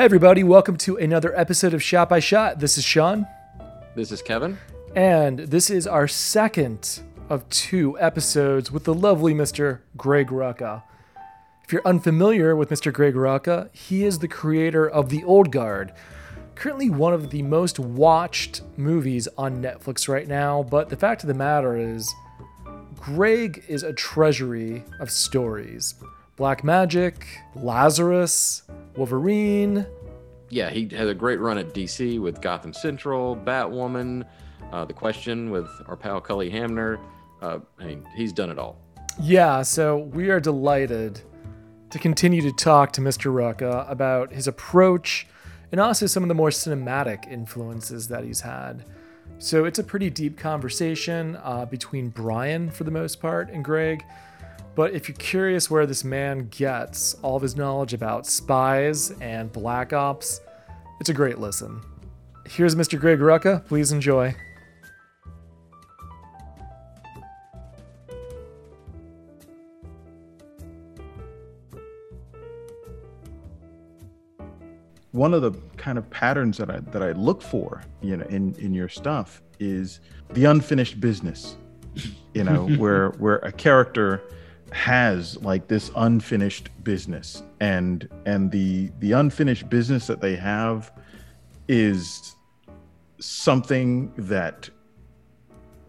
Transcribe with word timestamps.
Hey, 0.00 0.06
everybody, 0.06 0.42
welcome 0.42 0.78
to 0.78 0.96
another 0.96 1.38
episode 1.38 1.74
of 1.74 1.82
Shot 1.82 2.08
by 2.08 2.20
Shot. 2.20 2.58
This 2.58 2.78
is 2.78 2.84
Sean, 2.84 3.26
This 3.94 4.10
is 4.10 4.22
Kevin. 4.22 4.56
and 4.96 5.40
this 5.40 5.68
is 5.68 5.86
our 5.86 6.08
second 6.08 7.02
of 7.28 7.46
two 7.50 8.00
episodes 8.00 8.72
with 8.72 8.84
the 8.84 8.94
lovely 8.94 9.34
Mr. 9.34 9.80
Greg 9.98 10.28
Rucka. 10.28 10.84
If 11.64 11.74
you're 11.74 11.86
unfamiliar 11.86 12.56
with 12.56 12.70
Mr. 12.70 12.90
Greg 12.90 13.12
Rucka, 13.12 13.68
he 13.74 14.04
is 14.04 14.20
the 14.20 14.26
creator 14.26 14.88
of 14.88 15.10
The 15.10 15.22
Old 15.22 15.52
Guard, 15.52 15.92
currently 16.54 16.88
one 16.88 17.12
of 17.12 17.28
the 17.28 17.42
most 17.42 17.78
watched 17.78 18.62
movies 18.78 19.28
on 19.36 19.62
Netflix 19.62 20.08
right 20.08 20.26
now. 20.26 20.62
But 20.62 20.88
the 20.88 20.96
fact 20.96 21.24
of 21.24 21.28
the 21.28 21.34
matter 21.34 21.76
is, 21.76 22.10
Greg 22.98 23.64
is 23.68 23.82
a 23.82 23.92
treasury 23.92 24.82
of 24.98 25.10
stories 25.10 25.94
Black 26.36 26.64
Magic, 26.64 27.26
Lazarus, 27.54 28.62
Wolverine, 28.96 29.86
Yeah, 30.50 30.68
he 30.68 30.88
had 30.90 31.06
a 31.06 31.14
great 31.14 31.38
run 31.38 31.58
at 31.58 31.72
DC 31.72 32.20
with 32.20 32.40
Gotham 32.42 32.72
Central, 32.72 33.36
Batwoman, 33.36 34.26
uh, 34.72 34.84
The 34.84 34.92
Question 34.92 35.50
with 35.50 35.68
our 35.86 35.96
pal 35.96 36.20
Cully 36.20 36.50
Hamner. 36.50 36.98
Uh, 37.40 37.60
I 37.78 37.84
mean, 37.84 38.04
he's 38.16 38.32
done 38.32 38.50
it 38.50 38.58
all. 38.58 38.76
Yeah, 39.20 39.62
so 39.62 39.98
we 39.98 40.30
are 40.30 40.40
delighted 40.40 41.20
to 41.90 41.98
continue 41.98 42.42
to 42.42 42.52
talk 42.52 42.92
to 42.92 43.00
Mr. 43.00 43.32
Rucka 43.32 43.90
about 43.90 44.32
his 44.32 44.46
approach 44.46 45.26
and 45.72 45.80
also 45.80 46.06
some 46.06 46.22
of 46.22 46.28
the 46.28 46.34
more 46.34 46.50
cinematic 46.50 47.30
influences 47.30 48.08
that 48.08 48.24
he's 48.24 48.40
had. 48.40 48.84
So 49.38 49.64
it's 49.64 49.78
a 49.78 49.84
pretty 49.84 50.10
deep 50.10 50.36
conversation 50.36 51.38
uh, 51.42 51.64
between 51.64 52.10
Brian, 52.10 52.70
for 52.70 52.84
the 52.84 52.90
most 52.90 53.20
part, 53.20 53.50
and 53.50 53.64
Greg. 53.64 54.04
But 54.80 54.94
if 54.94 55.08
you're 55.10 55.16
curious 55.18 55.70
where 55.70 55.84
this 55.84 56.04
man 56.04 56.48
gets 56.48 57.12
all 57.20 57.36
of 57.36 57.42
his 57.42 57.54
knowledge 57.54 57.92
about 57.92 58.26
spies 58.26 59.10
and 59.20 59.52
black 59.52 59.92
ops, 59.92 60.40
it's 61.00 61.10
a 61.10 61.12
great 61.12 61.38
listen. 61.38 61.82
Here's 62.46 62.74
Mr. 62.74 62.98
Greg 62.98 63.18
Rucka. 63.18 63.66
Please 63.66 63.92
enjoy. 63.92 64.34
one 75.12 75.34
of 75.34 75.42
the 75.42 75.52
kind 75.76 75.98
of 75.98 76.08
patterns 76.08 76.56
that 76.56 76.70
I 76.70 76.78
that 76.78 77.02
I 77.02 77.12
look 77.12 77.42
for, 77.42 77.82
you 78.00 78.16
know, 78.16 78.24
in 78.30 78.54
in 78.54 78.72
your 78.72 78.88
stuff 78.88 79.42
is 79.58 80.00
the 80.30 80.46
unfinished 80.46 81.02
business. 81.02 81.58
You 82.32 82.44
know, 82.44 82.66
where 82.78 83.10
where 83.18 83.40
a 83.40 83.52
character 83.52 84.22
has 84.72 85.36
like 85.42 85.68
this 85.68 85.90
unfinished 85.96 86.70
business. 86.84 87.42
And 87.60 88.08
and 88.26 88.50
the 88.50 88.90
the 89.00 89.12
unfinished 89.12 89.68
business 89.70 90.06
that 90.06 90.20
they 90.20 90.36
have 90.36 90.92
is 91.68 92.34
something 93.20 94.12
that 94.16 94.70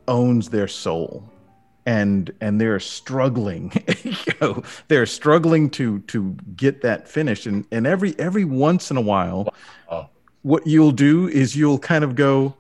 owns 0.07 0.49
their 0.49 0.67
soul. 0.67 1.27
And 1.87 2.31
and 2.41 2.61
they're 2.61 2.79
struggling 2.79 3.71
you 4.03 4.15
know 4.39 4.61
they're 4.87 5.07
struggling 5.07 5.69
to 5.71 5.99
to 6.01 6.35
get 6.55 6.81
that 6.81 7.07
finished. 7.07 7.45
And 7.47 7.65
and 7.71 7.87
every 7.87 8.15
every 8.19 8.45
once 8.45 8.91
in 8.91 8.97
a 8.97 9.01
while 9.01 9.53
Oh. 9.89 10.07
what 10.43 10.67
you'll 10.67 10.91
do 10.91 11.27
is 11.27 11.55
you'll 11.55 11.79
kind 11.79 12.03
of 12.03 12.15
go 12.15 12.55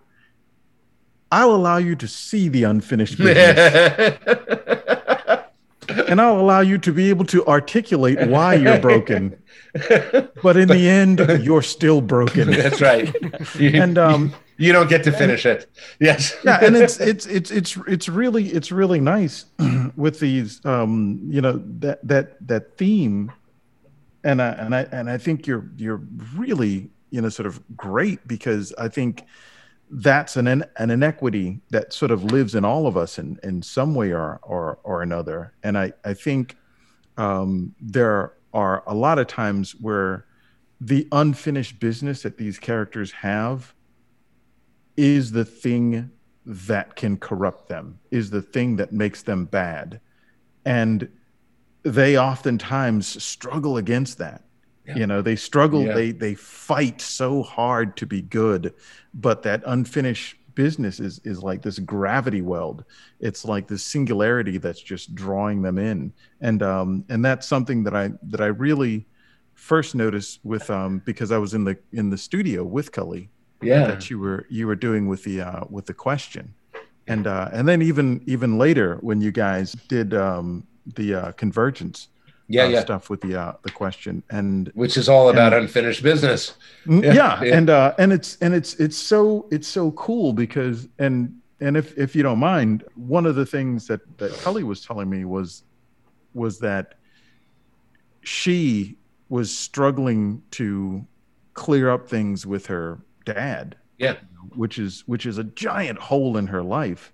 i'll 1.31 1.55
allow 1.55 1.77
you 1.77 1.95
to 1.95 2.07
see 2.07 2.49
the 2.49 2.63
unfinished 2.63 3.17
business 3.19 4.19
and 6.07 6.21
i'll 6.21 6.39
allow 6.39 6.59
you 6.59 6.77
to 6.77 6.91
be 6.91 7.09
able 7.09 7.25
to 7.25 7.45
articulate 7.47 8.27
why 8.27 8.53
you're 8.53 8.79
broken 8.79 9.41
but 10.43 10.57
in 10.57 10.67
the 10.67 10.89
end 10.89 11.19
you're 11.43 11.61
still 11.61 12.01
broken 12.01 12.51
That's 12.61 12.81
right. 12.81 13.13
You, 13.55 13.81
and 13.81 13.97
um 13.97 14.33
you 14.57 14.71
don't 14.71 14.89
get 14.89 15.03
to 15.05 15.11
finish 15.11 15.45
it. 15.45 15.67
Yes. 15.99 16.35
yeah 16.43 16.59
and 16.61 16.75
it's 16.75 16.99
it's 16.99 17.25
it's 17.25 17.49
it's 17.51 17.77
it's 17.87 18.09
really 18.09 18.47
it's 18.49 18.71
really 18.71 18.99
nice 18.99 19.45
with 19.95 20.19
these 20.19 20.63
um 20.65 21.21
you 21.25 21.41
know 21.41 21.61
that 21.79 22.05
that 22.07 22.47
that 22.47 22.77
theme 22.77 23.31
and 24.23 24.41
I 24.41 24.49
and 24.49 24.75
I 24.75 24.81
and 24.91 25.09
I 25.09 25.17
think 25.17 25.47
you're 25.47 25.69
you're 25.77 26.01
really 26.35 26.91
you 27.09 27.21
know 27.21 27.29
sort 27.29 27.47
of 27.47 27.61
great 27.75 28.27
because 28.27 28.73
I 28.77 28.87
think 28.87 29.23
that's 29.91 30.37
an 30.37 30.47
an 30.47 30.89
inequity 30.89 31.61
that 31.69 31.93
sort 31.93 32.11
of 32.11 32.23
lives 32.23 32.55
in 32.55 32.63
all 32.63 32.87
of 32.87 32.95
us 32.95 33.19
in 33.19 33.37
in 33.43 33.61
some 33.61 33.93
way 33.93 34.13
or 34.13 34.39
or 34.43 34.79
or 34.83 35.01
another 35.01 35.53
and 35.63 35.77
I 35.77 35.93
I 36.05 36.13
think 36.13 36.55
um 37.17 37.75
there 37.79 38.33
are 38.53 38.83
a 38.87 38.95
lot 38.95 39.19
of 39.19 39.27
times 39.27 39.73
where 39.73 40.25
the 40.79 41.07
unfinished 41.11 41.79
business 41.79 42.23
that 42.23 42.37
these 42.37 42.57
characters 42.57 43.11
have 43.11 43.73
is 44.97 45.31
the 45.31 45.45
thing 45.45 46.09
that 46.45 46.95
can 46.95 47.17
corrupt 47.17 47.69
them, 47.69 47.99
is 48.09 48.31
the 48.31 48.41
thing 48.41 48.77
that 48.77 48.91
makes 48.91 49.21
them 49.21 49.45
bad. 49.45 50.01
And 50.65 51.07
they 51.83 52.17
oftentimes 52.17 53.23
struggle 53.23 53.77
against 53.77 54.17
that. 54.17 54.43
Yeah. 54.91 54.97
You 54.99 55.07
know, 55.07 55.21
they 55.21 55.35
struggle, 55.35 55.83
Yeah. 55.85 55.93
they 55.93 56.11
they 56.11 56.35
fight 56.35 57.01
so 57.01 57.43
hard 57.43 57.97
to 57.97 58.05
be 58.05 58.21
good, 58.21 58.73
but 59.13 59.43
that 59.43 59.63
unfinished 59.65 60.37
business 60.55 60.99
is 60.99 61.19
is 61.23 61.41
like 61.41 61.61
this 61.61 61.79
gravity 61.79 62.41
well. 62.41 62.85
It's 63.19 63.45
like 63.45 63.67
this 63.67 63.83
singularity 63.83 64.57
that's 64.57 64.81
just 64.81 65.15
drawing 65.15 65.61
them 65.61 65.77
in. 65.77 66.13
And 66.41 66.61
um 66.61 67.05
and 67.09 67.23
that's 67.23 67.47
something 67.47 67.83
that 67.85 67.95
I 67.95 68.11
that 68.23 68.41
I 68.41 68.47
really 68.47 69.05
first 69.53 69.95
noticed 69.95 70.39
with 70.43 70.69
um 70.69 71.01
because 71.05 71.31
I 71.31 71.37
was 71.37 71.53
in 71.53 71.63
the 71.63 71.77
in 71.93 72.09
the 72.09 72.17
studio 72.17 72.63
with 72.63 72.91
Cully 72.91 73.29
Yeah. 73.61 73.87
that 73.87 74.09
you 74.09 74.19
were 74.19 74.45
you 74.49 74.67
were 74.67 74.75
doing 74.75 75.07
with 75.07 75.23
the 75.23 75.41
uh, 75.41 75.63
with 75.69 75.85
the 75.85 75.93
question, 75.93 76.53
and 77.07 77.27
uh, 77.27 77.49
and 77.53 77.67
then 77.67 77.81
even 77.81 78.21
even 78.25 78.57
later 78.57 78.97
when 79.01 79.21
you 79.21 79.31
guys 79.31 79.71
did 79.87 80.13
um, 80.13 80.65
the 80.95 81.13
uh, 81.13 81.31
convergence 81.33 82.07
Yeah. 82.51 82.65
uh, 82.65 82.69
Yeah. 82.69 82.81
stuff 82.81 83.09
with 83.09 83.21
the 83.21 83.35
uh, 83.39 83.53
the 83.63 83.71
question 83.71 84.23
and 84.29 84.69
Which 84.75 84.97
is 84.97 85.07
all 85.09 85.29
about 85.29 85.53
And- 85.53 85.63
unfinished 85.63 86.03
business. 86.03 86.55
Mm, 86.85 87.03
Yeah, 87.03 87.13
yeah, 87.13 87.43
yeah. 87.43 87.57
and 87.57 87.69
uh, 87.69 87.93
and 87.97 88.11
it's 88.13 88.37
and 88.41 88.53
it's 88.53 88.73
it's 88.75 88.97
so 88.97 89.47
it's 89.51 89.67
so 89.67 89.91
cool 89.91 90.33
because 90.33 90.87
and 90.99 91.33
and 91.59 91.77
if 91.77 91.97
if 91.97 92.15
you 92.15 92.23
don't 92.23 92.39
mind, 92.39 92.83
one 92.95 93.25
of 93.25 93.35
the 93.35 93.45
things 93.45 93.87
that 93.87 94.01
that 94.17 94.31
Cully 94.43 94.63
was 94.63 94.85
telling 94.85 95.09
me 95.09 95.25
was 95.25 95.63
was 96.33 96.59
that 96.59 96.95
she 98.23 98.97
was 99.29 99.55
struggling 99.55 100.41
to 100.51 101.05
clear 101.53 101.89
up 101.89 102.07
things 102.07 102.45
with 102.45 102.65
her 102.67 102.99
dad 103.25 103.75
Yeah. 103.97 104.15
which 104.55 104.79
is 104.79 105.03
which 105.05 105.25
is 105.25 105.37
a 105.37 105.43
giant 105.43 105.99
hole 105.99 106.37
in 106.37 106.47
her 106.47 106.63
life 106.63 107.11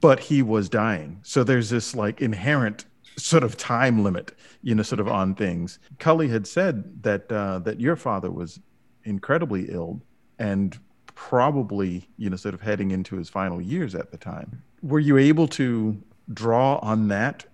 but 0.00 0.20
he 0.20 0.42
was 0.42 0.68
dying 0.68 1.20
so 1.22 1.42
there's 1.44 1.70
this 1.70 1.94
like 1.94 2.20
inherent 2.22 2.84
sort 3.16 3.44
of 3.44 3.56
time 3.56 4.02
limit 4.02 4.32
you 4.62 4.74
know 4.74 4.82
sort 4.82 5.00
of 5.00 5.08
on 5.08 5.34
things 5.34 5.78
cully 5.98 6.28
had 6.28 6.46
said 6.46 7.02
that 7.02 7.30
uh, 7.30 7.58
that 7.58 7.80
your 7.80 7.96
father 7.96 8.30
was 8.30 8.60
incredibly 9.04 9.66
ill 9.70 10.00
and 10.38 10.78
probably 11.14 12.08
you 12.16 12.30
know 12.30 12.36
sort 12.36 12.54
of 12.54 12.60
heading 12.60 12.90
into 12.90 13.16
his 13.16 13.28
final 13.28 13.60
years 13.60 13.94
at 13.94 14.10
the 14.10 14.16
time 14.18 14.62
were 14.82 15.00
you 15.00 15.16
able 15.18 15.46
to 15.46 16.02
draw 16.32 16.76
on 16.78 17.08
that 17.08 17.44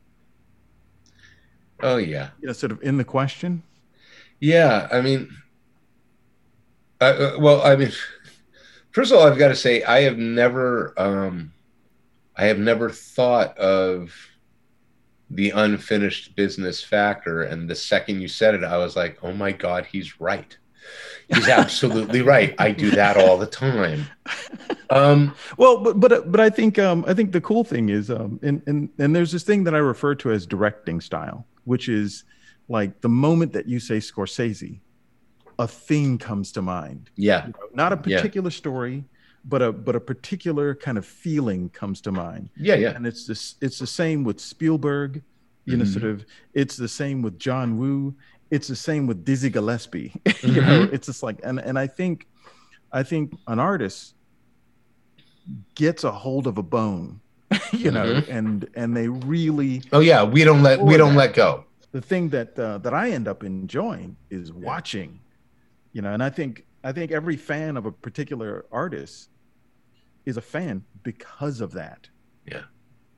Oh 1.80 1.96
yeah. 1.96 2.30
you 2.40 2.46
know 2.46 2.52
sort 2.52 2.72
of 2.72 2.82
in 2.82 2.96
the 2.96 3.04
question 3.04 3.62
Yeah. 4.40 4.88
I 4.92 5.00
mean, 5.00 5.28
uh, 7.00 7.04
uh, 7.04 7.36
well, 7.38 7.62
I 7.62 7.76
mean, 7.76 7.92
first 8.92 9.12
of 9.12 9.18
all, 9.18 9.26
I've 9.26 9.38
got 9.38 9.48
to 9.48 9.56
say, 9.56 9.82
I 9.82 10.02
have 10.02 10.18
never, 10.18 10.94
um, 10.96 11.52
I 12.36 12.46
have 12.46 12.58
never 12.58 12.90
thought 12.90 13.56
of 13.58 14.14
the 15.30 15.50
unfinished 15.50 16.34
business 16.36 16.82
factor. 16.82 17.42
And 17.42 17.68
the 17.68 17.74
second 17.74 18.20
you 18.20 18.28
said 18.28 18.54
it, 18.54 18.64
I 18.64 18.78
was 18.78 18.96
like, 18.96 19.18
oh 19.22 19.32
my 19.32 19.52
God, 19.52 19.86
he's 19.86 20.20
right. 20.20 20.56
He's 21.32 21.48
absolutely 21.60 22.22
right. 22.22 22.54
I 22.58 22.70
do 22.72 22.90
that 22.92 23.16
all 23.18 23.36
the 23.36 23.46
time. 23.46 24.06
Um, 24.90 25.34
Well, 25.58 25.78
but 25.82 26.00
but 26.00 26.32
but 26.32 26.40
I 26.40 26.48
think 26.48 26.78
um, 26.78 27.04
I 27.06 27.12
think 27.14 27.32
the 27.32 27.40
cool 27.42 27.62
thing 27.64 27.90
is 27.90 28.10
um, 28.10 28.40
and 28.42 28.62
and 28.66 28.88
and 28.98 29.14
there's 29.14 29.32
this 29.32 29.42
thing 29.44 29.64
that 29.64 29.74
I 29.74 29.78
refer 29.78 30.14
to 30.16 30.30
as 30.32 30.46
directing 30.46 31.00
style, 31.02 31.46
which 31.64 31.88
is 31.90 32.24
like 32.68 33.00
the 33.02 33.08
moment 33.08 33.52
that 33.52 33.66
you 33.68 33.80
say 33.80 33.98
Scorsese, 33.98 34.80
a 35.58 35.68
thing 35.68 36.16
comes 36.18 36.52
to 36.52 36.62
mind. 36.62 37.10
yeah. 37.16 37.46
You 37.48 37.52
know, 37.52 37.68
not 37.74 37.92
a 37.92 38.00
Yeah. 38.06 38.16
particular 38.18 38.50
story, 38.50 39.04
but 39.44 39.62
a 39.62 39.72
but 39.72 39.94
a 39.96 40.00
particular 40.00 40.74
kind 40.74 40.98
of 40.98 41.06
feeling 41.06 41.68
comes 41.70 42.00
to 42.02 42.12
mind. 42.12 42.50
Yeah. 42.56 42.74
Yeah. 42.76 42.90
And 42.90 43.06
it's 43.06 43.26
this 43.26 43.54
it's 43.60 43.78
the 43.78 43.86
same 43.86 44.24
with 44.24 44.40
Spielberg, 44.40 45.22
you 45.64 45.76
know, 45.76 45.84
Mhm. 45.84 45.92
sort 45.92 46.04
of 46.04 46.24
it's 46.54 46.76
the 46.76 46.88
same 46.88 47.22
with 47.22 47.38
John 47.38 47.78
Woo, 47.78 48.14
it's 48.50 48.68
the 48.68 48.76
same 48.76 49.06
with 49.06 49.24
Dizzy 49.24 49.50
Gillespie. 49.50 50.12
you 50.42 50.60
know, 50.60 50.88
it's 50.92 51.06
just 51.06 51.22
like 51.22 51.38
and 51.44 51.58
and 51.60 51.78
I 51.78 51.86
think 51.86 52.26
I 52.92 53.02
think 53.02 53.34
an 53.46 53.58
artist 53.58 54.14
gets 55.74 56.04
a 56.04 56.12
hold 56.12 56.46
of 56.46 56.58
a 56.58 56.62
bone, 56.62 57.20
you 57.72 57.90
know, 57.90 58.20
Mhm. 58.20 58.28
and 58.28 58.68
and 58.74 58.96
they 58.96 59.08
really 59.08 59.82
Oh 59.92 60.00
yeah. 60.00 60.22
We 60.24 60.44
don't 60.44 60.62
let, 60.62 60.80
we 60.80 60.96
don't 60.96 61.14
that. 61.14 61.18
let 61.18 61.34
go. 61.34 61.64
the 61.92 62.02
thing 62.02 62.28
that 62.28 62.58
uh, 62.58 62.76
that 62.78 62.92
I 62.92 63.10
end 63.12 63.26
up 63.28 63.42
enjoying 63.42 64.16
is 64.30 64.52
watching 64.52 65.20
You 65.94 66.02
know, 66.02 66.12
and 66.12 66.22
I 66.22 66.28
think 66.28 66.66
I 66.84 66.92
think 66.92 67.10
every 67.12 67.36
fan 67.36 67.76
of 67.76 67.86
a 67.86 67.92
particular 67.92 68.66
artist 68.70 69.30
is 70.26 70.36
a 70.36 70.40
fan 70.42 70.84
because 71.02 71.60
of 71.60 71.72
that. 71.72 72.08
Yeah. 72.46 72.62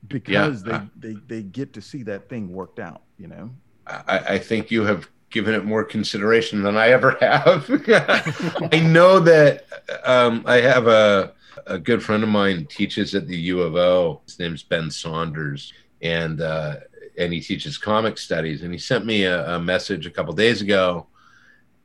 Because 0.07 0.63
Yeah. 0.65 0.85
they, 0.97 1.13
they 1.13 1.19
they 1.27 1.43
get 1.43 1.73
to 1.73 1.81
see 1.81 2.03
that 2.03 2.27
thing 2.29 2.51
worked 2.51 2.79
out, 2.79 3.03
you 3.17 3.27
know. 3.27 3.51
I, 3.87 4.19
I 4.35 4.37
think 4.39 4.71
you 4.71 4.83
have 4.83 5.09
given 5.29 5.53
it 5.53 5.65
more 5.65 5.83
consideration 5.83 6.61
than 6.63 6.75
I 6.77 6.89
ever 6.89 7.17
have. 7.21 7.69
I 8.73 8.79
know 8.79 9.19
that 9.19 9.65
um, 10.03 10.43
I 10.45 10.57
have 10.57 10.87
a, 10.87 11.33
a 11.67 11.77
good 11.77 12.03
friend 12.03 12.23
of 12.23 12.29
mine 12.29 12.65
teaches 12.67 13.15
at 13.15 13.27
the 13.27 13.37
U 13.37 13.61
of 13.61 13.75
O. 13.75 14.21
His 14.25 14.39
name's 14.39 14.63
Ben 14.63 14.89
Saunders, 14.89 15.73
and 16.01 16.41
uh, 16.41 16.77
and 17.17 17.31
he 17.33 17.41
teaches 17.41 17.77
comic 17.77 18.17
studies. 18.17 18.63
And 18.63 18.71
he 18.71 18.79
sent 18.79 19.05
me 19.05 19.23
a, 19.23 19.55
a 19.55 19.59
message 19.59 20.05
a 20.05 20.11
couple 20.11 20.33
days 20.33 20.61
ago, 20.61 21.07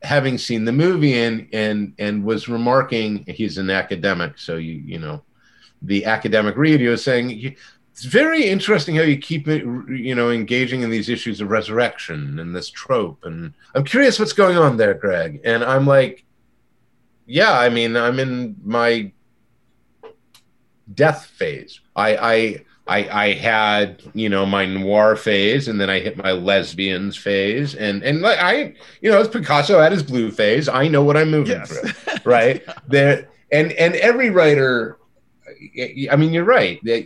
having 0.03 0.37
seen 0.37 0.65
the 0.65 0.71
movie 0.71 1.19
and 1.19 1.47
and 1.53 1.93
and 1.99 2.23
was 2.23 2.47
remarking. 2.47 3.25
He's 3.27 3.57
an 3.57 3.69
academic, 3.69 4.37
so 4.37 4.57
you 4.57 4.73
you 4.73 4.99
know, 4.99 5.23
the 5.81 6.05
academic. 6.05 6.55
He 6.55 6.87
was 6.87 7.03
saying 7.03 7.55
it's 7.97 8.05
very 8.05 8.45
interesting 8.45 8.95
how 8.95 9.01
you 9.01 9.17
keep 9.17 9.47
it, 9.47 9.63
you 9.89 10.13
know, 10.13 10.29
engaging 10.29 10.83
in 10.83 10.91
these 10.91 11.09
issues 11.09 11.41
of 11.41 11.49
resurrection 11.49 12.37
and 12.37 12.55
this 12.55 12.69
trope. 12.69 13.25
And 13.25 13.53
I'm 13.73 13.83
curious 13.83 14.19
what's 14.19 14.33
going 14.33 14.55
on 14.55 14.77
there, 14.77 14.93
Greg. 14.93 15.41
And 15.43 15.63
I'm 15.63 15.87
like, 15.87 16.23
yeah, 17.25 17.57
I 17.57 17.69
mean, 17.69 17.97
I'm 17.97 18.19
in 18.19 18.55
my 18.63 19.11
death 20.93 21.25
phase. 21.25 21.79
I, 21.95 22.17
I, 22.17 22.65
I, 22.87 23.25
I 23.25 23.33
had, 23.33 24.01
you 24.13 24.29
know, 24.29 24.45
my 24.45 24.65
noir 24.65 25.15
phase, 25.15 25.67
and 25.67 25.79
then 25.79 25.89
I 25.89 25.99
hit 25.99 26.17
my 26.17 26.31
lesbians 26.31 27.17
phase, 27.17 27.75
and 27.75 28.03
and 28.03 28.21
like 28.21 28.39
I, 28.39 28.73
you 29.01 29.11
know, 29.11 29.19
it's 29.19 29.29
Picasso 29.29 29.79
had 29.79 29.91
his 29.91 30.03
blue 30.03 30.31
phase. 30.31 30.67
I 30.69 30.87
know 30.87 31.03
what 31.03 31.17
I'm 31.17 31.29
moving 31.31 31.57
Yes. 31.57 31.69
through, 31.69 32.15
right? 32.25 32.63
There, 32.87 33.29
and 33.51 33.71
and 33.73 33.95
every 33.95 34.29
writer, 34.29 34.97
I 36.11 36.15
mean, 36.15 36.33
you're 36.33 36.43
right. 36.45 36.79
That 36.83 37.05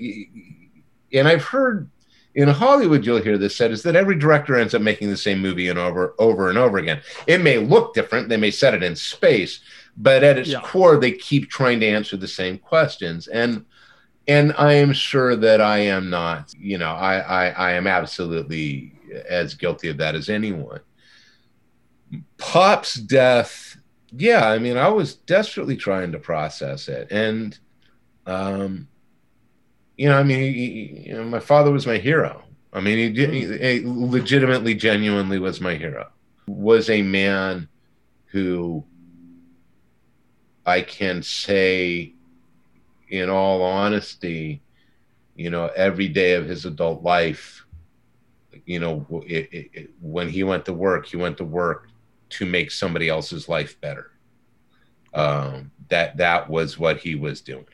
and 1.13 1.28
I've 1.28 1.44
heard 1.44 1.89
in 2.34 2.48
Hollywood, 2.48 3.06
you'll 3.06 3.22
hear 3.22 3.38
this 3.38 3.56
said 3.57 3.72
is 3.72 3.84
that 3.84 3.95
every 3.95 4.16
director 4.18 4.56
ends 4.56 4.74
up 4.74 4.81
making 4.81 5.10
the 5.10 5.18
same 5.18 5.39
movie 5.42 5.68
and 5.68 5.77
over, 5.77 6.13
over 6.18 6.48
and 6.48 6.57
over 6.57 6.77
again. 6.77 7.01
It 7.27 7.42
may 7.42 7.57
look 7.57 7.94
different, 7.94 8.30
they 8.30 8.38
may 8.38 8.51
set 8.51 8.74
it 8.74 8.81
in 8.84 8.95
space, 8.95 9.60
but 9.98 10.24
at 10.24 10.38
its 10.38 10.50
Yeah. 10.50 10.62
core, 10.62 10.98
they 10.98 11.12
keep 11.12 11.50
trying 11.50 11.81
to 11.81 11.88
answer 11.88 12.16
the 12.16 12.30
same 12.30 12.57
questions. 12.57 13.27
And 13.27 13.66
and 14.27 14.53
I 14.57 14.73
am 14.73 14.94
sure 14.94 15.35
that 15.35 15.62
I 15.62 15.79
am 15.79 16.09
not, 16.09 16.53
you 16.57 16.77
know, 16.77 16.91
I 16.91 17.18
I, 17.18 17.50
I 17.50 17.71
am 17.73 17.88
absolutely 17.88 18.94
as 19.27 19.56
guilty 19.56 19.89
of 19.89 19.97
that 19.97 20.15
as 20.15 20.29
anyone. 20.29 20.79
Pop's 22.38 22.95
death, 22.95 23.77
yeah, 24.12 24.47
I 24.47 24.59
mean, 24.59 24.77
I 24.77 24.89
was 24.89 25.15
desperately 25.15 25.77
trying 25.77 26.12
to 26.12 26.19
process 26.19 26.88
it, 26.88 27.12
and 27.12 27.57
um, 28.25 28.88
you 29.97 30.09
know, 30.09 30.18
I 30.18 30.24
mean, 30.24 30.53
he, 30.53 31.03
you 31.07 31.13
know, 31.13 31.24
my 31.24 31.39
father 31.39 31.71
was 31.71 31.85
my 31.85 31.97
hero. 31.97 32.44
I 32.74 32.79
mean, 32.79 33.13
he, 33.13 33.25
he, 33.25 33.57
he 33.57 33.81
legitimately, 33.85 34.75
genuinely 34.75 35.39
was 35.39 35.59
my 35.59 35.75
hero. 35.75 36.09
Was 36.47 36.89
a 36.89 37.01
man 37.01 37.67
who 38.27 38.83
I 40.65 40.81
can 40.81 41.21
say, 41.21 42.13
in 43.12 43.30
all 43.30 43.63
honesty, 43.63 44.63
you 45.36 45.52
know, 45.52 45.68
every 45.75 46.10
day 46.10 46.34
of 46.36 46.48
his 46.48 46.66
adult 46.66 47.04
life, 47.04 47.66
you 48.66 48.80
know, 48.80 49.06
it, 49.28 49.50
it, 49.54 49.69
it- 49.74 49.92
when 50.02 50.30
he 50.30 50.44
went 50.44 50.66
to 50.66 50.74
work, 50.74 51.08
he 51.08 51.18
went 51.18 51.38
to 51.38 51.46
work 51.46 51.90
to 52.31 52.46
make 52.46 52.72
somebody 52.72 53.10
else's 53.10 53.50
life 53.50 53.80
better. 53.81 54.12
Um, 55.13 55.72
that 55.90 56.18
that 56.18 56.50
was 56.50 56.80
what 56.80 57.00
he 57.00 57.16
was 57.16 57.42
doing 57.42 57.66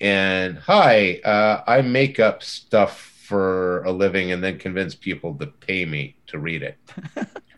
and 0.00 0.58
hi, 0.58 1.20
uh, 1.24 1.62
I 1.66 1.82
make 1.82 2.20
up 2.20 2.42
stuff 2.42 3.00
for 3.00 3.82
a 3.84 3.92
living 3.92 4.32
and 4.32 4.42
then 4.42 4.58
convince 4.58 4.94
people 4.94 5.34
to 5.38 5.46
pay 5.48 5.84
me 5.84 6.16
to 6.28 6.38
read 6.38 6.62
it. 6.62 6.78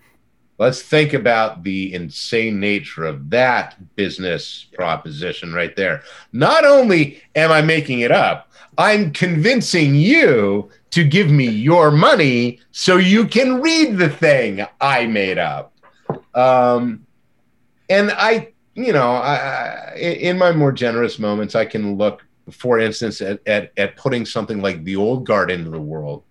Let's 0.63 0.81
think 0.81 1.13
about 1.13 1.65
the 1.65 1.93
insane 1.93 2.61
nature 2.61 3.05
of 3.05 3.31
that 3.31 3.75
business 3.97 4.67
proposition 4.73 5.53
right 5.53 5.75
there. 5.75 6.05
Not 6.33 6.65
only 6.65 7.21
am 7.35 7.51
I 7.51 7.63
making 7.63 7.99
it 7.99 8.13
up, 8.13 8.49
I'm 8.79 9.13
convincing 9.13 9.97
you 9.97 10.71
to 10.91 11.03
give 11.03 11.33
me 11.33 11.49
your 11.49 11.91
money 11.91 12.61
so 12.71 12.97
you 12.97 13.27
can 13.27 13.61
read 13.61 13.99
the 13.99 14.09
thing 14.09 14.65
I 14.81 15.07
made 15.07 15.39
up. 15.39 15.75
Um, 16.33 17.07
and 17.91 18.13
I, 18.13 18.53
you 18.77 18.93
know, 18.93 19.15
I, 19.15 19.97
in 19.97 20.39
my 20.39 20.53
more 20.53 20.71
generous 20.71 21.19
moments, 21.19 21.57
I 21.57 21.65
can 21.65 21.99
look 21.99 22.23
for 22.53 22.79
instance, 22.79 23.21
at, 23.21 23.41
at, 23.49 23.73
at 23.77 23.97
putting 23.97 24.25
something 24.25 24.63
like 24.63 24.85
the 24.85 24.95
old 24.95 25.27
guard 25.27 25.51
into 25.51 25.71
the 25.71 25.81
world 25.81 26.23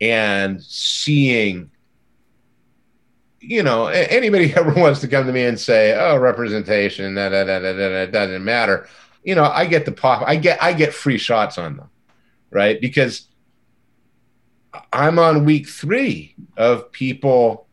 and 0.00 0.62
seeing, 0.62 1.70
you 3.42 3.62
know, 3.62 3.86
anybody 3.88 4.52
ever 4.56 4.72
wants 4.72 5.00
to 5.00 5.08
come 5.08 5.26
to 5.26 5.32
me 5.32 5.44
and 5.44 5.58
say, 5.58 5.94
oh, 5.98 6.16
representation, 6.16 7.14
da, 7.14 7.28
da, 7.28 7.44
da, 7.44 7.58
da, 7.58 7.72
da, 7.72 8.06
doesn't 8.06 8.44
matter. 8.44 8.88
You 9.24 9.34
know, 9.34 9.44
I 9.44 9.66
get 9.66 9.84
the 9.84 9.92
pop, 9.92 10.22
I 10.26 10.36
get, 10.36 10.62
I 10.62 10.72
get 10.72 10.94
free 10.94 11.18
shots 11.18 11.58
on 11.58 11.76
them, 11.76 11.90
right? 12.50 12.80
Because 12.80 13.28
I'm 14.92 15.18
on 15.18 15.44
week 15.44 15.68
three 15.68 16.34
of 16.56 16.90
people 16.92 17.66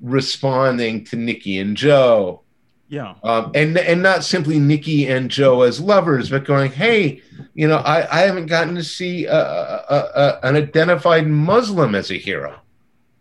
responding 0.00 1.04
to 1.06 1.16
Nicky 1.16 1.58
and 1.58 1.76
Joe 1.76 2.42
Yeah. 2.88 3.14
um, 3.22 3.50
and 3.54 3.76
and 3.78 4.02
not 4.02 4.24
simply 4.24 4.58
Nicky 4.58 5.06
and 5.08 5.30
Joe 5.30 5.62
as 5.62 5.80
lovers, 5.80 6.30
but 6.30 6.44
going, 6.44 6.70
hey, 6.72 7.22
you 7.54 7.66
know, 7.68 7.78
I, 7.78 8.06
I 8.10 8.20
haven't 8.22 8.46
gotten 8.46 8.74
to 8.74 8.84
see 8.84 9.26
a, 9.26 9.34
a, 9.36 10.10
a, 10.14 10.38
an 10.42 10.56
identified 10.56 11.26
Muslim 11.26 11.94
as 11.94 12.10
a 12.10 12.18
hero 12.18 12.60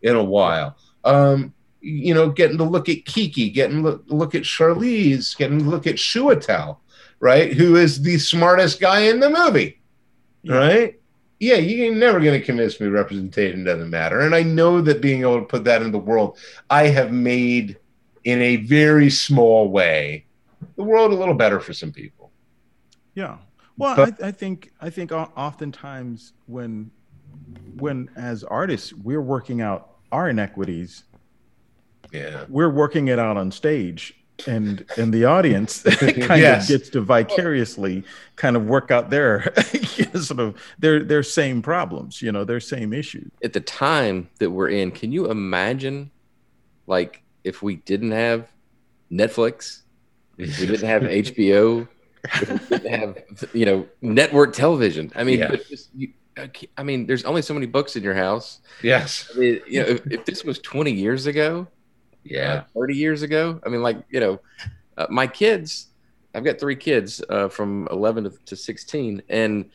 in 0.01 0.15
a 0.15 0.23
while. 0.23 0.75
Um, 1.03 1.53
you 1.83 2.13
know, 2.13 2.29
getting 2.29 2.57
to 2.57 2.63
look 2.63 2.87
at 2.87 3.05
Kiki, 3.05 3.49
getting 3.49 3.83
to 3.83 4.01
look, 4.07 4.33
at 4.35 4.43
Charlize, 4.43 5.35
getting 5.37 5.59
to 5.59 5.65
look 5.65 5.85
at 5.85 5.95
Chiwetel, 5.95 6.77
right, 7.19 7.53
who 7.53 7.75
is 7.75 8.01
the 8.01 8.17
smartest 8.17 8.79
guy 8.79 9.01
in 9.01 9.19
the 9.19 9.29
movie, 9.29 9.79
Yeah. 10.43 10.55
right? 10.55 10.99
Yeah, 11.39 11.55
you're 11.55 11.93
never 11.93 12.21
going 12.21 12.39
to 12.39 12.45
convince 12.45 12.79
me 12.79 12.87
representation 12.87 13.65
doesn't 13.65 13.89
matter. 13.89 14.21
And 14.21 14.33
I 14.33 14.43
know 14.43 14.79
that 14.79 15.01
being 15.01 15.21
able 15.23 15.39
to 15.41 15.45
put 15.45 15.65
that 15.65 15.81
in 15.81 15.91
the 15.91 15.99
world, 15.99 16.37
I 16.69 16.87
have 16.87 17.11
made 17.11 17.77
in 18.23 18.41
a 18.41 18.55
very 18.57 19.09
small 19.09 19.67
way 19.69 20.25
the 20.77 20.83
world 20.83 21.11
a 21.11 21.15
little 21.15 21.33
better 21.33 21.59
for 21.59 21.73
some 21.73 21.91
people. 21.91 22.31
Yeah. 23.13 23.39
Well, 23.77 23.97
But- 23.97 24.23
I, 24.23 24.27
I 24.27 24.31
think 24.31 24.71
I 24.79 24.89
think 24.89 25.11
oftentimes 25.11 26.31
when 26.45 26.91
when 27.77 28.09
as 28.15 28.45
artists 28.45 28.93
we're 28.93 29.21
working 29.21 29.59
out 29.59 29.89
our 30.13 30.29
inequities, 30.29 31.03
Yeah. 32.13 32.45
we're 32.47 32.69
working 32.69 33.07
it 33.09 33.17
out 33.19 33.37
on 33.37 33.51
stage, 33.51 34.13
and 34.47 34.85
and 34.97 35.13
the 35.13 35.25
audience 35.25 35.83
kind 35.99 36.17
Yes. 36.41 36.63
of 36.63 36.67
gets 36.79 36.89
to 36.91 37.01
vicariously 37.01 38.03
kind 38.35 38.55
of 38.55 38.65
work 38.65 38.91
out 38.91 39.09
their 39.09 39.53
sort 40.15 40.39
of 40.39 40.55
their 40.79 41.03
their 41.03 41.23
same 41.23 41.61
problems, 41.61 42.21
you 42.21 42.31
know, 42.31 42.43
their 42.43 42.59
same 42.59 42.93
issues. 42.93 43.29
At 43.43 43.53
the 43.53 43.59
time 43.61 44.29
that 44.39 44.49
we're 44.51 44.69
in, 44.69 44.91
can 44.91 45.11
you 45.11 45.29
imagine, 45.29 46.11
like, 46.87 47.23
if 47.43 47.61
we 47.63 47.77
didn't 47.77 48.11
have 48.11 48.47
Netflix, 49.11 49.81
if 50.37 50.59
we 50.59 50.65
didn't 50.67 50.87
have 50.87 51.01
HBO, 51.03 51.87
if 52.25 52.69
we 52.69 52.77
didn't 52.77 52.99
have, 52.99 53.49
you 53.53 53.65
know, 53.65 53.87
network 54.01 54.53
television? 54.53 55.11
I 55.15 55.23
mean, 55.23 55.39
Yeah. 55.39 55.49
but 55.49 55.67
just, 55.67 55.89
you, 55.95 56.09
I 56.77 56.83
mean, 56.83 57.05
there's 57.05 57.25
only 57.25 57.41
so 57.43 57.53
many 57.53 57.67
books 57.67 57.95
in 57.95 58.01
your 58.03 58.15
house. 58.15 58.59
Yes. 58.81 59.29
I 59.35 59.37
mean, 59.39 59.61
you 59.67 59.81
know, 59.83 59.87
if, 59.89 60.07
if 60.07 60.25
this 60.25 60.43
was 60.43 60.57
20 60.59 60.91
years 60.91 61.27
ago, 61.27 61.67
Yeah. 62.23 62.53
uh, 62.53 62.63
30 62.73 62.95
years 62.95 63.21
ago. 63.21 63.59
I 63.65 63.69
mean, 63.69 63.81
like, 63.81 63.97
you 64.09 64.19
know, 64.19 64.39
uh, 64.97 65.07
my 65.09 65.27
kids, 65.27 65.87
I've 66.35 66.43
got 66.43 66.59
three 66.59 66.75
kids 66.75 67.23
uh, 67.29 67.49
from 67.49 67.87
11 67.91 68.25
to, 68.25 68.31
to 68.45 68.55
16, 68.55 69.21
and, 69.29 69.69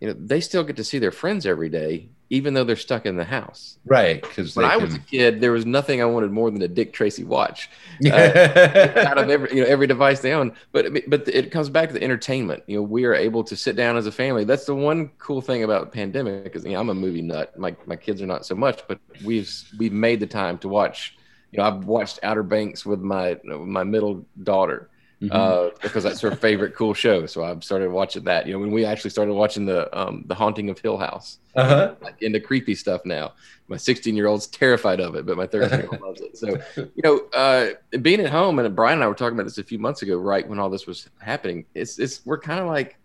you 0.00 0.08
know, 0.08 0.14
they 0.18 0.40
still 0.40 0.64
get 0.64 0.76
to 0.76 0.84
see 0.84 0.98
their 0.98 1.10
friends 1.12 1.46
every 1.46 1.68
day, 1.68 2.08
even 2.28 2.52
though 2.54 2.64
they're 2.64 2.76
stuck 2.76 3.06
in 3.06 3.16
the 3.16 3.24
house. 3.24 3.78
Right. 3.86 4.20
Because 4.20 4.56
When 4.56 4.66
I 4.66 4.76
was 4.76 4.94
a 4.94 4.98
kid, 4.98 5.40
there 5.40 5.52
was 5.52 5.64
nothing 5.64 6.02
I 6.02 6.04
wanted 6.06 6.32
more 6.32 6.50
than 6.50 6.60
a 6.60 6.68
Dick 6.68 6.92
Tracy 6.92 7.24
watch 7.24 7.70
out 8.12 9.16
of 9.16 9.30
every, 9.30 9.54
you 9.54 9.62
know, 9.62 9.68
every 9.68 9.86
device 9.86 10.20
they 10.20 10.32
own. 10.32 10.52
But, 10.72 11.08
but 11.08 11.28
it 11.28 11.50
comes 11.50 11.70
back 11.70 11.88
to 11.88 11.94
the 11.94 12.02
entertainment. 12.02 12.64
You 12.66 12.78
know, 12.78 12.82
we 12.82 13.04
are 13.04 13.14
able 13.14 13.44
to 13.44 13.56
sit 13.56 13.76
down 13.76 13.96
as 13.96 14.06
a 14.06 14.12
family. 14.12 14.44
That's 14.44 14.64
the 14.64 14.74
one 14.74 15.10
cool 15.18 15.40
thing 15.40 15.62
about 15.62 15.80
the 15.82 15.90
pandemic 15.90 16.44
because 16.44 16.64
you 16.64 16.72
know, 16.72 16.80
I'm 16.80 16.90
a 16.90 16.94
movie 16.94 17.22
nut. 17.22 17.56
My, 17.58 17.74
my 17.86 17.96
kids 17.96 18.20
are 18.20 18.26
not 18.26 18.44
so 18.44 18.54
much, 18.54 18.82
but 18.88 18.98
we've, 19.24 19.50
we've 19.78 19.92
made 19.92 20.20
the 20.20 20.26
time 20.26 20.58
to 20.58 20.68
watch 20.68 21.15
you 21.52 21.58
know, 21.58 21.64
I've 21.64 21.84
watched 21.84 22.20
Outer 22.22 22.42
Banks 22.42 22.84
with 22.84 23.00
my 23.00 23.38
my 23.44 23.84
middle 23.84 24.24
daughter. 24.42 24.90
mm-hmm. 25.20 25.34
uh, 25.34 25.70
because 25.82 26.04
that's 26.04 26.20
her 26.20 26.34
favorite 26.36 26.74
cool 26.74 26.94
show. 26.94 27.26
So 27.26 27.42
I've 27.44 27.64
started 27.64 27.90
watching 27.90 28.24
that. 28.24 28.46
You 28.46 28.54
know, 28.54 28.58
when 28.58 28.70
we 28.70 28.84
actually 28.84 29.10
started 29.10 29.32
watching 29.34 29.66
the 29.66 29.88
um, 29.98 30.24
the 30.26 30.34
Haunting 30.34 30.68
of 30.68 30.78
Hill 30.78 30.98
House, 30.98 31.38
uh-huh. 31.54 31.94
like 32.00 32.20
into 32.22 32.40
creepy 32.40 32.74
stuff 32.74 33.02
now. 33.04 33.32
My 33.68 33.76
16 33.76 34.14
year 34.14 34.26
old's 34.26 34.46
terrified 34.46 35.00
of 35.00 35.16
it, 35.16 35.26
but 35.26 35.36
my 35.36 35.46
13 35.46 35.80
year 35.80 35.88
old 35.90 36.00
loves 36.00 36.20
it. 36.20 36.36
So 36.36 36.58
you 36.76 37.02
know, 37.02 37.20
uh, 37.34 37.70
being 38.02 38.20
at 38.20 38.30
home, 38.30 38.58
and 38.58 38.76
Brian 38.76 38.98
and 38.98 39.04
I 39.04 39.08
were 39.08 39.14
talking 39.14 39.36
about 39.36 39.44
this 39.44 39.58
a 39.58 39.64
few 39.64 39.78
months 39.78 40.02
ago, 40.02 40.16
right 40.16 40.46
when 40.46 40.58
all 40.58 40.70
this 40.70 40.86
was 40.86 41.08
happening. 41.18 41.64
It's 41.74 41.98
it's 41.98 42.24
we're 42.24 42.38
kind 42.38 42.60
of 42.60 42.66
like, 42.66 42.98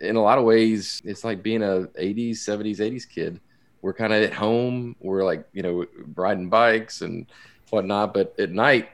in 0.00 0.16
a 0.16 0.22
lot 0.22 0.38
of 0.38 0.44
ways, 0.44 1.00
it's 1.04 1.24
like 1.24 1.42
being 1.42 1.62
a 1.62 1.88
80s, 1.98 2.32
70s, 2.32 2.78
80s 2.78 3.08
kid. 3.08 3.40
We're 3.82 3.94
kind 3.94 4.12
of 4.12 4.22
at 4.22 4.34
home. 4.34 4.94
We're 5.00 5.24
like 5.24 5.48
you 5.52 5.62
know 5.62 5.86
riding 6.14 6.50
bikes 6.50 7.00
and 7.00 7.26
whatnot, 7.70 8.14
but 8.14 8.34
at 8.38 8.50
night 8.50 8.88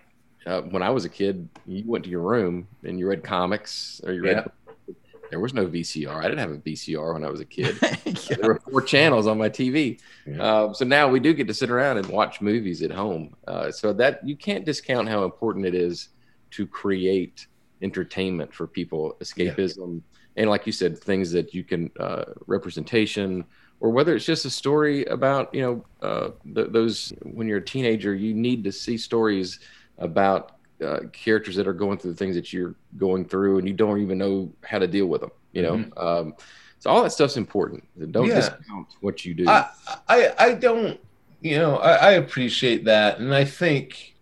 uh, 0.47 0.63
when 0.63 0.83
I 0.83 0.91
was 0.91 1.05
a 1.05 1.09
kid, 1.09 1.49
you 1.67 1.83
went 1.87 2.05
to 2.05 2.11
your 2.11 2.23
room 2.23 2.69
and 2.85 2.99
you 2.99 3.09
read 3.09 3.25
comics 3.25 4.01
or 4.05 4.13
you 4.13 4.23
read. 4.23 4.37
Yeah. 4.37 4.95
There 5.31 5.41
was 5.41 5.53
no 5.53 5.67
VCR. 5.67 6.15
I 6.15 6.23
didn't 6.23 6.39
have 6.39 6.53
a 6.53 6.59
VCR 6.59 7.15
when 7.15 7.25
I 7.25 7.31
was 7.31 7.41
a 7.41 7.45
kid. 7.45 7.77
yeah. 7.83 7.97
There 8.37 8.53
were 8.53 8.61
four 8.61 8.83
channels 8.83 9.27
on 9.27 9.39
my 9.39 9.49
TV. 9.49 10.01
Yeah. 10.25 10.43
Uh, 10.43 10.73
so 10.73 10.85
now 10.85 11.09
we 11.09 11.19
do 11.21 11.35
get 11.35 11.49
to 11.49 11.55
sit 11.55 11.71
around 11.71 11.99
and 11.99 12.07
watch 12.07 12.41
movies 12.41 12.83
at 12.83 12.91
home. 12.93 13.35
Uh, 13.47 13.71
so 13.73 13.93
that 13.95 14.27
you 14.27 14.37
can't 14.37 14.65
discount 14.65 15.09
how 15.09 15.25
important 15.25 15.67
it 15.67 15.75
is 15.75 16.11
to 16.53 16.67
create 16.67 17.47
entertainment 17.83 18.53
for 18.53 18.67
people, 18.67 19.17
escapism, 19.21 20.01
and 20.37 20.51
like 20.51 20.67
you 20.67 20.73
said, 20.73 20.99
things 20.99 21.31
that 21.33 21.55
you 21.55 21.65
can 21.65 21.91
uh, 21.99 22.25
representation 22.47 23.45
or 23.81 23.91
whether 23.91 24.15
it's 24.15 24.25
just 24.25 24.45
a 24.45 24.51
story 24.51 25.05
about 25.07 25.53
you 25.55 25.63
know 25.63 25.85
uh, 26.07 26.31
th- 26.55 26.69
those 26.71 27.13
when 27.23 27.47
you're 27.47 27.59
a 27.59 27.65
teenager 27.65 28.15
you 28.15 28.35
need 28.35 28.65
to 28.65 28.73
see 28.73 28.97
stories 28.97 29.61
about 29.99 30.57
uh, 30.85 31.01
characters 31.13 31.57
that 31.57 31.67
are 31.67 31.73
going 31.73 31.99
through 31.99 32.13
the 32.13 32.17
things 32.17 32.35
that 32.37 32.53
you're 32.53 32.75
going 32.99 33.25
through 33.25 33.59
and 33.59 33.67
you 33.67 33.75
don't 33.75 34.01
even 34.01 34.19
know 34.19 34.51
how 34.65 34.79
to 34.79 34.87
deal 34.87 35.07
with 35.07 35.21
them 35.21 35.31
you 35.53 35.63
know 35.63 35.75
mm-hmm. 35.75 35.99
um, 35.99 36.35
so 36.79 36.91
all 36.91 37.03
that 37.03 37.11
stuff's 37.11 37.37
important 37.37 37.83
don't 38.13 38.27
yeah. 38.27 38.37
discount 38.37 38.87
what 39.01 39.25
you 39.25 39.35
do 39.35 39.49
I, 39.49 39.69
I, 40.09 40.35
I 40.39 40.55
don't 40.55 41.01
you 41.41 41.59
know 41.59 41.77
I, 41.77 41.93
I 41.95 42.11
appreciate 42.13 42.85
that 42.85 43.19
and 43.19 43.35
i 43.35 43.45
think 43.45 44.16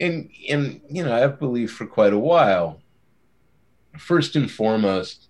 and 0.00 0.30
and 0.48 0.80
you 0.88 1.04
know 1.04 1.14
i've 1.14 1.38
believed 1.38 1.72
for 1.72 1.86
quite 1.86 2.12
a 2.12 2.18
while 2.18 2.80
first 3.98 4.36
and 4.36 4.50
foremost 4.50 5.28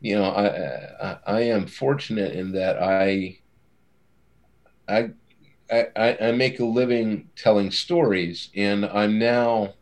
you 0.00 0.14
know 0.16 0.24
i 0.24 1.06
i, 1.06 1.18
I 1.26 1.40
am 1.42 1.66
fortunate 1.66 2.32
in 2.32 2.52
that 2.52 2.82
i 2.82 3.38
i 4.88 5.10
I, 5.72 6.16
I 6.20 6.32
make 6.32 6.58
a 6.58 6.64
living 6.64 7.28
telling 7.36 7.70
stories, 7.70 8.50
and 8.56 8.84
I'm 8.86 9.18
now 9.18 9.74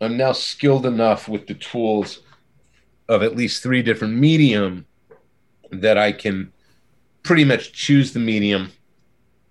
I'm 0.00 0.16
now 0.16 0.32
skilled 0.32 0.84
enough 0.84 1.28
with 1.28 1.46
the 1.46 1.54
tools 1.54 2.20
of 3.08 3.22
at 3.22 3.36
least 3.36 3.62
three 3.62 3.82
different 3.82 4.14
medium 4.14 4.86
that 5.70 5.96
I 5.96 6.12
can 6.12 6.52
pretty 7.22 7.44
much 7.44 7.72
choose 7.72 8.12
the 8.12 8.18
medium 8.18 8.72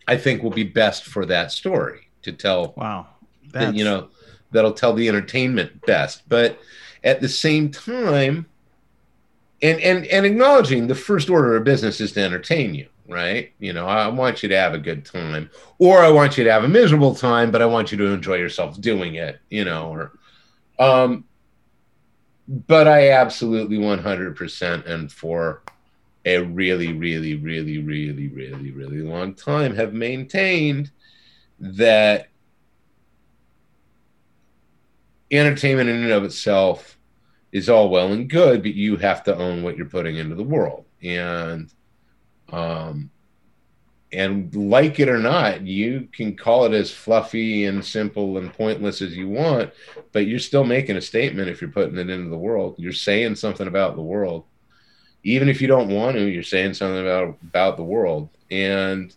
I 0.08 0.18
think 0.18 0.44
will 0.44 0.51
be 0.51 0.63
best 0.63 1.06
for 1.06 1.25
that 1.27 1.51
story 1.51 2.10
to 2.24 2.34
tell. 2.34 2.74
Wow, 2.75 3.08
that, 3.53 3.75
you 3.75 3.84
know 3.84 4.10
that'll 4.51 4.74
tell 4.74 4.93
the 4.93 5.08
entertainment 5.08 5.86
best. 5.86 6.27
But 6.27 6.60
at 7.03 7.22
the 7.22 7.29
same 7.29 7.72
time, 7.72 8.46
and 9.62 9.79
and 9.79 10.05
and 10.05 10.25
acknowledging 10.25 10.88
the 10.88 10.96
first 10.96 11.29
order 11.29 11.55
of 11.55 11.63
business 11.63 12.01
is 12.01 12.12
to 12.13 12.22
entertain 12.22 12.75
you 12.75 12.88
right? 13.12 13.51
You 13.60 13.74
know, 13.74 13.86
I 13.86 14.08
want 14.08 14.41
you 14.41 14.50
to 14.50 14.58
have 14.58 14.74
a 14.74 14.79
good 14.79 15.05
time, 15.05 15.50
or 15.77 16.00
I 16.00 16.10
want 16.10 16.38
you 16.38 16.43
to 16.46 16.51
have 16.51 16.63
a 16.63 16.70
miserable 16.70 17.13
time, 17.13 17.51
but 17.51 17.62
I 17.62 17.65
want 17.65 17.91
you 17.91 17.98
to 18.00 18.05
enjoy 18.05 18.36
yourself 18.36 18.79
doing 18.79 19.15
it, 19.15 19.39
you 19.50 19.65
know, 19.65 19.89
or, 19.89 20.13
um, 20.79 21.25
but 22.48 22.88
I 22.88 23.12
absolutely 23.12 23.77
100% 23.77 24.86
and 24.86 25.12
for 25.12 25.62
a 26.25 26.39
really, 26.39 26.93
really, 26.93 27.36
really, 27.36 27.79
really, 27.79 28.27
really, 28.29 28.72
really 28.72 29.01
long 29.01 29.34
time 29.34 29.75
have 29.75 29.93
maintained 29.93 30.91
that 31.60 32.29
entertainment 35.32 35.90
in 35.90 36.04
and 36.04 36.12
of 36.12 36.24
itself 36.24 36.98
is 37.52 37.70
all 37.70 37.90
well 37.90 38.12
and 38.12 38.30
good, 38.30 38.62
but 38.62 38.74
you 38.74 38.98
have 38.98 39.24
to 39.24 39.36
own 39.36 39.64
what 39.64 39.78
you're 39.78 39.86
putting 39.86 40.18
into 40.18 40.36
the 40.36 40.44
world. 40.44 40.86
And 41.02 41.72
um, 42.50 43.10
and 44.14 44.54
like 44.54 45.00
it 45.00 45.08
or 45.08 45.18
not, 45.18 45.62
you 45.62 46.10
can 46.12 46.36
call 46.36 46.66
it 46.66 46.74
as 46.74 46.92
fluffy 46.92 47.66
and 47.66 47.84
simple 47.84 48.38
and 48.38 48.54
pointless 48.54 49.02
as 49.02 49.16
you 49.16 49.30
want, 49.30 49.72
but 50.12 50.28
you're 50.28 50.40
still 50.40 50.66
making 50.66 50.98
a 50.98 51.02
statement 51.02 51.48
if 51.48 51.62
you're 51.62 51.72
putting 51.72 51.98
it 51.98 52.10
into 52.10 52.30
the 52.30 52.38
world. 52.38 52.76
You're 52.78 52.92
saying 52.92 53.36
something 53.36 53.68
about 53.68 53.96
the 53.96 54.02
world. 54.02 54.44
Even 55.24 55.48
if 55.48 55.62
you 55.62 55.68
don't 55.68 55.90
want 55.90 56.18
to, 56.18 56.28
you're 56.28 56.44
saying 56.44 56.74
something 56.74 57.02
about 57.02 57.38
about 57.42 57.78
the 57.78 57.84
world. 57.84 58.30
And 58.50 59.16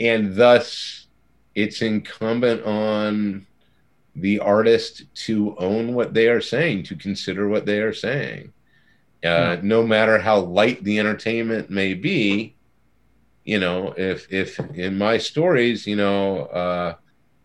and 0.00 0.34
thus 0.34 1.06
it's 1.54 1.82
incumbent 1.82 2.64
on 2.64 3.46
the 4.14 4.40
artist 4.40 5.04
to 5.14 5.56
own 5.58 5.94
what 5.94 6.14
they 6.14 6.28
are 6.28 6.40
saying, 6.40 6.84
to 6.84 6.96
consider 6.96 7.48
what 7.48 7.66
they 7.66 7.80
are 7.80 7.94
saying. 7.94 8.52
Uh, 9.24 9.56
hmm. 9.56 9.68
no 9.68 9.86
matter 9.86 10.18
how 10.18 10.40
light 10.40 10.82
the 10.82 10.98
entertainment 10.98 11.68
may 11.68 11.94
be, 11.94 12.54
you 13.44 13.58
know, 13.58 13.92
if 13.96 14.32
if 14.32 14.58
in 14.74 14.96
my 14.96 15.18
stories, 15.18 15.86
you 15.86 15.96
know, 15.96 16.46
uh, 16.46 16.94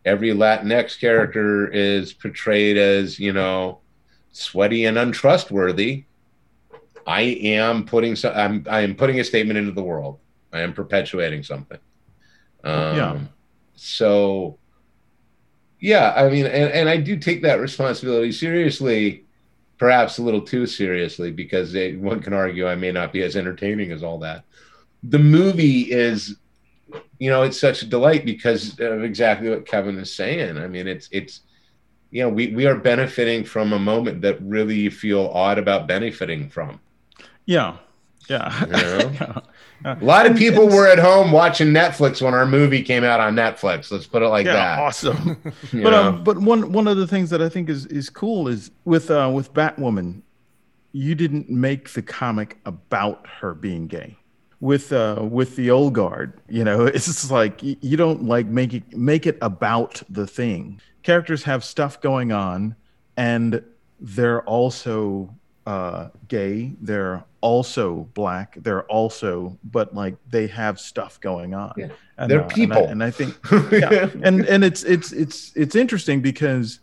every 0.05 0.29
Latinx 0.29 1.00
character 1.00 1.67
is 1.67 2.13
portrayed 2.13 2.77
as 2.77 3.19
you 3.19 3.34
know 3.34 3.79
sweaty 4.31 4.86
and 4.86 4.98
untrustworthy, 4.98 6.05
I 7.07 7.22
am 7.22 7.86
putting 7.86 8.15
some. 8.15 8.34
I'm 8.36 8.65
I 8.69 8.81
am 8.81 8.95
putting 8.95 9.19
a 9.19 9.24
statement 9.24 9.57
into 9.57 9.72
the 9.72 9.84
world. 9.84 10.19
I 10.51 10.62
am 10.62 10.74
perpetuating 10.74 11.43
something. 11.43 11.79
Um, 12.63 12.98
yeah. 12.98 13.19
So, 13.75 14.57
yeah, 15.86 16.13
I 16.15 16.30
mean, 16.30 16.48
and, 16.48 16.72
and 16.72 16.89
I 16.89 16.98
do 16.98 17.15
take 17.15 17.44
that 17.44 17.60
responsibility 17.60 18.32
seriously 18.32 19.24
perhaps 19.77 20.18
a 20.18 20.24
little 20.24 20.42
too 20.42 20.65
seriously 20.65 21.32
because 21.32 21.72
they, 21.72 21.96
one 21.96 22.22
can 22.22 22.34
argue 22.34 22.68
I 22.68 22.74
may 22.74 22.92
not 22.92 23.13
be 23.13 23.22
as 23.22 23.36
entertaining 23.36 23.92
as 23.92 24.01
all 24.01 24.18
that. 24.20 24.46
The 25.04 25.20
movie 25.20 25.82
is, 25.92 26.38
you 27.20 27.30
know, 27.30 27.44
it's 27.44 27.60
such 27.60 27.84
a 27.84 27.86
delight 27.86 28.25
because 28.25 28.80
of 28.80 29.04
exactly 29.04 29.48
what 29.48 29.68
Kevin 29.68 30.00
is 30.00 30.12
saying. 30.12 30.58
I 30.58 30.68
mean, 30.68 30.88
it's 30.88 31.08
it's, 31.12 31.42
you 32.10 32.24
know, 32.24 32.30
we 32.30 32.48
we 32.48 32.65
are 32.65 32.75
benefiting 32.75 33.44
from 33.44 33.72
a 33.72 33.77
moment 33.77 34.22
that 34.22 34.42
really 34.42 34.80
you 34.80 34.89
feel 34.89 35.27
odd 35.36 35.60
about 35.60 35.88
benefiting 35.88 36.50
from. 36.50 36.80
Yeah, 37.46 37.77
yeah. 38.27 38.65
You 38.65 38.72
know? 38.72 39.12
yeah. 39.22 39.39
A 39.86 39.98
lot 40.01 40.25
of 40.25 40.36
people 40.36 40.68
were 40.68 40.88
at 40.88 40.98
home 40.98 41.32
watching 41.32 41.68
Netflix 41.68 42.20
when 42.20 42.34
our 42.34 42.48
movie 42.48 42.82
came 42.82 43.04
out 43.04 43.20
on 43.20 43.36
Netflix. 43.36 43.92
Let's 43.92 44.08
put 44.08 44.24
it 44.24 44.30
like 44.30 44.48
yeah, 44.48 44.54
that. 44.54 44.80
Awesome. 44.80 45.38
but 45.74 45.94
um, 45.94 46.24
but 46.24 46.39
one 46.39 46.72
one 46.72 46.88
of 46.88 46.98
the 46.98 47.06
things 47.06 47.30
that 47.30 47.39
I 47.39 47.50
think 47.50 47.70
is 47.70 47.86
is 47.86 48.10
cool 48.10 48.48
is 48.48 48.72
with 48.86 49.12
uh, 49.12 49.30
with 49.32 49.54
Batwoman, 49.54 50.24
you 50.92 51.13
didn't 51.13 51.51
make 51.51 51.92
the 51.92 52.01
comic 52.01 52.58
about 52.65 53.27
her 53.27 53.54
being 53.54 53.86
gay. 53.86 54.18
With 54.60 54.92
uh, 54.92 55.20
with 55.22 55.56
the 55.56 55.70
old 55.70 55.94
guard, 55.94 56.42
you 56.50 56.63
know, 56.63 56.86
it's 56.88 57.06
just 57.06 57.30
like 57.30 57.62
you 57.62 57.96
don't 57.96 58.24
like 58.24 58.48
make 58.48 58.74
it 58.74 58.98
make 58.98 59.27
it 59.27 59.38
about 59.44 60.01
the 60.10 60.25
thing. 60.25 60.82
Characters 61.04 61.44
have 61.44 61.63
stuff 61.63 62.01
going 62.01 62.32
on, 62.32 62.75
and 63.18 63.62
they're 64.00 64.42
also 64.46 65.32
uh, 65.68 66.10
gay. 66.27 66.74
They're 66.82 67.24
also 67.46 68.10
black. 68.16 68.58
They're 68.58 68.86
also, 68.86 69.56
but 69.64 69.94
like 69.94 70.16
they 70.28 70.48
have 70.48 70.80
stuff 70.80 71.22
going 71.22 71.54
on. 71.54 71.74
Yeah. 71.78 71.90
And, 72.18 72.32
they're 72.32 72.44
uh, 72.44 72.48
people, 72.48 72.86
and 72.86 72.88
I, 72.88 72.92
and 72.92 73.04
I 73.04 73.12
think, 73.12 73.38
yeah, 73.72 74.10
and 74.24 74.46
and 74.46 74.64
it's 74.64 74.84
it's 74.84 75.12
it's 75.12 75.52
it's 75.56 75.75
interesting 75.75 76.22
because 76.22 76.80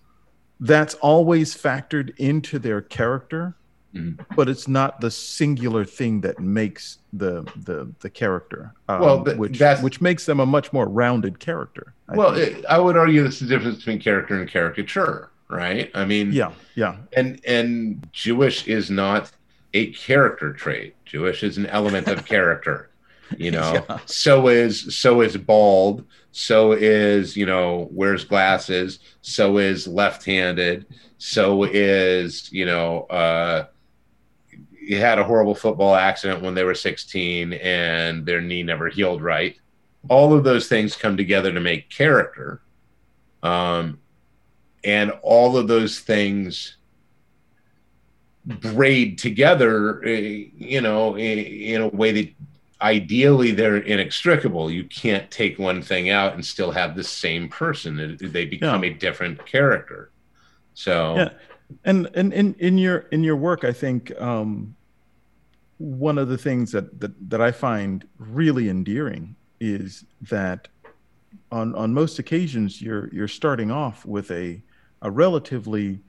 that's 0.60 0.94
always 0.94 1.56
factored 1.56 2.16
into 2.18 2.60
their 2.60 2.80
character, 2.80 3.56
mm-hmm. 3.92 4.22
but 4.36 4.48
it's 4.48 4.68
not 4.68 5.00
the 5.00 5.10
singular 5.10 5.84
thing 5.84 6.20
that 6.20 6.38
makes 6.38 6.98
the 7.12 7.42
the 7.64 7.92
the 8.00 8.10
character. 8.10 8.72
Um, 8.88 9.00
well, 9.00 9.24
which 9.24 9.60
which 9.80 10.00
makes 10.00 10.26
them 10.26 10.38
a 10.38 10.46
much 10.46 10.72
more 10.72 10.86
rounded 10.86 11.40
character. 11.40 11.94
I 12.08 12.16
well, 12.16 12.36
it, 12.36 12.64
I 12.66 12.78
would 12.78 12.96
argue 12.96 13.24
that's 13.24 13.40
the 13.40 13.46
difference 13.46 13.78
between 13.78 13.98
character 13.98 14.38
and 14.38 14.48
caricature 14.48 15.32
right? 15.52 15.90
I 15.94 16.04
mean, 16.04 16.32
yeah, 16.32 16.52
yeah. 16.74 16.96
And 17.12 17.40
and 17.46 18.08
Jewish 18.12 18.66
is 18.66 18.90
not 18.90 19.30
a 19.74 19.92
character 19.92 20.52
trait. 20.52 20.94
Jewish 21.04 21.42
is 21.42 21.58
an 21.58 21.66
element 21.66 22.08
of 22.08 22.24
character. 22.24 22.90
You 23.36 23.50
know, 23.52 23.84
yeah. 23.88 23.98
so 24.06 24.48
is 24.48 24.96
so 24.96 25.20
is 25.20 25.36
bald. 25.36 26.04
So 26.32 26.72
is 26.72 27.36
you 27.36 27.46
know 27.46 27.88
wears 27.90 28.24
glasses. 28.24 28.98
So 29.22 29.58
is 29.58 29.86
left-handed. 29.86 30.86
So 31.18 31.64
is 31.64 32.52
you 32.52 32.66
know 32.66 33.02
uh, 33.04 33.66
he 34.86 34.94
had 34.94 35.18
a 35.18 35.24
horrible 35.24 35.54
football 35.54 35.94
accident 35.94 36.42
when 36.42 36.54
they 36.54 36.64
were 36.64 36.74
16 36.74 37.52
and 37.54 38.26
their 38.26 38.40
knee 38.40 38.62
never 38.62 38.88
healed 38.88 39.22
right. 39.22 39.56
All 40.08 40.34
of 40.34 40.42
those 40.42 40.68
things 40.68 40.96
come 40.96 41.16
together 41.16 41.52
to 41.52 41.60
make 41.60 41.88
character. 41.88 42.62
Um, 43.42 44.00
and 44.84 45.12
all 45.22 45.56
of 45.56 45.68
those 45.68 46.00
things 46.00 46.76
braid 48.44 49.18
together, 49.18 50.04
uh, 50.04 50.08
you 50.08 50.80
know, 50.80 51.14
in, 51.16 51.38
in 51.38 51.82
a 51.82 51.88
way 51.88 52.12
that 52.12 52.34
ideally 52.80 53.52
they're 53.52 53.76
inextricable. 53.76 54.70
You 54.70 54.84
can't 54.84 55.30
take 55.30 55.58
one 55.58 55.80
thing 55.82 56.10
out 56.10 56.34
and 56.34 56.44
still 56.44 56.72
have 56.72 56.96
the 56.96 57.04
same 57.04 57.48
person. 57.48 58.18
They 58.20 58.44
become 58.44 58.84
yeah. 58.84 58.90
a 58.90 58.94
different 58.94 59.44
character. 59.46 60.10
So 60.74 61.16
yeah, 61.16 61.30
and 61.84 62.08
and 62.14 62.32
in 62.32 62.54
in 62.54 62.78
your 62.78 62.98
in 63.12 63.22
your 63.22 63.36
work, 63.36 63.64
I 63.64 63.72
think 63.72 64.12
um, 64.20 64.74
one 65.78 66.18
of 66.18 66.28
the 66.28 66.38
things 66.38 66.72
that 66.72 67.00
that 67.00 67.30
that 67.30 67.40
I 67.40 67.52
find 67.52 68.06
really 68.18 68.68
endearing 68.68 69.36
is 69.60 70.04
that 70.22 70.68
on 71.50 71.74
on 71.74 71.94
most 71.94 72.18
occasions 72.18 72.82
you're 72.82 73.08
you're 73.12 73.28
starting 73.28 73.70
off 73.70 74.04
with 74.04 74.30
a 74.30 74.62
a 75.02 75.10
relatively 75.10 76.00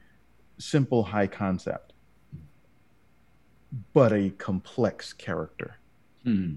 simple 0.57 1.03
high 1.03 1.27
concept 1.27 1.92
but 3.93 4.13
a 4.13 4.29
complex 4.31 5.13
character. 5.13 5.77
Hmm. 6.23 6.55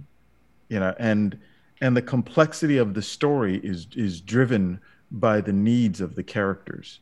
you 0.68 0.78
know 0.78 0.94
and 1.00 1.36
and 1.80 1.96
the 1.96 2.02
complexity 2.02 2.76
of 2.78 2.94
the 2.94 3.02
story 3.02 3.58
is 3.62 3.88
is 3.96 4.20
driven 4.20 4.80
by 5.10 5.40
the 5.40 5.52
needs 5.52 6.00
of 6.00 6.14
the 6.14 6.22
characters. 6.22 7.00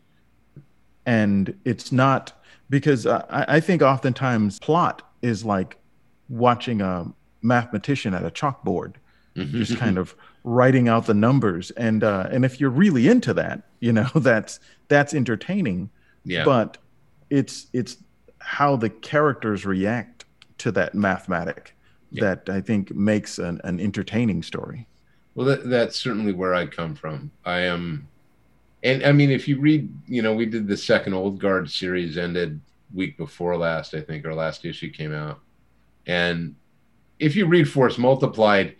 And 1.06 1.58
it's 1.64 1.92
not 1.92 2.32
because 2.70 3.06
I, 3.06 3.24
I 3.30 3.60
think 3.60 3.82
oftentimes 3.82 4.58
plot 4.58 5.08
is 5.22 5.44
like 5.44 5.78
watching 6.28 6.80
a 6.80 7.06
mathematician 7.42 8.14
at 8.14 8.24
a 8.24 8.30
chalkboard 8.30 8.94
mm-hmm. 9.36 9.58
just 9.58 9.76
kind 9.76 9.98
of 9.98 10.14
writing 10.42 10.88
out 10.88 11.06
the 11.06 11.14
numbers. 11.14 11.70
And 11.72 12.02
uh, 12.02 12.28
and 12.30 12.44
if 12.44 12.60
you're 12.60 12.70
really 12.70 13.08
into 13.08 13.34
that 13.34 13.62
you 13.80 13.92
know 13.92 14.08
that's 14.14 14.60
that's 14.88 15.14
entertaining. 15.14 15.90
Yeah. 16.24 16.44
But 16.44 16.78
it's 17.30 17.66
it's 17.72 17.98
how 18.44 18.76
the 18.76 18.90
characters 18.90 19.64
react 19.64 20.24
to 20.58 20.70
that 20.72 20.94
mathematic 20.94 21.74
yeah. 22.10 22.22
that 22.22 22.48
i 22.48 22.60
think 22.60 22.94
makes 22.94 23.38
an, 23.38 23.60
an 23.64 23.80
entertaining 23.80 24.42
story. 24.42 24.86
Well 25.34 25.46
that, 25.46 25.68
that's 25.68 25.98
certainly 25.98 26.32
where 26.32 26.54
i 26.54 26.66
come 26.66 26.94
from. 26.94 27.30
I 27.44 27.60
am 27.60 28.08
and 28.82 29.04
i 29.04 29.12
mean 29.12 29.30
if 29.30 29.48
you 29.48 29.58
read 29.58 29.92
you 30.06 30.22
know 30.22 30.34
we 30.34 30.46
did 30.46 30.68
the 30.68 30.76
second 30.76 31.14
old 31.14 31.40
guard 31.40 31.70
series 31.70 32.18
ended 32.18 32.60
week 32.92 33.16
before 33.16 33.56
last 33.56 33.94
i 33.94 34.00
think 34.00 34.24
our 34.24 34.34
last 34.34 34.64
issue 34.64 34.90
came 34.90 35.12
out. 35.12 35.40
And 36.06 36.54
if 37.18 37.34
you 37.34 37.46
read 37.46 37.68
force 37.68 37.98
multiplied 37.98 38.76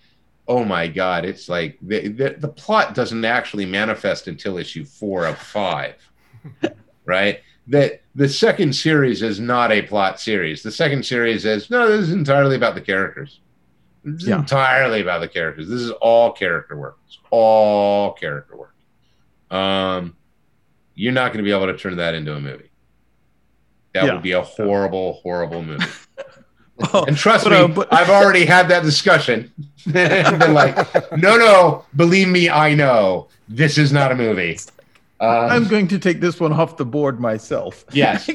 oh 0.47 0.63
my 0.63 0.87
god 0.87 1.25
it's 1.25 1.49
like 1.49 1.79
the, 1.81 2.09
the, 2.09 2.37
the 2.39 2.49
plot 2.49 2.95
doesn't 2.95 3.25
actually 3.25 3.65
manifest 3.65 4.29
until 4.29 4.59
issue 4.59 4.85
four 4.85 5.25
of 5.27 5.39
five 5.39 5.97
right? 7.05 7.41
That 7.69 8.03
the 8.15 8.29
second 8.29 8.75
series 8.75 9.23
is 9.23 9.41
not 9.41 9.73
a 9.73 9.83
plot 9.83 10.21
series 10.21 10.63
the 10.63 10.71
second 10.71 11.05
series 11.05 11.45
is 11.45 11.71
no 11.71 11.89
this 11.89 12.09
is 12.09 12.13
entirely 12.13 12.57
about 12.57 12.75
the 12.75 12.81
characters 12.81 13.41
this 14.05 14.27
yeah. 14.27 14.39
entirely 14.39 15.01
about 15.01 15.21
the 15.21 15.29
characters 15.29 15.69
this 15.69 15.81
is 15.81 15.91
all 16.01 16.33
character 16.33 16.77
work 16.77 16.99
it's 17.07 17.19
all 17.31 18.13
character 18.13 18.57
work 18.57 18.75
um 19.51 20.17
you're 20.95 21.13
not 21.13 21.33
going 21.33 21.45
to 21.45 21.49
be 21.49 21.53
able 21.53 21.67
to 21.67 21.77
turn 21.77 21.97
that 21.97 22.15
into 22.15 22.35
a 22.35 22.41
movie 22.41 22.71
that 23.93 24.05
yeah. 24.05 24.15
would 24.15 24.23
be 24.23 24.33
a 24.33 24.43
horrible 24.43 25.15
horrible 25.23 25.63
movie 25.63 25.85
Oh, 26.93 27.05
and 27.05 27.17
trust 27.17 27.45
but, 27.45 27.51
me, 27.51 27.57
uh, 27.57 27.69
but... 27.69 27.93
I've 27.93 28.11
already 28.11 28.45
had 28.45 28.69
that 28.69 28.83
discussion. 28.83 29.53
and 29.95 30.39
been 30.39 30.55
like, 30.55 30.77
no, 31.17 31.37
no, 31.37 31.85
believe 31.95 32.29
me, 32.29 32.49
I 32.51 32.75
know 32.75 33.29
this 33.49 33.79
is 33.79 33.93
not 33.93 34.11
a 34.11 34.15
movie. 34.15 34.59
Um, 35.25 35.51
I'm 35.51 35.69
going 35.69 35.89
to 35.89 35.99
take 35.99 36.21
this 36.21 36.39
one 36.39 36.53
off 36.53 36.77
the 36.77 36.85
board 36.85 37.21
myself. 37.21 37.85
Yes, 37.95 38.29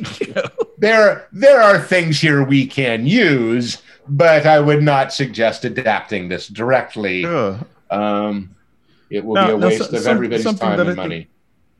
there 0.77 1.27
there 1.31 1.61
are 1.61 1.79
things 1.79 2.19
here 2.19 2.43
we 2.43 2.65
can 2.65 3.05
use, 3.05 3.81
but 4.07 4.45
I 4.45 4.59
would 4.59 4.81
not 4.81 5.13
suggest 5.13 5.65
adapting 5.65 6.29
this 6.29 6.47
directly. 6.47 7.23
Sure. 7.23 7.59
Um, 7.91 8.55
it 9.09 9.23
will 9.23 9.35
now, 9.35 9.47
be 9.47 9.51
a 9.53 9.57
waste 9.57 9.89
so, 9.89 9.97
of 9.97 10.03
some, 10.03 10.15
everybody's 10.15 10.45
time 10.57 10.79
and 10.79 10.95
money. 10.95 11.27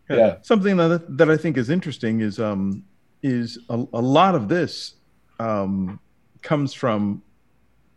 yeah. 0.10 0.16
yeah. 0.16 0.36
something 0.42 0.78
that 0.78 1.18
that 1.18 1.30
I 1.30 1.38
think 1.38 1.58
is 1.58 1.70
interesting 1.70 2.22
is 2.22 2.40
um 2.40 2.84
is 3.24 3.58
a, 3.70 3.76
a 3.94 4.02
lot 4.02 4.36
of 4.36 4.50
this 4.50 4.96
um 5.40 6.00
comes 6.42 6.74
from 6.74 7.22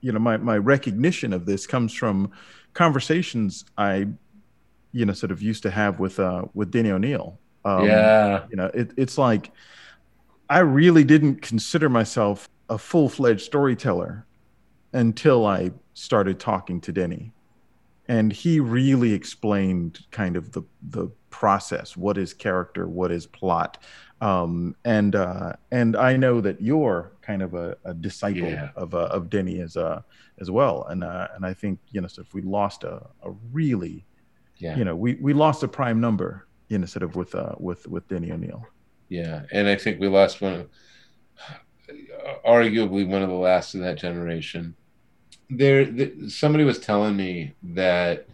you 0.01 0.13
know 0.13 0.19
my 0.19 0.37
my 0.37 0.57
recognition 0.57 1.33
of 1.33 1.45
this 1.47 1.67
comes 1.67 1.93
from 1.93 2.31
conversations 2.75 3.65
I 3.77 4.09
you 4.93 5.05
know 5.07 5.13
sort 5.13 5.33
of 5.33 5.43
used 5.43 5.63
to 5.65 5.71
have 5.71 5.99
with 5.99 6.19
uh 6.21 6.45
with 6.55 6.71
Denny 6.71 6.91
O'Neil. 6.91 7.39
Um, 7.65 7.87
yeah, 7.87 8.45
you 8.51 8.57
know 8.57 8.71
it, 8.75 8.93
it's 8.97 9.19
like 9.19 9.51
I 10.49 10.59
really 10.59 11.05
didn't 11.05 11.43
consider 11.43 11.89
myself 11.89 12.49
a 12.69 12.79
full 12.79 13.09
fledged 13.09 13.43
storyteller 13.43 14.27
until 14.93 15.47
I 15.47 15.71
started 15.95 16.39
talking 16.39 16.81
to 16.83 16.93
Denny, 16.93 17.33
and 18.09 18.33
he 18.33 18.61
really 18.61 19.13
explained 19.13 20.01
kind 20.11 20.37
of 20.37 20.53
the 20.53 20.63
the 20.91 21.09
process. 21.31 21.97
What 21.97 22.19
is 22.19 22.35
character? 22.35 22.87
What 22.87 23.11
is 23.11 23.27
plot? 23.27 23.79
Um, 24.21 24.77
and 24.85 25.17
uh, 25.17 25.55
and 25.73 25.97
I 25.97 26.17
know 26.17 26.41
that 26.41 26.61
you're 26.61 27.13
kind 27.23 27.43
of 27.43 27.55
a, 27.55 27.77
a 27.85 27.93
disciple 27.93 28.49
yeah. 28.49 28.71
of 28.77 28.95
uh, 28.95 29.09
of 29.11 29.29
Denny 29.29 29.61
as 29.61 29.77
uh, 29.77 30.03
as 30.41 30.49
well, 30.49 30.85
and 30.85 31.03
uh, 31.03 31.27
and 31.35 31.45
I 31.45 31.55
think 31.55 31.81
you 31.91 32.01
know 32.01 32.07
so 32.07 32.23
if 32.23 32.33
we 32.33 32.43
lost 32.43 32.85
a, 32.85 33.05
a 33.25 33.33
really, 33.51 34.05
yeah. 34.63 34.77
you 34.77 34.85
know, 34.85 34.95
we, 34.95 35.15
we 35.15 35.33
lost 35.33 35.65
a 35.65 35.69
prime 35.69 36.01
number, 36.01 36.47
you 36.69 36.79
know, 36.79 36.87
sort 36.87 37.03
of 37.03 37.17
with 37.17 37.35
uh, 37.35 37.55
with 37.59 37.89
with 37.89 38.07
Denny 38.09 38.31
O'Neil. 38.31 38.65
Yeah, 39.09 39.43
and 39.51 39.69
I 39.69 39.75
think 39.75 40.01
we 40.01 40.07
lost 40.07 40.41
one, 40.41 40.69
arguably 42.47 43.07
one 43.07 43.23
of 43.23 43.29
the 43.29 43.35
last 43.35 43.75
of 43.75 43.81
that 43.81 43.99
generation. 43.99 44.77
There, 45.51 45.85
the, 45.85 46.31
somebody 46.31 46.65
was 46.65 46.79
telling 46.79 47.17
me 47.17 47.55
that 47.75 48.29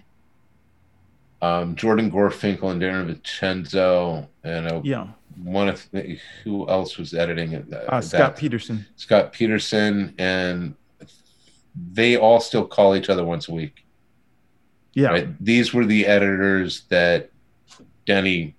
um, 1.41 1.75
Jordan 1.75 2.11
Gorfinkel 2.11 2.71
and 2.71 2.83
Darren 2.83 3.07
Vincenzo 3.07 4.29
and 4.45 4.67
a 4.71 4.83
yeah 4.85 5.09
one 5.43 5.69
of 5.69 5.89
the, 5.93 6.19
who 6.45 6.69
else 6.69 6.99
was 6.99 7.15
editing 7.15 7.53
it? 7.53 7.73
Uh, 7.73 8.01
Scott 8.01 8.37
Peterson. 8.37 8.85
Scott 8.97 9.33
Peterson, 9.33 10.15
and 10.19 10.75
they 11.75 12.17
all 12.17 12.41
still 12.41 12.67
call 12.67 12.97
each 12.97 13.09
other 13.09 13.25
once 13.25 13.49
a 13.49 13.55
week. 13.55 13.85
Yeah, 14.95 15.09
right? 15.09 15.45
these 15.45 15.73
were 15.73 15.85
the 15.85 16.07
editors 16.07 16.83
that 16.89 17.31
Denny 18.07 18.57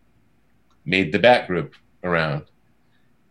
made 0.85 1.11
the 1.11 1.19
back 1.19 1.47
group 1.47 1.75
around. 2.03 2.45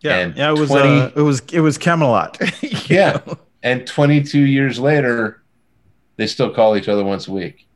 Yeah, 0.01 0.17
and 0.17 0.35
yeah, 0.35 0.49
it 0.51 0.57
was 0.57 0.69
20, 0.69 0.87
uh, 0.87 1.11
it 1.15 1.21
was 1.21 1.41
it 1.51 1.59
was 1.61 1.77
Camelot. 1.77 2.37
yeah, 2.89 3.21
know? 3.25 3.37
and 3.63 3.85
22 3.85 4.39
years 4.39 4.79
later, 4.79 5.41
they 6.17 6.27
still 6.27 6.53
call 6.53 6.77
each 6.77 6.87
other 6.87 7.03
once 7.03 7.27
a 7.27 7.31
week. 7.31 7.67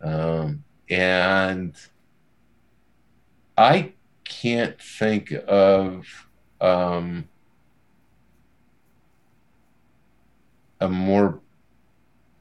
Um, 0.00 0.64
and 0.88 1.74
I 3.56 3.92
can't 4.24 4.80
think 4.80 5.32
of 5.46 6.06
um, 6.60 7.28
a 10.80 10.88
more 10.88 11.40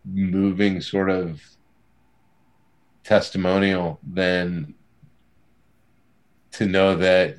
moving 0.06 0.82
sort 0.82 1.10
of 1.10 1.42
testimonial 3.04 4.00
than 4.08 4.74
to 6.52 6.66
know 6.66 6.96
that 6.96 7.38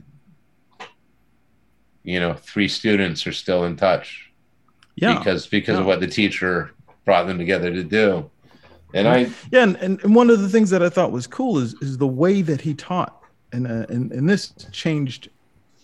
you 2.02 2.18
know 2.18 2.34
three 2.34 2.68
students 2.68 3.26
are 3.26 3.32
still 3.32 3.64
in 3.64 3.76
touch. 3.76 4.30
Yeah. 4.96 5.18
Because 5.18 5.46
because 5.46 5.74
yeah. 5.74 5.80
of 5.80 5.86
what 5.86 6.00
the 6.00 6.06
teacher 6.06 6.72
brought 7.04 7.26
them 7.26 7.38
together 7.38 7.72
to 7.72 7.84
do. 7.84 8.30
And 8.94 9.08
i 9.08 9.30
yeah 9.50 9.62
and, 9.62 9.76
and 10.02 10.14
one 10.14 10.28
of 10.28 10.40
the 10.40 10.48
things 10.50 10.68
that 10.68 10.82
i 10.82 10.90
thought 10.90 11.12
was 11.12 11.26
cool 11.26 11.58
is 11.58 11.74
is 11.80 11.96
the 11.98 12.06
way 12.06 12.42
that 12.42 12.60
he 12.60 12.74
taught. 12.74 13.18
And, 13.52 13.66
uh, 13.66 13.86
and 13.88 14.12
and 14.12 14.28
this 14.28 14.52
changed 14.72 15.28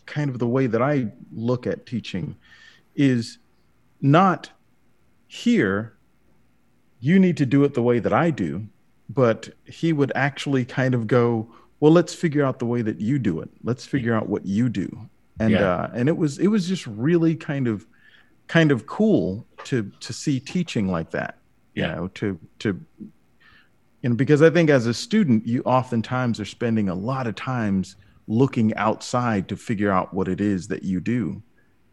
kind 0.06 0.30
of 0.30 0.38
the 0.38 0.46
way 0.46 0.66
that 0.66 0.80
I 0.80 1.08
look 1.34 1.66
at 1.66 1.84
teaching 1.84 2.34
is 2.96 3.38
not 4.00 4.50
here 5.26 5.94
you 7.00 7.18
need 7.18 7.36
to 7.36 7.46
do 7.46 7.62
it 7.64 7.74
the 7.74 7.82
way 7.82 7.98
that 7.98 8.12
I 8.12 8.30
do 8.30 8.66
but 9.08 9.48
he 9.64 9.92
would 9.92 10.12
actually 10.14 10.64
kind 10.64 10.94
of 10.94 11.06
go 11.06 11.48
well 11.80 11.92
let's 11.92 12.14
figure 12.14 12.44
out 12.44 12.58
the 12.58 12.66
way 12.66 12.82
that 12.82 13.00
you 13.00 13.18
do 13.18 13.40
it 13.40 13.48
let's 13.62 13.86
figure 13.86 14.14
out 14.14 14.28
what 14.28 14.44
you 14.44 14.68
do 14.68 15.08
and 15.40 15.52
yeah. 15.52 15.60
uh, 15.60 15.90
and 15.94 16.08
it 16.08 16.16
was 16.16 16.38
it 16.38 16.48
was 16.48 16.68
just 16.68 16.86
really 16.86 17.34
kind 17.34 17.68
of 17.68 17.86
kind 18.46 18.72
of 18.72 18.86
cool 18.86 19.46
to 19.64 19.90
to 20.00 20.12
see 20.12 20.40
teaching 20.40 20.88
like 20.88 21.10
that 21.10 21.38
you 21.74 21.82
yeah. 21.82 21.94
know 21.94 22.08
to 22.08 22.38
to 22.58 22.80
you 24.02 24.08
know 24.08 24.14
because 24.14 24.42
i 24.42 24.50
think 24.50 24.70
as 24.70 24.86
a 24.86 24.94
student 24.94 25.46
you 25.46 25.62
oftentimes 25.62 26.40
are 26.40 26.44
spending 26.44 26.88
a 26.88 26.94
lot 26.94 27.26
of 27.26 27.34
times 27.34 27.96
looking 28.26 28.74
outside 28.74 29.48
to 29.48 29.56
figure 29.56 29.90
out 29.90 30.12
what 30.12 30.28
it 30.28 30.40
is 30.40 30.68
that 30.68 30.82
you 30.82 31.00
do 31.00 31.42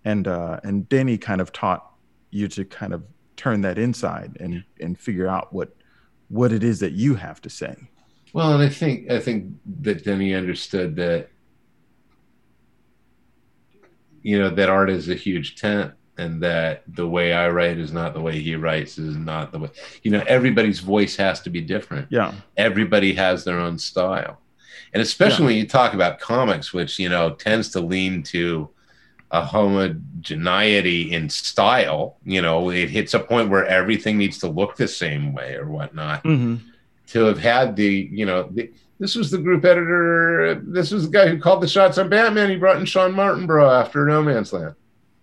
and 0.04 0.28
uh 0.28 0.60
and 0.64 0.88
denny 0.90 1.18
kind 1.18 1.42
of 1.42 1.52
taught 1.52 1.92
you 2.32 2.48
to 2.48 2.66
kind 2.66 2.94
of 2.94 3.04
turn 3.38 3.62
that 3.62 3.78
inside 3.78 4.38
and 4.40 4.64
and 4.80 4.98
figure 4.98 5.28
out 5.28 5.54
what 5.54 5.76
what 6.30 6.52
it 6.52 6.64
is 6.64 6.80
that 6.80 6.94
you 6.94 7.16
have 7.16 7.42
to 7.42 7.50
say. 7.50 7.76
Well, 8.34 8.54
and 8.54 8.64
I 8.64 8.70
think 8.70 9.10
I 9.10 9.20
think 9.20 9.54
that 9.82 10.04
Denny 10.04 10.34
understood 10.34 10.96
that 10.98 11.30
you 14.22 14.40
know 14.40 14.50
that 14.50 14.70
art 14.70 14.90
is 14.90 15.08
a 15.08 15.16
huge 15.16 15.56
tent 15.56 15.94
and 16.18 16.42
that 16.42 16.84
the 16.88 17.08
way 17.08 17.34
I 17.34 17.50
write 17.50 17.78
is 17.78 17.92
not 17.92 18.14
the 18.14 18.22
way 18.22 18.40
he 18.40 18.56
writes 18.56 18.98
is 18.98 19.16
not 19.16 19.52
the 19.52 19.60
way 19.60 19.70
you 20.04 20.12
know 20.12 20.24
everybody's 20.28 20.80
voice 20.80 21.16
has 21.16 21.42
to 21.42 21.50
be 21.50 21.62
different. 21.62 22.08
Yeah. 22.10 22.34
Everybody 22.58 23.14
has 23.14 23.44
their 23.44 23.60
own 23.60 23.78
style. 23.78 24.42
And 24.94 25.02
especially 25.02 25.44
yeah. 25.44 25.48
when 25.48 25.58
you 25.58 25.68
talk 25.68 25.94
about 25.94 26.20
comics 26.20 26.74
which 26.74 27.00
you 27.00 27.10
know 27.10 27.36
tends 27.36 27.70
to 27.70 27.80
lean 27.80 28.24
to 28.24 28.70
a 29.32 29.44
homogeneity 29.44 31.14
in 31.14 31.30
style, 31.30 32.18
you 32.26 32.42
know, 32.42 32.70
it 32.70 32.90
hits 32.90 33.14
a 33.14 33.20
point 33.20 33.50
where 33.50 33.66
everything 33.66 34.18
needs 34.18 34.38
to 34.40 34.48
look 34.48 34.76
the 34.78 34.88
same 34.88 35.34
way 35.34 35.56
or 35.56 35.68
whatnot. 35.68 36.22
Hmm 36.22 36.56
to 37.08 37.24
have 37.26 37.38
had 37.38 37.76
the 37.76 38.10
you 38.12 38.26
know 38.26 38.50
the, 38.52 38.72
this 39.00 39.14
was 39.14 39.30
the 39.30 39.38
group 39.38 39.64
editor 39.64 40.60
this 40.66 40.90
was 40.90 41.06
the 41.06 41.12
guy 41.12 41.28
who 41.28 41.40
called 41.40 41.62
the 41.62 41.68
shots 41.68 42.00
on 42.00 42.10
batman. 42.10 42.50
He 42.50 42.56
brought 42.56 42.78
in 42.80 42.86
shawn 42.88 43.14
martinbrough 43.14 43.80
after 43.80 44.08
no 44.08 44.24
man's 44.24 44.52
land. 44.52 44.74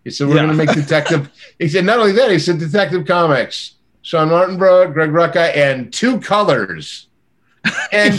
He 0.05 0.11
said 0.11 0.29
we're 0.29 0.37
Yeah. 0.37 0.47
going 0.47 0.57
to 0.57 0.65
make 0.65 0.73
detective 0.77 1.29
he 1.59 1.67
said 1.69 1.85
not 1.85 1.99
only 1.99 2.13
that 2.13 2.31
he 2.31 2.39
said 2.39 2.61
detective 2.61 3.05
comics 3.05 3.75
shawn 4.03 4.29
martinbrough 4.29 4.93
greg 4.93 5.11
rucka 5.11 5.57
and 5.57 5.93
two 5.93 6.21
colors. 6.21 7.09
And 7.93 8.15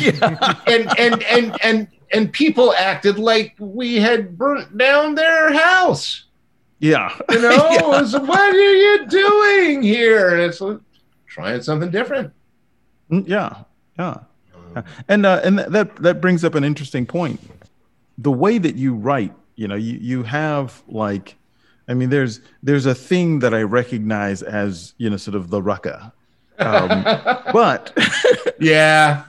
and 0.68 1.00
and 1.00 1.24
and 1.24 1.58
and 1.64 1.88
and 2.14 2.32
people 2.32 2.74
acted 2.74 3.18
like 3.18 3.56
we 3.60 3.96
had 3.96 4.38
burnt 4.38 4.78
down 4.78 5.16
their 5.16 5.52
house 5.54 6.26
Yeah. 6.80 7.18
you 7.30 7.42
know 7.42 7.50
Yeah. 7.72 8.00
It's, 8.02 8.14
what 8.14 8.40
are 8.56 8.74
you 8.86 9.06
doing 9.08 9.82
here 9.84 10.30
and 10.30 10.42
it's 10.42 10.62
like, 10.62 10.80
trying 11.28 11.62
something 11.62 11.90
different 11.92 12.32
Mm, 13.12 13.28
Yeah. 13.28 13.64
Yeah. 14.00 14.18
And 15.08 15.26
uh, 15.26 15.42
and 15.44 15.60
that 15.60 15.96
that 15.98 16.20
brings 16.22 16.44
up 16.44 16.56
an 16.56 16.64
interesting 16.64 17.06
point. 17.06 17.40
The 18.18 18.32
way 18.32 18.58
that 18.58 18.76
you 18.76 18.96
write, 18.96 19.32
you 19.56 19.68
know, 19.68 19.76
you 19.76 20.00
you 20.02 20.24
have 20.24 20.82
like, 20.88 21.36
I 21.88 21.94
mean, 21.94 22.10
there's 22.10 22.42
there's 22.64 22.88
a 22.88 22.96
thing 22.96 23.38
that 23.40 23.54
I 23.54 23.62
recognize 23.62 24.42
as 24.42 24.94
you 24.98 25.12
know, 25.12 25.18
sort 25.18 25.36
of 25.36 25.52
the 25.52 25.62
rucka, 25.62 26.12
um, 26.58 27.04
but 27.54 27.96
yeah 28.60 29.26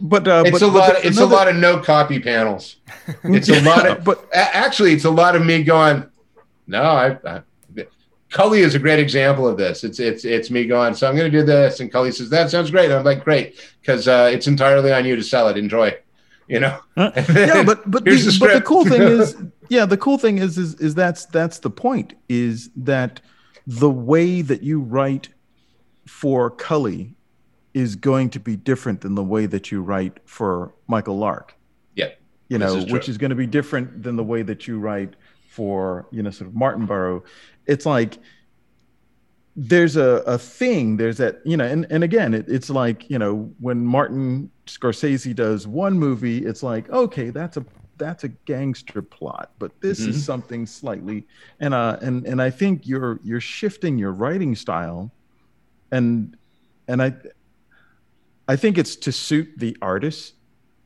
but 0.00 0.26
uh, 0.26 0.42
it's 0.46 0.60
but, 0.60 0.62
a 0.62 0.70
but 0.70 0.74
lot. 0.74 0.92
there's 0.92 1.04
It's 1.06 1.16
another- 1.16 1.34
a 1.34 1.36
lot 1.36 1.48
of 1.48 1.56
no 1.56 1.78
copy 1.78 2.20
panels. 2.20 2.76
It's 3.24 3.48
a 3.48 3.60
lot 3.62 3.86
of. 3.86 4.04
but 4.08 4.28
actually, 4.32 4.92
it's 4.92 5.04
a 5.04 5.10
lot 5.10 5.34
of 5.36 5.44
me 5.44 5.62
going. 5.62 6.04
No, 6.66 6.82
I. 6.82 7.18
I 7.24 7.42
Cully 8.32 8.60
is 8.60 8.74
a 8.74 8.78
great 8.78 8.98
example 8.98 9.46
of 9.46 9.58
this. 9.58 9.84
It's 9.84 10.00
it's 10.00 10.24
it's 10.24 10.50
me 10.50 10.66
going. 10.66 10.94
So 10.94 11.06
I'm 11.06 11.14
going 11.14 11.30
to 11.30 11.38
do 11.38 11.44
this, 11.44 11.80
and 11.80 11.92
Cully 11.92 12.10
says 12.10 12.30
that 12.30 12.50
sounds 12.50 12.70
great. 12.70 12.86
And 12.86 12.94
I'm 12.94 13.04
like, 13.04 13.22
great, 13.22 13.60
because 13.80 14.08
uh, 14.08 14.30
it's 14.32 14.46
entirely 14.46 14.90
on 14.90 15.04
you 15.04 15.16
to 15.16 15.22
sell 15.22 15.48
it. 15.48 15.58
Enjoy, 15.58 15.94
you 16.48 16.58
know. 16.58 16.78
Uh, 16.96 17.10
yeah, 17.34 17.62
but 17.62 17.88
but 17.90 18.04
the, 18.04 18.10
the 18.12 18.36
but 18.40 18.54
the 18.54 18.62
cool 18.62 18.86
thing 18.86 19.02
is, 19.02 19.36
yeah, 19.68 19.84
the 19.84 19.98
cool 19.98 20.16
thing 20.16 20.38
is 20.38 20.56
is 20.56 20.74
is 20.76 20.94
that's 20.94 21.26
that's 21.26 21.58
the 21.58 21.68
point 21.68 22.14
is 22.30 22.70
that 22.74 23.20
the 23.66 23.90
way 23.90 24.40
that 24.40 24.62
you 24.62 24.80
write 24.80 25.28
for 26.06 26.50
Cully 26.50 27.14
is 27.74 27.96
going 27.96 28.30
to 28.30 28.40
be 28.40 28.56
different 28.56 29.00
than 29.00 29.14
the 29.14 29.22
way 29.24 29.46
that 29.46 29.70
you 29.72 29.82
write 29.82 30.18
for 30.24 30.74
Michael 30.88 31.18
Lark. 31.18 31.54
Yeah, 31.94 32.10
you 32.48 32.58
know, 32.58 32.76
is 32.76 32.92
which 32.92 33.08
is 33.08 33.18
going 33.18 33.30
to 33.30 33.36
be 33.36 33.46
different 33.46 34.02
than 34.02 34.16
the 34.16 34.24
way 34.24 34.42
that 34.42 34.66
you 34.68 34.78
write 34.78 35.14
for 35.48 36.06
you 36.10 36.22
know 36.22 36.30
sort 36.30 36.48
of 36.48 36.54
Martinbrough. 36.54 37.22
It's 37.66 37.86
like 37.86 38.18
there's 39.54 39.96
a, 39.96 40.22
a 40.26 40.38
thing 40.38 40.96
there's 40.96 41.18
that 41.18 41.40
you 41.44 41.56
know 41.58 41.64
and, 41.66 41.86
and 41.90 42.02
again 42.02 42.32
it, 42.32 42.46
it's 42.48 42.70
like 42.70 43.08
you 43.10 43.18
know 43.18 43.52
when 43.60 43.84
martin 43.84 44.50
scorsese 44.66 45.34
does 45.36 45.66
one 45.66 45.98
movie 45.98 46.38
it's 46.46 46.62
like 46.62 46.88
okay 46.88 47.28
that's 47.28 47.58
a 47.58 47.64
that's 47.98 48.24
a 48.24 48.28
gangster 48.28 49.02
plot 49.02 49.52
but 49.58 49.78
this 49.82 50.00
Mhm. 50.00 50.08
is 50.08 50.24
something 50.24 50.64
slightly 50.66 51.26
and 51.60 51.74
uh 51.74 51.98
and 52.00 52.26
and 52.26 52.40
i 52.40 52.48
think 52.48 52.86
you're 52.86 53.20
you're 53.22 53.42
shifting 53.42 53.98
your 53.98 54.12
writing 54.12 54.54
style 54.56 55.12
and 55.90 56.34
and 56.88 57.02
i 57.02 57.12
i 58.48 58.56
think 58.56 58.78
it's 58.78 58.96
to 58.96 59.12
suit 59.12 59.48
the 59.56 59.76
artist 59.82 60.34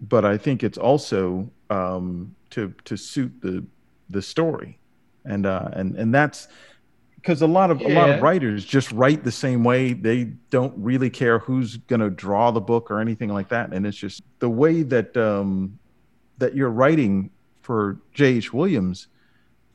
but 0.00 0.24
i 0.24 0.36
think 0.36 0.62
it's 0.62 0.78
also 0.78 1.50
um 1.70 2.34
to 2.50 2.72
to 2.84 2.96
suit 2.96 3.32
the 3.40 3.64
the 4.10 4.22
story 4.22 4.78
and 5.24 5.46
uh 5.46 5.68
and 5.72 5.96
and 5.96 6.14
that's 6.14 6.48
because 7.16 7.42
a 7.42 7.46
lot 7.46 7.72
of 7.72 7.80
a 7.80 7.88
lot 7.88 8.08
of 8.08 8.22
writers 8.22 8.64
just 8.64 8.92
write 8.92 9.24
the 9.24 9.32
same 9.32 9.64
way 9.64 9.92
they 9.92 10.24
don't 10.50 10.72
really 10.76 11.10
care 11.10 11.40
who's 11.40 11.76
going 11.76 11.98
to 11.98 12.08
draw 12.08 12.52
the 12.52 12.60
book 12.60 12.88
or 12.88 13.00
anything 13.00 13.28
like 13.30 13.48
that 13.48 13.72
and 13.72 13.84
it's 13.84 13.96
just 13.96 14.22
the 14.38 14.48
way 14.48 14.82
that 14.82 15.16
um 15.16 15.76
that 16.38 16.54
you're 16.54 16.70
writing 16.70 17.30
for 17.62 17.98
J.H. 18.12 18.52
Williams 18.52 19.08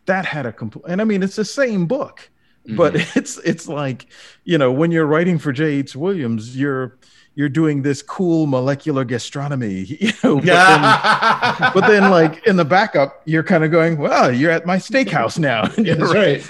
that 0.05 0.25
had 0.25 0.45
a 0.45 0.53
complete 0.53 0.85
and 0.87 1.01
I 1.01 1.03
mean 1.03 1.23
it's 1.23 1.35
the 1.35 1.43
same 1.43 1.87
book 1.87 2.29
but 2.67 2.95
it's 3.17 3.37
it's 3.39 3.67
like 3.67 4.05
you 4.45 4.57
know 4.57 4.71
when 4.71 4.91
you're 4.91 5.05
writing 5.05 5.37
for 5.37 5.51
J.H. 5.51 5.93
Williams 5.95 6.55
you're 6.55 6.97
you're 7.35 7.49
doing 7.49 7.81
this 7.81 8.01
cool 8.01 8.45
molecular 8.45 9.05
gastronomy 9.05 9.83
you 9.99 10.11
know 10.23 10.35
but 10.35 10.45
then, 10.45 10.81
yeah, 10.83 11.71
but 11.73 11.87
then 11.87 12.11
like 12.11 12.45
in 12.45 12.55
the 12.57 12.65
backup 12.65 13.21
you're 13.25 13.43
kind 13.43 13.63
of 13.63 13.71
going 13.71 13.97
well 13.97 14.31
you're 14.31 14.51
at 14.51 14.65
my 14.65 14.77
steakhouse 14.77 15.39
now 15.39 15.63
And 15.77 15.85
yeah, 15.87 15.95
that's 15.95 16.13
right. 16.13 16.41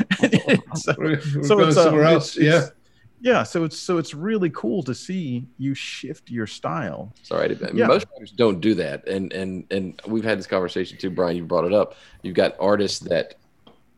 so, 0.75 0.95
We're, 0.97 1.09
we're 1.35 1.43
so 1.43 1.55
going 1.57 1.67
it's, 1.69 1.77
um, 1.77 1.83
somewhere 1.83 2.03
it's- 2.05 2.13
else. 2.13 2.37
yeah. 2.37 2.49
it's- 2.57 2.71
yeah 3.23 3.43
so 3.43 3.63
it's 3.63 3.77
so 3.77 3.99
it's 3.99 4.15
really 4.15 4.49
cool 4.49 4.81
to 4.81 4.95
see 4.95 5.45
you 5.59 5.75
shift 5.75 6.31
your 6.31 6.47
style 6.47 7.13
Sorry, 7.21 7.45
I 7.45 7.65
mean, 7.67 7.77
Yeah. 7.77 7.85
most 7.85 8.07
writers 8.11 8.31
don't 8.31 8.59
do 8.59 8.73
that, 8.75 9.07
and 9.07 9.31
and 9.33 9.65
and 9.69 10.01
we've 10.07 10.23
had 10.23 10.39
this 10.39 10.47
conversation 10.47 10.97
too, 10.97 11.11
Brian. 11.11 11.37
You 11.37 11.45
brought 11.45 11.65
it 11.65 11.73
up. 11.73 11.93
You've 12.23 12.33
got 12.33 12.55
artists 12.59 12.97
that 13.01 13.35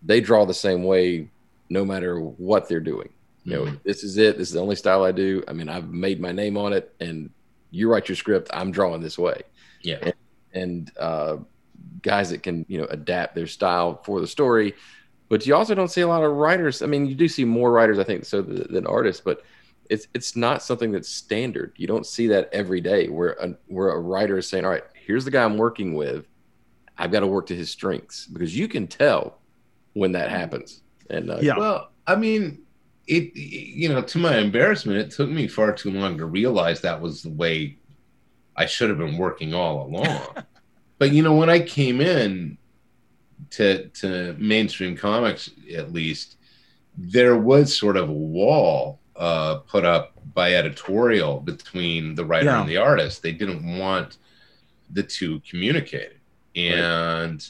they 0.04 0.20
draw 0.20 0.44
the 0.46 0.54
same 0.54 0.84
way, 0.84 1.30
no 1.70 1.86
matter 1.86 2.20
what 2.20 2.68
they're 2.68 2.82
doing. 2.82 3.14
You 3.46 3.54
know, 3.56 3.64
Mhm. 3.66 3.84
this 3.84 4.04
is 4.04 4.18
it. 4.18 4.38
This 4.38 4.48
is 4.50 4.54
the 4.54 4.62
only 4.62 4.76
style 4.76 5.04
I 5.04 5.12
do. 5.12 5.44
I 5.48 5.54
mean, 5.54 5.68
I've 5.70 5.90
made 5.90 6.22
my 6.22 6.32
name 6.32 6.58
on 6.58 6.72
it, 6.74 6.94
and 7.00 7.30
you 7.72 7.90
write 7.92 8.08
your 8.08 8.16
script. 8.16 8.50
I'm 8.54 8.72
drawing 8.72 9.02
this 9.02 9.18
way. 9.18 9.42
Yeah. 9.82 10.12
and 10.56 10.92
uh, 11.00 11.38
guys 12.04 12.30
that 12.30 12.44
can 12.44 12.64
you 12.70 12.78
know 12.78 12.86
adapt 12.92 13.34
their 13.36 13.48
style 13.48 14.02
for 14.06 14.22
the 14.22 14.28
story. 14.28 14.76
But 15.30 15.48
you 15.48 15.56
also 15.56 15.74
don't 15.74 15.88
see 15.90 16.02
a 16.02 16.08
lot 16.08 16.24
of 16.24 16.32
writers. 16.34 16.82
I 16.84 16.86
mean, 16.86 17.08
you 17.08 17.16
do 17.16 17.28
see 17.28 17.44
more 17.44 17.72
writers, 17.72 17.98
I 17.98 18.04
think, 18.04 18.24
so 18.26 18.44
th- 18.44 18.68
than 18.70 18.86
artists. 18.86 19.20
But 19.26 19.42
it's 19.90 20.08
it's 20.14 20.36
not 20.36 20.62
something 20.64 20.92
that's 20.92 21.10
standard. 21.10 21.74
You 21.76 21.88
don't 21.88 22.06
see 22.06 22.28
that 22.28 22.50
every 22.54 22.82
day 22.82 23.10
where 23.10 23.32
a, 23.42 23.56
where 23.68 23.90
a 23.90 24.00
writer 24.00 24.38
is 24.38 24.48
saying, 24.48 24.64
"All 24.64 24.70
right, 24.72 24.84
here's 24.94 25.26
the 25.26 25.32
guy 25.32 25.44
I'm 25.44 25.58
working 25.58 25.96
with. 25.96 26.28
I've 27.00 27.12
got 27.12 27.22
to 27.22 27.28
work 27.28 27.48
to 27.48 27.56
his 27.56 27.72
strengths," 27.72 28.28
because 28.28 28.56
you 28.56 28.68
can 28.68 28.86
tell 28.88 29.40
when 29.94 30.12
that 30.14 30.30
happens. 30.30 30.82
And 31.10 31.32
uh, 31.32 31.40
Yeah. 31.42 31.58
Well, 31.58 31.90
I 32.06 32.16
mean, 32.16 32.60
it. 33.08 33.36
You 33.36 33.90
know, 33.90 34.02
to 34.02 34.18
my 34.18 34.38
embarrassment, 34.38 34.98
it 35.00 35.12
took 35.12 35.30
me 35.30 35.48
far 35.48 35.74
too 35.74 35.92
long 35.92 36.18
to 36.18 36.26
realize 36.26 36.82
that 36.82 37.02
was 37.02 37.22
the 37.24 37.30
way 37.30 37.78
I 38.56 38.66
should 38.66 38.90
have 38.90 39.00
been 39.00 39.18
working 39.18 39.54
all 39.54 39.86
along. 39.88 40.22
but 41.00 41.12
you 41.12 41.22
know, 41.24 41.36
when 41.36 41.50
I 41.50 41.60
came 41.60 42.02
in 42.02 42.58
to 43.52 43.88
to 43.90 44.36
mainstream 44.40 44.96
comics, 44.96 45.50
at 45.76 45.92
least, 45.94 46.38
there 46.98 47.38
was 47.38 47.78
sort 47.78 47.98
of 47.98 48.10
a 48.10 48.14
wall 48.14 49.00
uh, 49.16 49.56
put 49.68 49.86
up 49.86 50.14
by 50.34 50.54
editorial 50.56 51.40
between 51.40 52.16
the 52.16 52.26
writer 52.26 52.46
Yeah. 52.46 52.62
and 52.62 52.70
the 52.70 52.78
artist. 52.78 53.22
They 53.22 53.32
didn't 53.34 53.78
want 53.78 54.18
the 54.92 55.04
two 55.04 55.42
communicating, 55.50 56.18
and 56.56 57.46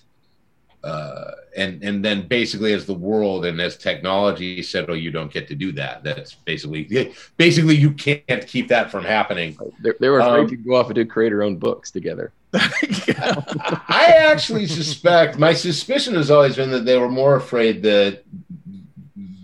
uh, 0.84 1.32
and 1.56 1.82
and 1.84 2.04
then 2.04 2.28
basically 2.28 2.74
as 2.74 2.86
the 2.86 2.94
world 2.94 3.46
and 3.46 3.62
as 3.62 3.78
technology 3.78 4.62
said, 4.62 4.90
"Oh, 4.90 4.94
you 4.94 5.12
don't 5.12 5.32
get 5.32 5.48
to 5.48 5.56
do 5.56 5.72
that." 5.74 6.04
That's 6.04 6.34
basically 6.34 7.14
basically 7.38 7.76
you 7.76 7.92
can't 7.92 8.46
keep 8.48 8.68
that 8.68 8.92
from 8.92 9.04
happening. 9.06 9.58
they, 9.82 9.92
they 10.00 10.10
were 10.10 10.20
afraid 10.20 10.42
Um, 10.42 10.50
to 10.50 10.56
go 10.58 10.76
off 10.76 10.88
and 10.88 10.96
do 10.96 11.06
creator-owned 11.06 11.60
books 11.60 11.90
together. 11.92 12.34
I 12.54 14.14
actually 14.18 14.68
suspect 14.68 15.38
my 15.40 15.54
suspicion 15.54 16.16
has 16.16 16.30
always 16.30 16.56
been 16.56 16.70
that 16.72 16.86
they 16.86 16.98
were 16.98 17.10
more 17.10 17.36
afraid 17.36 17.82
that 17.84 18.24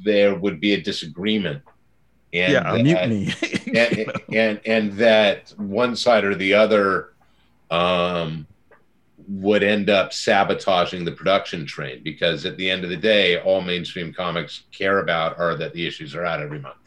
there 0.04 0.36
would 0.36 0.60
be 0.60 0.73
a 0.73 0.82
disagreement. 0.82 1.62
And 2.32 2.54
yeah 2.54 2.73
a 2.73 2.84
that- 2.84 3.10
mutiny 3.10 3.34
and, 3.75 4.12
and 4.32 4.60
and 4.65 4.93
that 4.99 5.52
one 5.58 5.95
side 5.95 6.23
or 6.23 6.36
the 6.36 6.54
other 6.54 7.13
um, 7.71 8.45
would 9.30 9.62
end 9.62 9.89
up 9.92 10.12
sabotaging 10.12 11.06
the 11.06 11.12
production 11.12 11.65
train 11.65 12.02
because 12.04 12.46
at 12.48 12.58
the 12.58 12.68
end 12.70 12.84
of 12.84 12.89
the 12.89 12.98
day, 12.98 13.39
all 13.39 13.62
mainstream 13.62 14.12
comics 14.12 14.63
care 14.72 15.00
about 15.00 15.38
are 15.39 15.56
that 15.56 15.72
the 15.74 15.86
issues 15.86 16.15
are 16.15 16.26
out 16.26 16.42
every 16.42 16.60
month, 16.60 16.78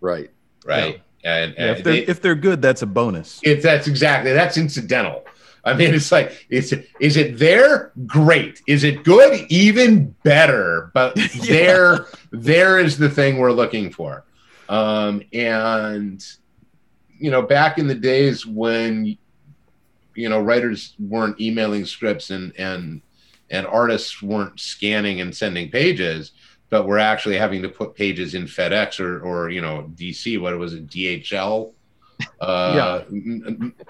Right. 0.00 0.30
right? 0.64 1.02
And, 1.24 1.54
Yeah, 1.56 1.66
and 1.68 1.76
if 1.78 1.84
they're 1.84 1.92
they- 1.92 2.06
if 2.06 2.22
they're 2.22 2.34
good 2.34 2.60
that's 2.62 2.82
a 2.82 2.86
bonus 2.86 3.40
if 3.42 3.62
that's 3.62 3.86
exactly 3.86 4.32
that's 4.32 4.56
incidental. 4.56 5.24
I 5.66 5.72
mean, 5.72 5.94
it's 5.94 6.12
like, 6.12 6.46
is 6.50 6.72
it, 6.72 6.88
is 7.00 7.16
it 7.16 7.38
there? 7.38 7.90
Great. 8.06 8.60
Is 8.66 8.84
it 8.84 9.02
good? 9.02 9.46
Even 9.48 10.14
better. 10.22 10.90
But 10.92 11.16
Yeah. 11.34 11.44
there, 11.46 12.06
there 12.32 12.78
is 12.78 12.98
the 12.98 13.08
thing 13.08 13.38
we're 13.38 13.50
looking 13.52 13.90
for. 13.90 14.24
Um, 14.68 15.22
and 15.32 16.22
you 17.18 17.30
know, 17.30 17.40
back 17.42 17.78
in 17.78 17.86
the 17.86 17.94
days 17.94 18.44
when 18.44 19.16
you 20.14 20.28
know 20.28 20.40
writers 20.40 20.94
weren't 20.98 21.40
emailing 21.40 21.84
scripts 21.84 22.30
and 22.30 22.52
and 22.58 23.02
and 23.50 23.66
artists 23.66 24.22
weren't 24.22 24.58
scanning 24.58 25.20
and 25.20 25.34
sending 25.34 25.70
pages, 25.70 26.32
but 26.70 26.86
we're 26.86 26.98
actually 26.98 27.36
having 27.36 27.62
to 27.62 27.68
put 27.68 27.94
pages 27.94 28.34
in 28.34 28.44
FedEx 28.44 29.00
or 29.00 29.20
or 29.20 29.50
you 29.50 29.60
know 29.60 29.90
DC, 29.94 30.40
what 30.40 30.58
was 30.58 30.74
it, 30.74 30.86
DHL 30.86 31.72
uh, 32.40 33.02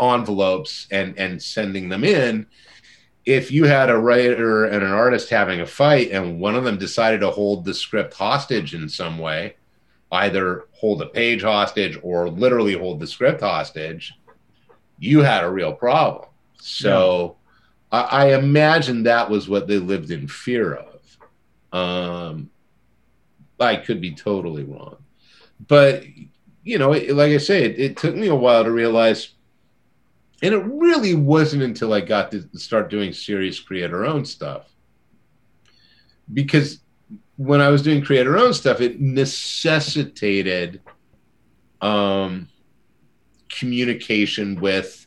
envelopes 0.01 0.87
and 0.91 1.19
and 1.19 1.43
sending 1.43 1.89
them 1.89 2.05
in. 2.05 2.47
If 3.25 3.51
you 3.51 3.65
had 3.65 3.89
a 3.89 3.99
writer 3.99 4.67
and 4.67 4.83
an 4.85 4.93
artist 4.93 5.31
having 5.31 5.61
a 5.61 5.67
fight, 5.67 6.11
and 6.11 6.39
one 6.39 6.55
of 6.55 6.65
them 6.65 6.77
decided 6.77 7.21
to 7.21 7.31
hold 7.31 7.65
the 7.65 7.73
script 7.73 8.13
hostage 8.13 8.75
in 8.75 8.89
some 8.89 9.19
way, 9.19 9.57
either 10.13 10.65
hold 10.73 11.01
a 11.01 11.07
page 11.07 11.43
hostage 11.43 11.99
or 12.03 12.29
literally 12.29 12.75
hold 12.75 13.01
the 13.01 13.07
script 13.07 13.41
hostage, 13.41 14.13
you 14.99 15.21
had 15.21 15.45
a 15.45 15.51
real 15.51 15.73
problem. 15.73 16.29
So 16.61 17.37
yeah. 17.93 18.01
I, 18.01 18.25
I, 18.25 18.39
imagine 18.39 19.03
that 19.03 19.29
was 19.29 19.49
what 19.49 19.67
they 19.67 19.79
lived 19.79 20.11
in 20.11 20.29
fear 20.29 20.75
of. 20.75 21.19
Um, 21.73 22.51
I 23.61 23.77
could 23.77 24.01
be 24.01 24.15
totally 24.15 24.65
wrong, 24.65 24.97
but 25.67 26.05
you 26.63 26.79
know, 26.79 26.93
it, 26.93 27.15
like 27.15 27.33
I 27.33 27.39
say, 27.39 27.65
it, 27.65 27.79
it 27.79 27.97
took 27.97 28.15
me 28.15 28.29
a 28.29 28.35
while 28.35 28.65
to 28.65 28.71
realize, 28.71 29.31
and 30.43 30.55
it 30.55 30.65
really 30.65 31.15
wasn't 31.15 31.63
until 31.63 31.93
I 31.93 32.01
got 32.01 32.31
to 32.33 32.49
start 32.55 32.91
doing 32.91 33.13
serious 33.13 33.61
creator 33.61 34.05
own 34.05 34.25
stuff 34.25 34.75
because 36.33 36.81
when 37.37 37.61
I 37.61 37.69
was 37.69 37.83
doing 37.83 38.03
creator 38.03 38.39
own 38.39 38.55
stuff, 38.55 38.81
it 38.81 39.01
necessitated 39.01 40.81
um, 41.81 42.49
communication 43.49 44.61
with 44.61 45.07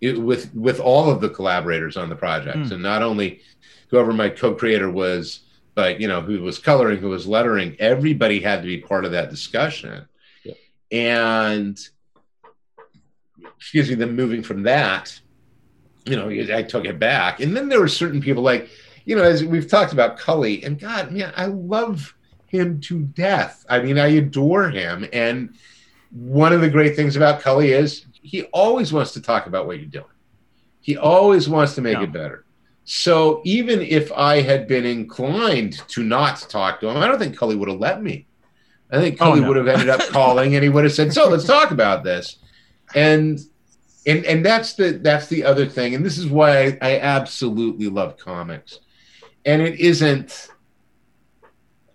it, 0.00 0.20
with 0.20 0.54
with 0.54 0.80
all 0.80 1.10
of 1.10 1.20
the 1.20 1.28
collaborators 1.28 1.96
on 1.96 2.08
the 2.08 2.16
project, 2.16 2.58
mm. 2.58 2.70
and 2.70 2.82
not 2.82 3.02
only 3.02 3.40
whoever 3.88 4.12
my 4.12 4.28
co-creator 4.28 4.90
was, 4.90 5.40
but 5.74 6.00
you 6.00 6.08
know 6.08 6.20
who 6.20 6.40
was 6.42 6.58
coloring, 6.58 6.98
who 6.98 7.08
was 7.08 7.26
lettering. 7.26 7.76
Everybody 7.78 8.40
had 8.40 8.62
to 8.62 8.66
be 8.66 8.78
part 8.78 9.04
of 9.04 9.12
that 9.12 9.30
discussion, 9.30 10.06
yeah. 10.44 10.54
and 10.90 11.78
excuse 13.56 13.88
me. 13.88 13.94
Then 13.94 14.16
moving 14.16 14.42
from 14.42 14.62
that, 14.62 15.18
you 16.06 16.16
know, 16.16 16.28
I 16.28 16.62
took 16.62 16.86
it 16.86 16.98
back, 16.98 17.40
and 17.40 17.56
then 17.56 17.68
there 17.68 17.80
were 17.80 17.88
certain 17.88 18.20
people 18.20 18.42
like 18.42 18.70
you 19.04 19.16
know, 19.16 19.22
as 19.22 19.44
we've 19.44 19.68
talked 19.68 19.92
about 19.92 20.18
Cully, 20.18 20.62
and 20.62 20.78
God, 20.78 21.12
man, 21.12 21.32
I 21.36 21.46
love 21.46 22.14
him 22.46 22.80
to 22.82 23.00
death. 23.00 23.64
I 23.68 23.80
mean, 23.80 23.98
I 23.98 24.08
adore 24.08 24.70
him. 24.70 25.06
And 25.12 25.54
one 26.10 26.52
of 26.52 26.60
the 26.60 26.68
great 26.68 26.96
things 26.96 27.16
about 27.16 27.40
Cully 27.40 27.72
is 27.72 28.06
he 28.12 28.44
always 28.44 28.92
wants 28.92 29.12
to 29.12 29.22
talk 29.22 29.46
about 29.46 29.66
what 29.66 29.78
you're 29.78 29.86
doing. 29.86 30.04
He 30.80 30.96
always 30.96 31.48
wants 31.48 31.74
to 31.76 31.82
make 31.82 31.98
yeah. 31.98 32.04
it 32.04 32.12
better. 32.12 32.44
So 32.84 33.40
even 33.44 33.80
if 33.80 34.10
I 34.12 34.40
had 34.40 34.66
been 34.66 34.84
inclined 34.84 35.86
to 35.88 36.02
not 36.02 36.46
talk 36.48 36.80
to 36.80 36.88
him, 36.88 36.96
I 36.96 37.06
don't 37.06 37.18
think 37.18 37.36
Cully 37.36 37.54
would 37.54 37.68
have 37.68 37.78
let 37.78 38.02
me. 38.02 38.26
I 38.90 38.98
think 39.00 39.16
oh, 39.16 39.26
Cully 39.26 39.40
oh, 39.40 39.42
no. 39.42 39.48
would 39.48 39.56
have 39.58 39.68
ended 39.68 39.88
up 39.88 40.00
calling 40.08 40.54
and 40.54 40.64
he 40.64 40.68
would 40.68 40.84
have 40.84 40.92
said, 40.92 41.12
"So 41.12 41.28
let's 41.28 41.44
talk 41.44 41.70
about 41.70 42.02
this." 42.02 42.38
And 42.94 43.38
and 44.06 44.24
and 44.24 44.44
that's 44.44 44.74
the 44.74 44.92
that's 44.92 45.28
the 45.28 45.44
other 45.44 45.66
thing. 45.66 45.94
And 45.94 46.04
this 46.04 46.18
is 46.18 46.26
why 46.26 46.64
I, 46.64 46.78
I 46.80 47.00
absolutely 47.00 47.88
love 47.88 48.16
comics 48.16 48.80
and 49.44 49.62
it 49.62 49.80
isn't 49.80 50.48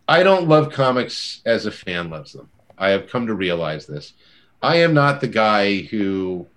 I 0.07 0.23
don't 0.23 0.47
love 0.47 0.71
comics 0.71 1.41
as 1.45 1.65
a 1.65 1.71
fan 1.71 2.09
loves 2.09 2.33
them. 2.33 2.49
I 2.77 2.89
have 2.89 3.07
come 3.07 3.27
to 3.27 3.33
realize 3.33 3.85
this. 3.85 4.13
I 4.61 4.77
am 4.77 4.93
not 4.93 5.21
the 5.21 5.27
guy 5.27 5.81
who 5.81 6.47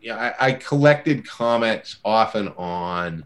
yeah, 0.00 0.34
I, 0.40 0.46
I 0.46 0.52
collected 0.52 1.26
comics 1.26 1.98
off 2.04 2.34
and 2.34 2.50
on 2.56 3.24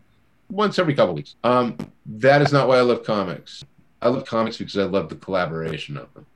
once 0.51 0.79
every 0.79 0.95
couple 0.95 1.15
weeks. 1.15 1.37
Um, 1.45 1.77
that 2.07 2.43
is 2.43 2.53
not 2.53 2.69
why 2.69 2.79
I 2.79 2.83
love 2.83 3.05
comics. 3.05 3.65
I 4.03 4.09
love 4.09 4.25
comics 4.25 4.59
because 4.59 4.77
I 4.77 4.85
love 4.85 5.09
the 5.09 5.17
collaboration 5.17 5.97
of 5.97 6.13
them. 6.15 6.27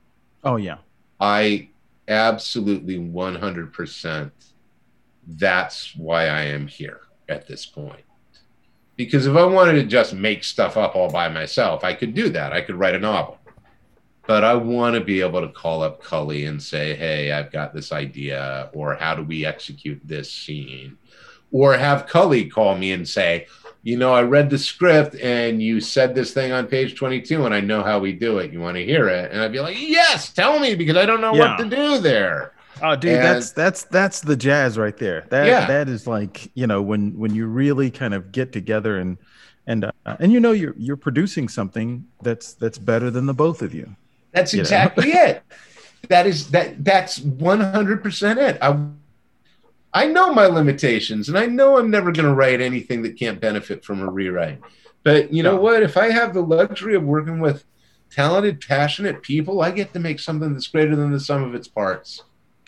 Oh 0.43 0.55
yeah. 0.55 0.77
I 1.19 1.69
absolutely 2.07 2.97
100% 2.97 4.31
that's 5.33 5.95
why 5.95 6.23
I 6.23 6.41
am 6.45 6.67
here 6.67 7.01
at 7.27 7.47
this 7.47 7.65
point 7.65 8.03
because 8.99 9.27
if 9.27 9.35
I 9.37 9.45
wanted 9.45 9.75
to 9.75 9.83
just 9.83 10.13
make 10.13 10.43
stuff 10.43 10.75
up 10.75 10.93
all 10.93 11.09
by 11.09 11.29
myself, 11.29 11.85
I 11.85 11.93
could 11.93 12.13
do 12.13 12.27
that. 12.31 12.51
I 12.51 12.59
could 12.59 12.75
write 12.75 12.95
a 12.95 12.99
novel. 12.99 13.38
But 14.29 14.43
I 14.43 14.53
want 14.53 14.93
to 14.93 15.01
be 15.01 15.21
able 15.21 15.41
to 15.41 15.47
call 15.47 15.81
up 15.81 16.03
Cully 16.03 16.45
and 16.45 16.61
say, 16.61 16.93
hey, 16.93 17.31
I've 17.31 17.51
got 17.51 17.73
this 17.73 17.91
idea, 17.91 18.69
or 18.73 18.93
how 18.93 19.15
do 19.15 19.23
we 19.23 19.43
execute 19.43 19.99
this 20.03 20.31
scene? 20.31 20.99
Or 21.51 21.75
have 21.75 22.05
Cully 22.05 22.47
call 22.47 22.77
me 22.77 22.91
and 22.91 23.09
say, 23.09 23.47
you 23.81 23.97
know, 23.97 24.13
I 24.13 24.21
read 24.21 24.51
the 24.51 24.59
script 24.59 25.15
and 25.15 25.63
you 25.63 25.81
said 25.81 26.13
this 26.13 26.31
thing 26.31 26.51
on 26.51 26.67
page 26.67 26.95
22 26.95 27.43
and 27.43 27.55
I 27.55 27.59
know 27.59 27.81
how 27.81 27.97
we 27.97 28.13
do 28.13 28.37
it. 28.37 28.53
You 28.53 28.59
want 28.59 28.77
to 28.77 28.85
hear 28.85 29.09
it? 29.09 29.31
And 29.31 29.41
I'd 29.41 29.51
be 29.51 29.61
like, 29.61 29.75
yes, 29.79 30.31
tell 30.31 30.59
me 30.59 30.75
because 30.75 30.95
I 30.95 31.07
don't 31.07 31.21
know 31.21 31.33
yeah. 31.33 31.57
what 31.57 31.63
to 31.63 31.75
do 31.75 31.97
there. 31.97 32.53
Oh, 32.83 32.95
dude, 32.95 33.13
and, 33.13 33.23
that's 33.23 33.51
that's 33.51 33.85
that's 33.85 34.21
the 34.21 34.35
jazz 34.35 34.77
right 34.77 34.95
there. 34.95 35.25
That 35.31 35.47
yeah. 35.47 35.65
that 35.65 35.89
is 35.89 36.05
like 36.05 36.51
you 36.53 36.67
know 36.67 36.83
when 36.83 37.17
when 37.17 37.33
you 37.33 37.47
really 37.47 37.89
kind 37.89 38.13
of 38.13 38.31
get 38.31 38.51
together 38.51 38.99
and 38.99 39.17
and 39.65 39.85
uh, 39.85 39.91
and 40.19 40.31
you 40.31 40.39
know 40.39 40.51
you're 40.51 40.75
you're 40.77 40.97
producing 40.97 41.49
something 41.49 42.05
that's 42.21 42.53
that's 42.53 42.77
better 42.77 43.09
than 43.09 43.25
the 43.25 43.33
both 43.33 43.63
of 43.63 43.73
you. 43.73 43.95
That's 44.31 44.53
exactly 44.53 45.09
it. 45.13 45.43
That 46.07 46.27
is 46.27 46.51
that 46.51 46.83
that's 46.83 47.19
one 47.19 47.59
hundred 47.59 48.01
percent 48.01 48.39
it. 48.39 48.57
I 48.61 48.87
I 49.93 50.05
know 50.05 50.33
my 50.33 50.45
limitations, 50.45 51.29
and 51.29 51.37
I 51.37 51.45
know 51.45 51.77
I'm 51.77 51.89
never 51.89 52.11
going 52.11 52.27
to 52.27 52.33
write 52.33 52.61
anything 52.61 53.01
that 53.03 53.17
can't 53.17 53.41
benefit 53.41 53.83
from 53.83 54.01
a 54.01 54.09
rewrite. 54.09 54.59
But 55.03 55.33
you 55.33 55.43
know 55.43 55.55
no. 55.55 55.61
what? 55.61 55.83
If 55.83 55.97
I 55.97 56.11
have 56.11 56.33
the 56.33 56.41
luxury 56.41 56.95
of 56.95 57.03
working 57.03 57.39
with 57.39 57.63
talented, 58.11 58.61
passionate 58.61 59.23
people, 59.23 59.61
I 59.61 59.71
get 59.71 59.93
to 59.93 59.99
make 59.99 60.19
something 60.19 60.53
that's 60.53 60.67
greater 60.67 60.95
than 60.95 61.11
the 61.11 61.19
sum 61.19 61.43
of 61.43 61.55
its 61.55 61.67
parts. 61.67 62.23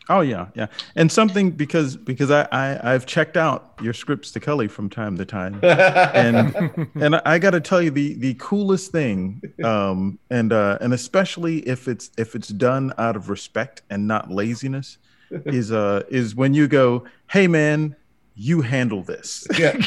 Oh 0.10 0.22
yeah, 0.22 0.48
yeah, 0.56 0.68
and 0.96 1.12
something 1.12 1.52
because 1.52 1.96
because 1.96 2.32
I, 2.32 2.48
I 2.52 2.94
I've 2.94 3.06
checked 3.06 3.38
out 3.38 3.74
your 3.82 3.94
scripts 3.94 4.32
to 4.32 4.40
Cully 4.40 4.68
from 4.68 4.90
time 4.90 5.16
to 5.18 5.26
time, 5.26 5.60
and 5.64 6.90
and 6.96 7.16
I 7.24 7.38
got 7.40 7.52
to 7.52 7.62
tell 7.62 7.82
you 7.82 7.92
the 7.92 8.16
the 8.16 8.34
coolest 8.36 8.92
thing, 8.92 9.42
um, 9.64 10.18
and 10.30 10.52
uh, 10.52 10.80
and 10.82 10.94
especially 10.94 11.60
if 11.60 11.88
it's 11.88 12.10
if 12.18 12.36
it's 12.36 12.48
done 12.48 12.94
out 12.98 13.16
of 13.16 13.30
respect 13.30 13.84
and 13.90 14.08
not 14.08 14.32
laziness, 14.32 14.98
is 15.30 15.72
uh 15.72 16.04
is 16.10 16.36
when 16.36 16.54
you 16.54 16.68
go, 16.68 17.06
hey 17.30 17.48
man, 17.48 17.96
you 18.36 18.62
handle 18.62 19.04
this. 19.04 19.48
Yeah. 19.58 19.76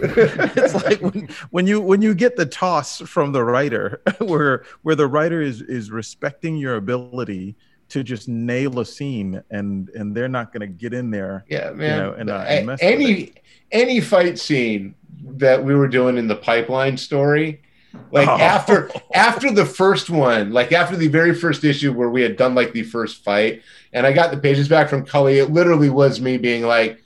it's 0.00 0.74
like 0.74 1.00
when, 1.00 1.28
when 1.50 1.66
you 1.66 1.80
when 1.80 2.00
you 2.00 2.14
get 2.14 2.36
the 2.36 2.46
toss 2.46 3.00
from 3.00 3.32
the 3.32 3.44
writer, 3.44 4.00
where 4.18 4.64
where 4.82 4.94
the 4.94 5.06
writer 5.06 5.42
is 5.42 5.60
is 5.60 5.90
respecting 5.90 6.56
your 6.56 6.76
ability 6.76 7.56
to 7.94 8.02
just 8.02 8.28
nail 8.28 8.80
a 8.80 8.84
scene 8.84 9.40
and 9.50 9.88
and 9.90 10.16
they're 10.16 10.28
not 10.28 10.52
going 10.52 10.60
to 10.62 10.66
get 10.66 10.92
in 10.92 11.12
there 11.12 11.44
yeah 11.48 11.70
man 11.70 11.96
you 11.96 12.02
know, 12.02 12.12
and, 12.14 12.28
uh, 12.28 12.44
and 12.48 12.78
any 12.80 13.32
any 13.70 14.00
fight 14.00 14.36
scene 14.36 14.96
that 15.22 15.62
we 15.62 15.76
were 15.76 15.86
doing 15.86 16.16
in 16.16 16.26
the 16.26 16.34
pipeline 16.34 16.96
story 16.96 17.62
like 18.10 18.26
oh. 18.26 18.36
after 18.36 18.90
after 19.14 19.52
the 19.52 19.64
first 19.64 20.10
one 20.10 20.52
like 20.52 20.72
after 20.72 20.96
the 20.96 21.06
very 21.06 21.32
first 21.32 21.62
issue 21.62 21.92
where 21.92 22.10
we 22.10 22.20
had 22.20 22.36
done 22.36 22.52
like 22.52 22.72
the 22.72 22.82
first 22.82 23.22
fight 23.22 23.62
and 23.92 24.04
i 24.04 24.12
got 24.12 24.32
the 24.32 24.36
pages 24.36 24.68
back 24.68 24.88
from 24.88 25.06
cully 25.06 25.38
it 25.38 25.52
literally 25.52 25.88
was 25.88 26.20
me 26.20 26.36
being 26.36 26.64
like 26.64 27.00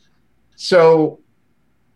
so 0.56 1.20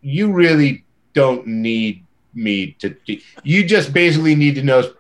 you 0.03 0.31
really 0.31 0.85
don't 1.15 1.47
need 1.47 2.05
me 2.35 2.73
to 2.73 2.95
you 3.43 3.65
just 3.65 3.95
basically 3.95 4.35
need 4.35 4.55
to 4.55 4.63
know 4.63 4.93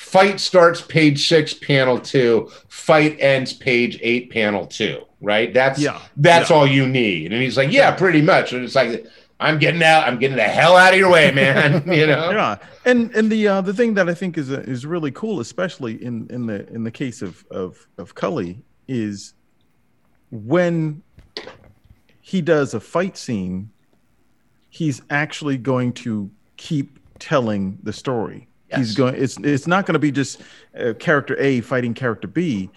fight 0.00 0.40
starts 0.40 0.80
page 0.80 1.28
six, 1.28 1.52
panel 1.52 2.00
two. 2.00 2.50
Fight 2.68 3.16
ends 3.20 3.52
page 3.52 3.98
eight, 4.00 4.30
panel 4.30 4.66
two. 4.66 5.04
Right? 5.20 5.52
That's 5.52 5.78
yeah. 5.78 6.00
That's 6.16 6.48
yeah. 6.48 6.56
all 6.56 6.66
you 6.66 6.88
need. 6.88 7.32
And 7.32 7.42
he's 7.42 7.58
like, 7.58 7.70
yeah, 7.70 7.90
pretty 7.94 8.22
much. 8.22 8.54
And 8.54 8.64
it's 8.64 8.74
like, 8.74 9.06
I'm 9.38 9.58
getting 9.58 9.82
out. 9.82 10.08
I'm 10.08 10.18
getting 10.18 10.38
the 10.38 10.42
hell 10.42 10.76
out 10.76 10.94
of 10.94 10.98
your 10.98 11.10
way, 11.10 11.30
man. 11.30 11.82
you 11.86 12.06
know. 12.06 12.30
Yeah. 12.30 12.56
And 12.86 13.14
and 13.14 13.30
the 13.30 13.46
uh, 13.46 13.60
the 13.60 13.74
thing 13.74 13.94
that 13.94 14.08
I 14.08 14.14
think 14.14 14.38
is 14.38 14.50
uh, 14.50 14.60
is 14.60 14.86
really 14.86 15.10
cool, 15.10 15.38
especially 15.40 16.02
in 16.02 16.26
in 16.30 16.46
the 16.46 16.66
in 16.70 16.82
the 16.82 16.90
case 16.90 17.20
of 17.20 17.44
of 17.50 17.86
of 17.98 18.14
Cully, 18.14 18.62
is 18.88 19.34
when 20.30 21.02
he 22.22 22.40
does 22.40 22.72
a 22.72 22.80
fight 22.80 23.18
scene, 23.18 23.70
he's 24.70 25.02
actually 25.10 25.58
going 25.58 25.92
to 25.92 26.30
keep 26.56 26.98
telling 27.18 27.78
the 27.82 27.92
story 27.92 28.48
Yes. 28.70 28.78
He's 28.78 28.94
going. 28.94 29.14
It's 29.16 29.36
it's 29.38 29.66
not 29.66 29.86
going 29.86 29.94
to 29.94 29.98
be 29.98 30.12
just 30.12 30.42
uh, 30.78 30.94
character 30.98 31.36
A 31.40 31.60
fighting 31.60 31.94
character 31.94 32.28
B. 32.28 32.70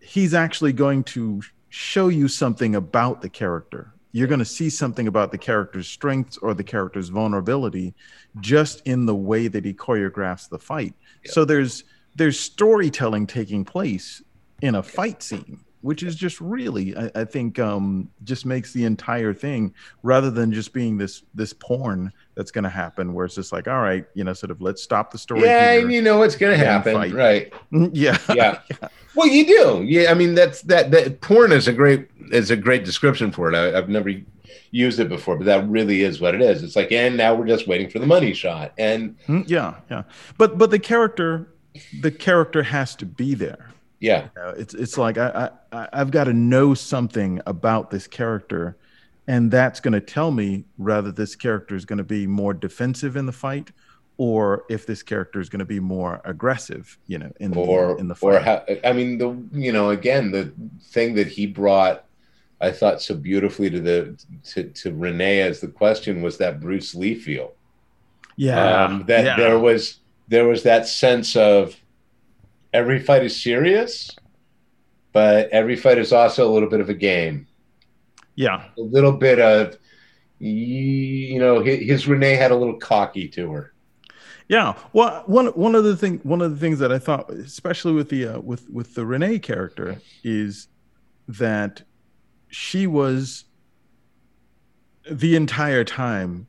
He's 0.00 0.34
actually 0.34 0.72
going 0.72 1.04
to 1.04 1.42
show 1.68 2.08
you 2.08 2.28
something 2.28 2.74
about 2.74 3.20
the 3.20 3.28
character. 3.28 3.92
You're 4.12 4.28
going 4.28 4.38
to 4.38 4.46
see 4.46 4.70
something 4.70 5.08
about 5.08 5.30
the 5.30 5.38
character's 5.38 5.88
strengths 5.88 6.38
or 6.38 6.54
the 6.54 6.64
character's 6.64 7.10
vulnerability, 7.10 7.94
just 8.40 8.80
in 8.86 9.04
the 9.04 9.14
way 9.14 9.48
that 9.48 9.64
he 9.64 9.74
choreographs 9.74 10.48
the 10.48 10.58
fight. 10.58 10.94
Yep. 11.24 11.34
So 11.34 11.44
there's 11.44 11.84
there's 12.14 12.40
storytelling 12.40 13.26
taking 13.26 13.64
place 13.64 14.22
in 14.62 14.76
a 14.76 14.82
fight 14.82 15.22
scene 15.22 15.65
which 15.86 16.02
is 16.02 16.16
just 16.16 16.40
really 16.40 16.96
I, 16.96 17.10
I 17.14 17.24
think 17.24 17.58
um, 17.58 18.10
just 18.24 18.44
makes 18.44 18.72
the 18.72 18.84
entire 18.84 19.32
thing 19.32 19.72
rather 20.02 20.30
than 20.30 20.52
just 20.52 20.72
being 20.72 20.98
this 20.98 21.22
this 21.34 21.52
porn 21.52 22.12
that's 22.34 22.50
going 22.50 22.64
to 22.64 22.70
happen 22.70 23.14
where 23.14 23.24
it's 23.24 23.36
just 23.36 23.52
like 23.52 23.68
all 23.68 23.80
right 23.80 24.04
you 24.14 24.24
know 24.24 24.32
sort 24.32 24.50
of 24.50 24.60
let's 24.60 24.82
stop 24.82 25.10
the 25.12 25.18
story 25.18 25.42
Yeah, 25.44 25.72
and 25.78 25.92
you 25.92 26.02
know 26.02 26.18
what's 26.18 26.36
going 26.36 26.58
to 26.58 26.64
happen, 26.64 26.94
fight. 26.94 27.12
right? 27.14 27.52
yeah 27.92 28.18
Yeah. 28.34 28.58
Well, 29.14 29.28
you 29.28 29.46
do. 29.46 29.82
Yeah, 29.86 30.10
I 30.10 30.14
mean 30.14 30.34
that's 30.34 30.60
that. 30.62 30.90
That 30.90 31.20
porn 31.22 31.50
is 31.52 31.68
a 31.68 31.72
great 31.72 32.08
is 32.32 32.50
a 32.50 32.56
great 32.56 32.84
description 32.84 33.32
for 33.32 33.50
it. 33.50 33.54
I, 33.56 33.78
I've 33.78 33.88
never 33.88 34.10
used 34.72 35.00
it 35.00 35.08
before, 35.08 35.36
but 35.38 35.44
that 35.46 35.66
really 35.68 36.02
is 36.02 36.20
what 36.20 36.34
it 36.34 36.42
is. 36.42 36.62
It's 36.62 36.76
like, 36.76 36.92
and 36.92 37.16
now 37.16 37.34
we're 37.34 37.46
just 37.46 37.66
waiting 37.66 37.88
for 37.88 37.98
the 37.98 38.06
money 38.06 38.34
shot, 38.34 38.74
and 38.76 39.16
Mm, 39.28 39.48
yeah 39.48 39.76
yeah 39.90 40.02
but 40.36 40.58
but 40.58 40.70
the 40.70 40.78
character 40.78 41.48
the 42.02 42.10
character 42.10 42.62
has 42.62 42.94
to 42.96 43.06
be 43.06 43.34
there 43.34 43.70
yeah, 44.06 44.22
You 44.36 44.42
know, 44.42 44.48
it's 44.62 44.74
it's 44.74 44.96
like 44.98 45.16
I, 45.18 45.28
I 45.72 45.76
I- 45.78 45.88
I've 46.00 46.10
got 46.10 46.24
to 46.24 46.32
know 46.32 46.74
something 46.74 47.40
about 47.46 47.90
this 47.90 48.06
character, 48.06 48.76
and 49.26 49.50
that's 49.50 49.80
going 49.80 49.92
to 50.00 50.00
tell 50.00 50.30
me 50.30 50.64
whether 50.76 51.12
this 51.12 51.34
character 51.36 51.74
is 51.74 51.84
going 51.84 51.98
to 51.98 52.04
be 52.18 52.26
more 52.26 52.54
defensive 52.54 53.16
in 53.16 53.26
the 53.26 53.32
fight, 53.32 53.72
or 54.16 54.64
if 54.70 54.86
this 54.86 55.02
character 55.02 55.40
is 55.40 55.48
going 55.48 55.64
to 55.66 55.72
be 55.76 55.80
more 55.80 56.20
aggressive. 56.24 56.98
You 57.06 57.18
know, 57.18 57.32
in 57.40 57.50
the 57.52 57.58
or 57.60 57.98
in 57.98 58.08
the 58.08 58.14
fight. 58.14 58.34
or 58.34 58.40
how, 58.40 58.64
I 58.84 58.92
mean 58.92 59.18
the 59.18 59.30
you 59.52 59.72
know 59.72 59.90
again 59.90 60.30
the 60.30 60.52
thing 60.94 61.14
that 61.16 61.26
he 61.26 61.46
brought, 61.46 62.04
I 62.60 62.70
thought 62.70 63.02
so 63.02 63.14
beautifully 63.14 63.68
to 63.70 63.80
the 63.80 63.98
to, 64.54 64.64
to 64.80 64.94
Renee 64.94 65.40
as 65.40 65.60
the 65.60 65.68
question 65.82 66.22
was 66.22 66.38
that 66.38 66.60
Bruce 66.60 66.94
Lee 66.94 67.14
feel. 67.14 67.52
yeah, 68.36 68.84
um, 68.84 69.04
that 69.06 69.24
yeah. 69.24 69.36
there 69.36 69.58
was 69.58 70.00
there 70.28 70.46
was 70.48 70.62
that 70.62 70.86
sense 70.88 71.36
of 71.36 71.76
every 72.76 73.00
fight 73.00 73.24
is 73.24 73.42
serious, 73.42 74.10
but 75.12 75.48
every 75.48 75.76
fight 75.76 75.98
is 75.98 76.12
also 76.12 76.48
a 76.48 76.52
little 76.52 76.68
bit 76.68 76.80
of 76.80 76.90
a 76.90 76.94
game. 76.94 77.46
yeah, 78.34 78.68
A 78.76 78.82
little 78.82 79.12
bit 79.12 79.40
of 79.40 79.76
you 80.38 81.38
know 81.38 81.60
his, 81.60 81.78
his 81.80 82.06
Renee 82.06 82.34
had 82.34 82.50
a 82.50 82.56
little 82.56 82.76
cocky 82.76 83.26
to 83.28 83.50
her. 83.52 83.72
Yeah. 84.48 84.74
Well, 84.92 85.22
one 85.26 85.46
one 85.46 85.74
of 85.74 85.84
the 85.84 85.96
thing 85.96 86.20
one 86.22 86.42
of 86.42 86.50
the 86.50 86.58
things 86.58 86.78
that 86.78 86.92
I 86.92 86.98
thought, 86.98 87.30
especially 87.30 87.94
with 87.94 88.10
the 88.10 88.28
uh, 88.28 88.40
with 88.40 88.68
with 88.68 88.94
the 88.94 89.06
Renee 89.06 89.38
character, 89.38 89.98
is 90.22 90.68
that 91.26 91.82
she 92.48 92.86
was 92.86 93.44
the 95.10 95.34
entire 95.34 95.84
time 95.84 96.46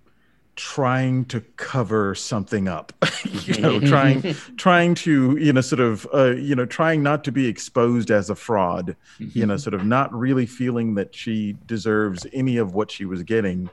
trying 0.58 1.24
to 1.26 1.40
cover 1.56 2.14
something 2.16 2.68
up 2.68 2.92
you 3.46 3.62
know 3.62 3.78
mm-hmm. 3.78 3.88
trying 3.88 4.22
mm-hmm. 4.22 4.56
trying 4.56 4.96
to 4.96 5.38
you 5.38 5.54
know 5.54 5.62
sort 5.62 5.80
of 5.80 6.08
uh, 6.14 6.32
you 6.32 6.56
know 6.56 6.66
trying 6.66 7.02
not 7.02 7.24
to 7.24 7.32
be 7.32 7.48
exposed 7.48 8.10
as 8.10 8.30
a 8.30 8.36
fraud 8.36 8.96
you 9.20 9.46
know 9.46 9.54
mm-hmm. 9.54 9.60
sort 9.60 9.76
of 9.76 9.86
not 9.86 10.12
really 10.14 10.48
feeling 10.48 10.96
that 10.96 11.14
she 11.14 11.56
deserves 11.68 12.26
any 12.34 12.58
of 12.58 12.74
what 12.74 12.90
she 12.90 13.06
was 13.06 13.22
getting 13.24 13.70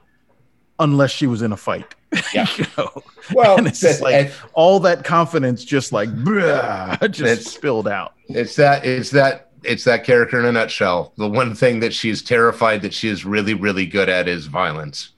unless 0.78 1.10
she 1.10 1.26
was 1.26 1.42
in 1.42 1.52
a 1.52 1.56
fight 1.56 1.94
Yeah. 2.34 2.46
you 2.56 2.66
know 2.76 3.02
Well, 3.32 3.56
and 3.56 3.66
it's 3.66 3.80
just 3.80 4.02
like 4.02 4.30
all 4.52 4.78
that 4.80 5.04
confidence 5.04 5.64
just 5.64 5.90
like 5.90 6.10
bruh, 6.10 7.10
just 7.10 7.48
spilled 7.48 7.88
out 7.88 8.14
it's 8.28 8.56
that 8.56 8.84
it's 8.84 9.10
that 9.10 9.50
it's 9.64 9.84
that 9.84 10.04
character 10.04 10.38
in 10.38 10.44
a 10.44 10.52
nutshell. 10.52 11.12
The 11.16 11.28
one 11.28 11.54
thing 11.54 11.80
that 11.80 11.94
she's 11.94 12.22
terrified 12.22 12.82
that 12.82 12.92
she 12.92 13.08
is 13.08 13.24
really 13.24 13.54
really 13.54 13.86
good 13.86 14.08
at 14.08 14.28
is 14.28 14.46
violence. 14.46 15.10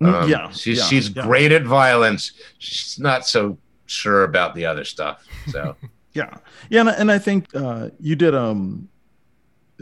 Um, 0.00 0.28
yeah 0.28 0.50
she's 0.50 0.78
yeah, 0.78 0.84
she's 0.84 1.10
yeah. 1.10 1.22
great 1.24 1.50
at 1.52 1.64
violence. 1.64 2.32
She's 2.58 2.98
not 3.00 3.26
so 3.26 3.58
sure 3.86 4.24
about 4.24 4.54
the 4.54 4.64
other 4.66 4.84
stuff. 4.84 5.24
So 5.48 5.74
Yeah, 6.14 6.38
yeah, 6.70 6.80
and, 6.80 6.88
I- 6.90 6.94
and 6.94 7.10
I 7.12 7.18
think 7.18 7.54
uh, 7.54 7.90
you 8.00 8.16
did 8.16 8.34
um 8.34 8.88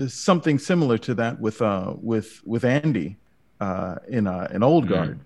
something 0.09 0.59
similar 0.59 0.98
to 0.98 1.14
that 1.14 1.40
with 1.40 1.62
uh 1.62 1.94
with 2.00 2.40
with 2.44 2.64
Andy 2.64 3.16
uh, 3.61 3.96
in 4.09 4.26
uh, 4.26 4.48
in 4.52 4.62
Old 4.62 4.85
Mhm. 4.85 4.88
Guard. 4.88 5.20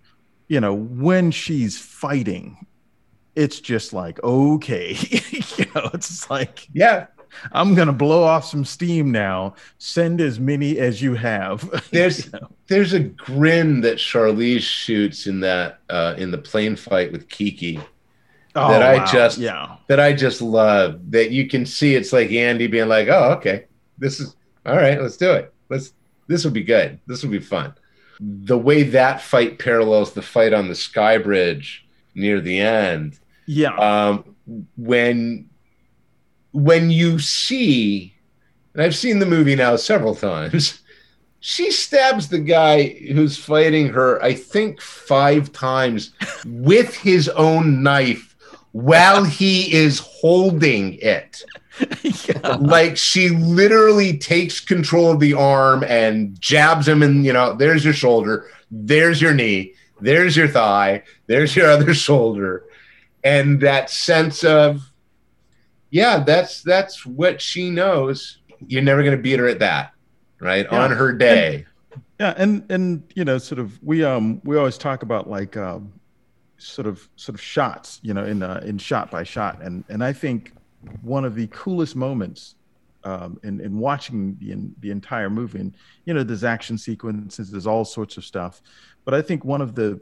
You 0.49 0.61
know, 0.61 0.75
when 0.75 1.31
she's 1.31 1.79
fighting, 1.79 2.67
it's 3.35 3.61
just 3.61 3.93
like 3.93 4.23
okay, 4.23 4.97
you 5.31 5.65
know, 5.75 5.91
it's 5.95 6.09
just 6.09 6.31
like 6.31 6.69
yeah, 6.73 7.07
I'm 7.53 7.75
gonna 7.75 7.93
blow 7.93 8.23
off 8.23 8.45
some 8.45 8.65
steam 8.65 9.11
now. 9.13 9.55
Send 9.79 10.21
as 10.21 10.39
many 10.41 10.79
as 10.79 11.01
you 11.03 11.15
have. 11.15 11.61
There's- 11.91 12.25
You 12.27 12.33
know? 12.33 12.49
there's 12.69 12.93
a 12.93 13.01
grin 13.01 13.81
that 13.81 13.97
Charlize 13.99 14.61
shoots 14.63 15.27
in 15.27 15.41
that 15.41 15.81
uh, 15.89 16.15
in 16.17 16.31
the 16.31 16.39
plane 16.39 16.77
fight 16.77 17.11
with 17.11 17.29
Kiki 17.29 17.81
that 18.55 18.83
I 18.83 19.05
just- 19.11 19.39
Oh, 19.39 19.43
yeah 19.43 19.77
that 19.89 19.99
I 19.99 20.13
just 20.13 20.41
love. 20.41 21.01
That 21.11 21.31
you 21.33 21.49
can 21.49 21.67
see 21.67 21.97
it's 21.97 22.13
like 22.13 22.31
Andy 22.31 22.69
being 22.69 22.87
like, 22.89 23.09
"Oh, 23.09 23.33
okay, 23.39 23.65
this 23.99 24.21
is 24.21 24.37
all 24.65 24.77
right. 24.77 25.01
Let's 25.03 25.17
do 25.17 25.33
it. 25.33 25.53
Let's 25.69 25.95
this 26.29 26.45
will 26.45 26.53
be 26.53 26.63
good. 26.63 27.01
This 27.09 27.25
will 27.25 27.31
be 27.31 27.41
fun." 27.41 27.75
The 28.21 28.57
way 28.59 28.85
that 28.85 29.21
fight 29.21 29.59
parallels 29.59 30.13
the 30.13 30.23
fight 30.23 30.53
on 30.53 30.69
the 30.69 30.77
Sky 30.77 31.19
Bridge 31.19 31.85
near 32.15 32.41
the 32.41 32.61
end, 32.61 33.19
yeah 33.47 33.75
um, 33.77 34.37
when 34.77 35.50
when 36.53 36.91
you 36.91 37.19
see, 37.19 38.15
and 38.75 38.83
I've 38.83 38.97
seen 38.97 39.19
the 39.19 39.27
movie 39.27 39.57
now 39.57 39.77
several 39.77 40.15
times, 40.15 40.81
she 41.41 41.71
stabs 41.71 42.29
the 42.29 42.39
guy 42.39 42.89
who's 42.89 43.39
fighting 43.39 43.89
her, 43.89 44.23
I 44.23 44.35
think, 44.35 44.81
five 44.81 45.53
times 45.53 46.13
with 46.45 46.95
his 46.95 47.29
own 47.31 47.83
knife 47.83 48.31
while 48.73 49.25
he 49.25 49.73
is 49.73 49.99
holding 49.99 50.95
it. 51.01 51.43
yeah. 52.03 52.57
Like 52.57 52.97
she 52.97 53.31
literally 53.31 54.19
takes 54.19 54.61
control 54.61 55.13
of 55.13 55.21
the 55.21 55.35
arm 55.35 55.85
and 55.85 56.39
jabs 56.41 56.87
him, 56.87 57.03
and 57.03 57.25
you 57.25 57.33
know, 57.33 57.55
there's 57.55 57.85
your 57.85 57.95
shoulder, 57.95 58.47
there's 58.71 59.21
your 59.21 59.35
knee, 59.35 59.75
there's 60.01 60.37
your 60.37 60.49
thigh, 60.49 61.03
there's 61.27 61.57
your 61.57 61.71
other 61.71 61.95
shoulder, 62.07 62.65
and 63.25 63.61
that 63.61 63.91
sense 63.91 64.45
of, 64.45 64.90
yeah, 65.91 66.23
that's 66.25 66.63
that's 66.63 67.05
what 67.05 67.41
she 67.41 67.71
knows. 67.71 68.39
You're 68.67 68.83
never 68.83 69.03
going 69.03 69.17
to 69.17 69.23
beat 69.23 69.39
her 69.39 69.49
at 69.49 69.59
that, 69.59 69.93
right? 70.41 70.67
Yeah. 70.71 70.83
On 70.83 70.91
her 70.91 71.13
day. 71.13 71.67
Yeah, 72.19 72.35
and 72.37 72.71
and 72.71 73.03
you 73.15 73.25
know, 73.25 73.39
sort 73.39 73.59
of 73.59 73.83
we 73.83 74.05
um 74.05 74.41
we 74.45 74.57
always 74.57 74.79
talk 74.79 75.03
about 75.03 75.29
like 75.29 75.57
um 75.57 75.93
sort 76.59 76.87
of 76.87 77.09
sort 77.17 77.35
of 77.35 77.41
shots, 77.41 77.99
you 78.03 78.15
know, 78.15 78.25
in 78.25 78.43
uh, 78.43 78.61
in 78.65 78.79
shot 78.79 79.11
by 79.11 79.23
shot, 79.23 79.63
and 79.63 79.85
and 79.89 80.05
I 80.05 80.13
think 80.13 80.53
one 81.03 81.25
of 81.25 81.35
the 81.35 81.47
coolest 81.49 81.97
moments 81.97 82.57
um, 83.05 83.41
in 83.43 83.61
in 83.61 83.79
watching 83.79 84.37
the 84.39 84.53
in, 84.53 84.75
the 84.81 84.91
entire 84.91 85.31
movie, 85.31 85.61
and 85.61 85.75
you 86.05 86.15
know, 86.15 86.23
there's 86.23 86.45
action 86.45 86.77
sequences, 86.79 87.51
there's 87.51 87.67
all 87.67 87.85
sorts 87.85 88.17
of 88.17 88.25
stuff, 88.25 88.63
but 89.05 89.15
I 89.15 89.23
think 89.23 89.45
one 89.45 89.61
of 89.61 89.75
the 89.75 90.01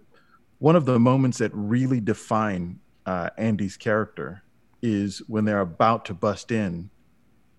one 0.58 0.76
of 0.76 0.84
the 0.84 0.98
moments 0.98 1.38
that 1.38 1.52
really 1.54 2.00
define 2.00 2.80
uh, 3.06 3.30
Andy's 3.38 3.76
character 3.76 4.42
is 4.82 5.22
when 5.28 5.44
they're 5.44 5.60
about 5.60 6.04
to 6.06 6.14
bust 6.14 6.50
in, 6.52 6.90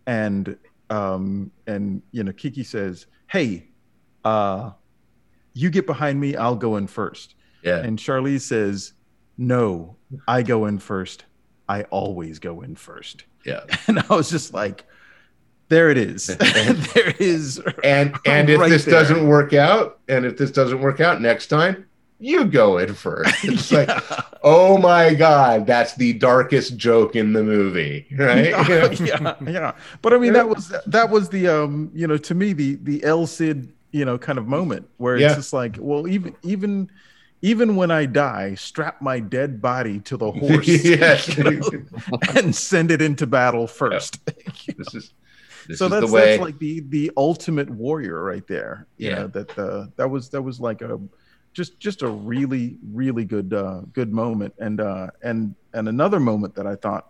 and 0.08 0.58
um 0.90 1.52
and 1.68 2.02
you 2.12 2.24
know, 2.24 2.32
Kiki 2.34 2.64
says, 2.64 3.08
"Hey." 3.28 3.66
uh, 4.26 4.72
you 5.54 5.70
get 5.70 5.86
behind 5.86 6.20
me, 6.20 6.36
I'll 6.36 6.56
go 6.58 6.76
in 6.76 6.88
first. 6.88 7.36
Yeah. 7.64 7.78
And 7.78 7.98
Charlize 7.98 8.42
says, 8.42 8.94
no, 9.38 9.96
I 10.28 10.44
go 10.44 10.66
in 10.66 10.78
first. 10.78 11.24
I 11.70 11.84
always 11.84 12.38
go 12.38 12.62
in 12.62 12.76
first. 12.76 13.24
Yeah. 13.46 13.62
And 13.88 14.00
I 14.00 14.14
was 14.14 14.30
just 14.30 14.54
like, 14.54 14.86
there 15.70 15.90
it 15.90 15.98
is. 15.98 16.28
there 16.38 17.14
is. 17.18 17.62
And 17.84 18.14
and 18.26 18.50
if 18.50 18.60
Right 18.60 18.70
this 18.70 18.84
there. 18.86 18.94
doesn't 18.94 19.26
work 19.26 19.54
out, 19.54 20.00
and 20.10 20.26
if 20.26 20.38
this 20.38 20.52
doesn't 20.52 20.82
work 20.82 21.00
out 21.00 21.22
next 21.22 21.48
time, 21.48 21.86
you 22.20 22.46
go 22.46 22.78
in 22.78 22.94
first. 22.94 23.34
It's 23.44 23.72
like, 23.72 23.90
oh 24.44 24.78
my 24.78 25.14
god, 25.14 25.66
that's 25.66 25.96
the 25.96 26.14
darkest 26.14 26.78
joke 26.78 27.16
in 27.16 27.34
the 27.34 27.44
movie, 27.44 28.06
right? 28.18 28.50
yeah, 29.00 29.36
yeah. 29.48 29.72
But 30.02 30.14
I 30.14 30.18
mean, 30.18 30.34
that 30.34 30.48
was 30.48 30.74
that 30.86 31.10
was 31.10 31.30
the 31.30 31.48
um, 31.48 31.92
you 31.94 32.08
know, 32.08 32.18
to 32.18 32.36
me 32.36 32.54
the 32.54 32.76
the 32.84 33.04
El 33.04 33.26
Cid, 33.28 33.72
you 33.92 34.06
know, 34.06 34.18
kind 34.18 34.38
of 34.38 34.48
moment 34.48 34.88
where 34.98 35.16
it's 35.16 35.22
Yeah. 35.22 35.36
just 35.36 35.54
like, 35.54 35.78
well, 35.80 36.08
even 36.08 36.36
even 36.44 36.90
even 37.42 37.78
when 37.78 37.90
I 37.90 38.06
die, 38.06 38.56
strap 38.56 39.02
my 39.02 39.22
dead 39.22 39.62
body 39.62 40.00
to 40.02 40.18
the 40.18 40.30
horse 40.30 40.68
Yes. 40.68 41.38
you 41.38 41.44
know, 41.46 41.62
and 42.36 42.54
send 42.54 42.92
it 42.92 43.02
into 43.02 43.26
battle 43.28 43.66
first. 43.66 44.20
this 44.78 44.94
is 44.94 45.14
this 45.68 45.78
so 45.80 45.88
that's 45.88 46.06
the 46.06 46.12
way. 46.12 46.32
that's 46.32 46.42
like 46.42 46.60
the 46.60 46.82
the 46.90 47.12
ultimate 47.16 47.70
warrior 47.70 48.22
right 48.24 48.46
there. 48.48 48.88
You 48.98 49.10
Yeah. 49.10 49.16
know, 49.20 49.28
that 49.28 49.58
uh, 49.58 49.88
that 49.96 50.10
was 50.10 50.30
that 50.32 50.42
was 50.42 50.60
like 50.60 50.82
a 50.82 51.00
just 51.54 51.80
just 51.80 52.02
a 52.02 52.10
really 52.10 52.78
really 52.92 53.26
good 53.26 53.54
uh, 53.54 53.82
good 53.94 54.12
moment. 54.12 54.54
And 54.60 54.80
uh, 54.82 55.08
and 55.24 55.56
and 55.74 55.88
another 55.88 56.20
moment 56.20 56.56
that 56.56 56.68
I 56.68 56.76
thought 56.76 57.10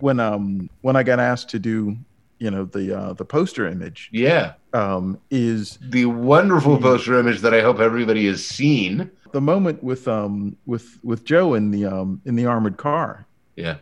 when 0.00 0.20
um 0.20 0.70
when 0.82 0.96
I 0.96 1.02
got 1.02 1.20
asked 1.20 1.50
to 1.50 1.58
do 1.58 1.96
you 2.38 2.50
know 2.50 2.64
the 2.64 2.98
uh, 2.98 3.12
the 3.12 3.24
poster 3.24 3.66
image 3.66 4.10
yeah, 4.12 4.54
um, 4.72 5.18
is 5.30 5.78
the 5.80 6.06
wonderful 6.06 6.78
poster 6.78 7.18
image 7.18 7.40
that 7.40 7.54
I 7.54 7.60
hope 7.62 7.78
everybody 7.78 8.26
has 8.26 8.44
seen. 8.44 9.10
the 9.32 9.40
moment 9.40 9.82
with 9.82 10.06
um 10.08 10.56
with 10.66 10.98
with 11.02 11.24
Joe 11.24 11.54
in 11.54 11.70
the 11.70 11.86
um 11.86 12.20
in 12.24 12.36
the 12.36 12.46
armored 12.46 12.76
car. 12.76 13.26
Yeah, 13.56 13.76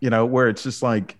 you 0.00 0.10
know, 0.10 0.24
where 0.26 0.48
it's 0.48 0.62
just 0.62 0.82
like, 0.82 1.16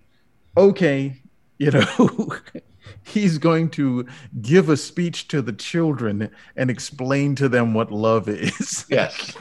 okay, 0.57 1.21
you 1.59 1.71
know, 1.71 2.33
he's 3.03 3.37
going 3.37 3.69
to 3.71 4.05
give 4.41 4.69
a 4.69 4.77
speech 4.77 5.27
to 5.29 5.41
the 5.41 5.53
children 5.53 6.29
and 6.55 6.69
explain 6.69 7.35
to 7.35 7.49
them 7.49 7.73
what 7.73 7.91
love 7.91 8.27
is. 8.27 8.85
Yes. 8.89 9.35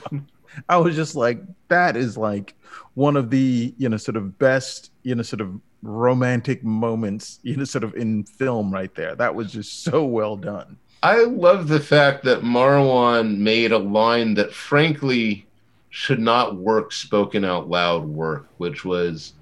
I 0.68 0.76
was 0.76 0.96
just 0.96 1.14
like, 1.14 1.40
that 1.68 1.96
is 1.96 2.16
like 2.16 2.54
one 2.94 3.16
of 3.16 3.30
the, 3.30 3.74
you 3.78 3.88
know, 3.88 3.96
sort 3.96 4.16
of 4.16 4.38
best, 4.38 4.90
you 5.02 5.14
know, 5.14 5.22
sort 5.22 5.40
of 5.40 5.60
romantic 5.82 6.62
moments, 6.62 7.38
you 7.42 7.56
know, 7.56 7.64
sort 7.64 7.84
of 7.84 7.94
in 7.94 8.24
film 8.24 8.72
right 8.72 8.94
there. 8.94 9.14
That 9.14 9.34
was 9.34 9.52
just 9.52 9.84
so 9.84 10.04
well 10.04 10.36
done. 10.36 10.76
I 11.02 11.24
love 11.24 11.68
the 11.68 11.80
fact 11.80 12.24
that 12.24 12.42
Marwan 12.42 13.38
made 13.38 13.72
a 13.72 13.78
line 13.78 14.34
that 14.34 14.52
frankly 14.52 15.46
should 15.88 16.20
not 16.20 16.56
work 16.56 16.92
spoken 16.92 17.44
out 17.44 17.68
loud 17.68 18.04
work, 18.06 18.48
which 18.58 18.84
was 18.84 19.32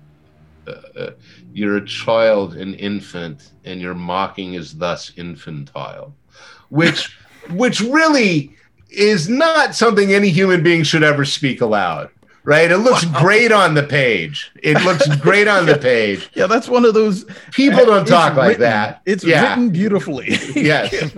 uh, 0.68 0.98
uh, 0.98 1.10
you're 1.52 1.76
a 1.76 1.84
child, 1.84 2.54
an 2.56 2.74
infant, 2.74 3.52
and 3.64 3.80
your 3.80 3.94
mocking 3.94 4.54
is 4.54 4.74
thus 4.74 5.12
infantile, 5.16 6.14
which 6.68 7.16
which 7.50 7.80
really 7.80 8.54
is 8.90 9.28
not 9.28 9.74
something 9.74 10.12
any 10.12 10.30
human 10.30 10.62
being 10.62 10.82
should 10.82 11.02
ever 11.02 11.24
speak 11.24 11.60
aloud. 11.60 12.10
Right? 12.44 12.70
It 12.70 12.78
looks 12.78 13.04
wow. 13.04 13.20
great 13.20 13.52
on 13.52 13.74
the 13.74 13.82
page. 13.82 14.50
It 14.62 14.82
looks 14.82 15.06
great 15.20 15.46
on 15.48 15.66
yeah. 15.66 15.74
the 15.74 15.78
page. 15.78 16.30
Yeah, 16.32 16.46
that's 16.46 16.66
one 16.66 16.86
of 16.86 16.94
those 16.94 17.26
people 17.52 17.84
don't 17.84 18.08
talk 18.08 18.36
like 18.36 18.56
that. 18.58 19.02
It's 19.04 19.22
yeah. 19.22 19.50
written 19.50 19.68
beautifully. 19.68 20.28
yes. 20.54 21.12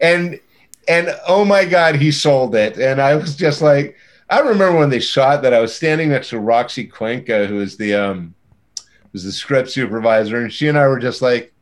And 0.00 0.40
and 0.88 1.16
oh 1.28 1.44
my 1.44 1.64
god, 1.64 1.94
he 1.94 2.10
sold 2.10 2.56
it. 2.56 2.76
And 2.76 3.00
I 3.00 3.14
was 3.14 3.36
just 3.36 3.62
like, 3.62 3.96
I 4.30 4.40
remember 4.40 4.78
when 4.78 4.90
they 4.90 4.98
shot 4.98 5.42
that 5.42 5.54
I 5.54 5.60
was 5.60 5.74
standing 5.74 6.08
next 6.08 6.30
to 6.30 6.40
Roxy 6.40 6.84
Cuenca, 6.86 7.46
who 7.46 7.60
is 7.60 7.76
the 7.76 7.94
um 7.94 8.34
was 9.12 9.24
the 9.24 9.32
script 9.32 9.70
supervisor, 9.70 10.38
and 10.38 10.52
she 10.52 10.68
and 10.68 10.78
I 10.78 10.86
were 10.88 10.98
just 10.98 11.22
like 11.22 11.52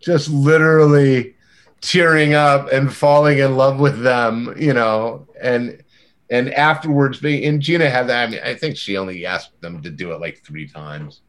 just 0.00 0.28
literally 0.30 1.34
tearing 1.80 2.34
up 2.34 2.72
and 2.72 2.92
falling 2.92 3.38
in 3.38 3.56
love 3.56 3.78
with 3.78 4.02
them, 4.02 4.54
you 4.56 4.72
know, 4.72 5.26
and 5.40 5.82
and 6.30 6.52
afterwards, 6.54 7.22
and 7.22 7.60
Gina 7.60 7.90
had 7.90 8.08
that. 8.08 8.28
I 8.28 8.30
mean, 8.30 8.40
I 8.42 8.54
think 8.54 8.76
she 8.76 8.96
only 8.96 9.26
asked 9.26 9.60
them 9.60 9.82
to 9.82 9.90
do 9.90 10.12
it 10.12 10.20
like 10.20 10.42
three 10.42 10.66
times, 10.66 11.20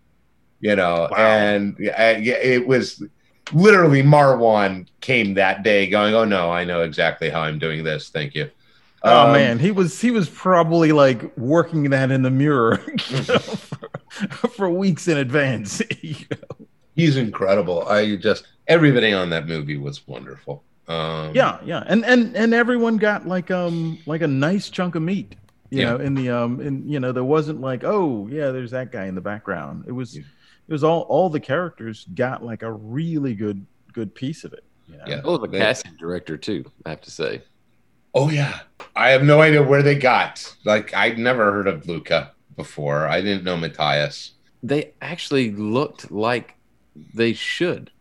you 0.61 0.75
know, 0.75 1.09
wow. 1.11 1.17
and 1.17 1.75
yeah, 1.79 2.11
it 2.11 2.65
was 2.65 3.03
literally 3.51 4.01
Marwan 4.01 4.87
came 5.01 5.33
that 5.33 5.63
day 5.63 5.87
going, 5.87 6.13
"Oh 6.13 6.25
no, 6.25 6.51
I 6.51 6.63
know 6.63 6.83
exactly 6.83 7.29
how 7.29 7.41
I'm 7.41 7.59
doing 7.59 7.83
this. 7.83 8.09
Thank 8.09 8.33
you." 8.33 8.49
Oh 9.03 9.27
um, 9.27 9.33
man, 9.33 9.59
he 9.59 9.71
was 9.71 9.99
he 9.99 10.11
was 10.11 10.29
probably 10.29 10.93
like 10.93 11.35
working 11.37 11.89
that 11.89 12.09
in 12.11 12.21
the 12.21 12.29
mirror 12.29 12.77
for, 14.13 14.47
for, 14.49 14.69
weeks 14.69 15.07
in 15.07 15.17
advance. 15.17 15.81
You 16.01 16.15
know? 16.31 16.67
He's 16.95 17.17
incredible. 17.17 17.87
I 17.87 18.15
just 18.15 18.45
everybody 18.67 19.13
on 19.13 19.29
that 19.31 19.47
movie 19.47 19.77
was 19.77 20.07
wonderful. 20.07 20.63
Um, 20.87 21.33
yeah, 21.33 21.59
yeah, 21.63 21.83
and 21.87 22.05
and 22.05 22.35
and 22.35 22.53
everyone 22.53 22.97
got 22.97 23.25
like 23.25 23.49
um 23.51 23.97
like 24.05 24.21
a 24.21 24.27
nice 24.27 24.69
chunk 24.69 24.95
of 24.95 25.01
meat. 25.01 25.35
You 25.69 25.79
yeah. 25.79 25.89
know, 25.91 25.97
in 25.97 26.13
the 26.13 26.29
um 26.29 26.61
in 26.61 26.87
you 26.87 26.99
know 26.99 27.11
there 27.11 27.23
wasn't 27.23 27.61
like 27.61 27.83
oh 27.83 28.27
yeah 28.29 28.51
there's 28.51 28.71
that 28.71 28.91
guy 28.91 29.05
in 29.05 29.15
the 29.15 29.21
background. 29.21 29.85
It 29.87 29.93
was 29.93 30.15
yeah. 30.15 30.23
it 30.67 30.71
was 30.71 30.83
all 30.83 31.01
all 31.03 31.29
the 31.29 31.39
characters 31.39 32.05
got 32.13 32.43
like 32.43 32.63
a 32.63 32.71
really 32.71 33.33
good 33.33 33.65
good 33.93 34.13
piece 34.13 34.43
of 34.43 34.53
it. 34.53 34.63
You 34.87 34.97
know? 34.97 35.03
Yeah, 35.07 35.21
oh 35.23 35.37
the 35.37 35.47
casting 35.47 35.95
director 35.95 36.37
too. 36.37 36.65
I 36.85 36.91
have 36.91 37.01
to 37.01 37.11
say. 37.11 37.41
Oh 38.13 38.29
yeah, 38.29 38.59
I 38.95 39.09
have 39.09 39.23
no 39.23 39.41
idea 39.41 39.63
where 39.63 39.81
they 39.81 39.95
got. 39.95 40.53
Like 40.65 40.93
I'd 40.93 41.17
never 41.17 41.51
heard 41.51 41.67
of 41.67 41.87
Luca 41.87 42.33
before. 42.55 43.07
I 43.07 43.21
didn't 43.21 43.43
know 43.43 43.57
Matthias. 43.57 44.31
They 44.61 44.93
actually 45.01 45.51
looked 45.51 46.11
like 46.11 46.55
they 47.13 47.33
should. 47.33 47.91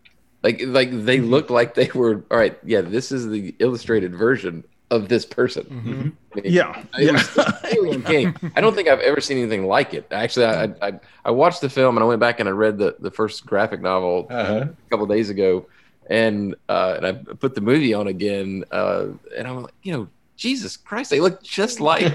Like 0.42 0.62
like 0.64 0.90
they 0.90 1.18
mm-hmm. 1.18 1.26
looked 1.26 1.50
like 1.50 1.74
they 1.74 1.90
were 1.94 2.24
all 2.30 2.38
right. 2.38 2.59
Yeah, 2.64 2.80
this 2.80 3.12
is 3.12 3.28
the 3.28 3.55
illustrated 3.59 4.14
version 4.14 4.64
of 4.90 5.09
this 5.09 5.24
person. 5.24 5.64
Mm-hmm. 5.64 6.09
I 6.32 6.40
mean, 6.40 6.53
yeah, 6.53 6.84
yeah. 6.98 7.22
I 8.57 8.61
don't 8.61 8.74
think 8.74 8.88
I've 8.88 9.00
ever 9.00 9.20
seen 9.20 9.38
anything 9.38 9.66
like 9.66 9.94
it. 9.94 10.07
Actually, 10.11 10.46
I, 10.46 10.64
I 10.82 11.00
I 11.24 11.30
watched 11.30 11.61
the 11.61 11.70
film 11.70 11.96
and 11.96 12.05
I 12.05 12.07
went 12.07 12.20
back 12.20 12.40
and 12.40 12.48
I 12.48 12.53
read 12.53 12.78
the 12.78 12.96
the 12.98 13.11
first 13.11 13.46
graphic 13.46 13.80
novel 13.80 14.26
uh-huh. 14.30 14.66
a 14.68 14.90
couple 14.90 15.07
days 15.07 15.30
ago 15.30 15.66
and 16.09 16.55
uh, 16.68 16.94
and 16.96 17.07
I 17.07 17.12
put 17.12 17.55
the 17.55 17.61
movie 17.61 17.94
on 17.94 18.07
again, 18.07 18.64
uh, 18.70 19.07
and 19.36 19.48
I'm 19.48 19.62
like, 19.62 19.74
you 19.82 19.92
know, 19.92 20.09
Jesus 20.36 20.76
Christ, 20.76 21.11
they 21.11 21.20
look 21.20 21.42
just 21.42 21.80
like, 21.80 22.03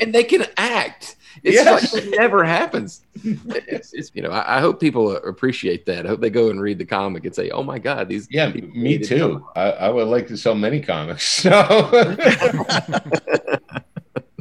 and 0.00 0.14
they 0.14 0.24
can 0.24 0.46
act. 0.56 1.16
It's 1.42 1.54
yes. 1.54 1.92
like 1.92 2.04
it 2.04 2.10
never 2.16 2.44
happens. 2.44 3.02
It's, 3.22 3.92
it's 3.92 4.10
you 4.14 4.22
know, 4.22 4.30
I, 4.30 4.56
I, 4.56 4.60
hope 4.60 4.80
people 4.80 5.16
appreciate 5.16 5.84
that. 5.86 6.06
I 6.06 6.08
hope 6.08 6.20
they 6.20 6.30
go 6.30 6.48
and 6.50 6.60
read 6.60 6.78
the 6.78 6.86
comic 6.86 7.24
and 7.24 7.34
say, 7.34 7.50
"Oh 7.50 7.62
my 7.62 7.78
God, 7.78 8.08
these." 8.08 8.26
Yeah, 8.30 8.48
me 8.48 8.98
too. 8.98 9.46
I, 9.54 9.70
I, 9.72 9.88
would 9.90 10.08
like 10.08 10.26
to 10.28 10.36
sell 10.36 10.54
many 10.54 10.80
comics. 10.80 11.24
So. 11.24 11.90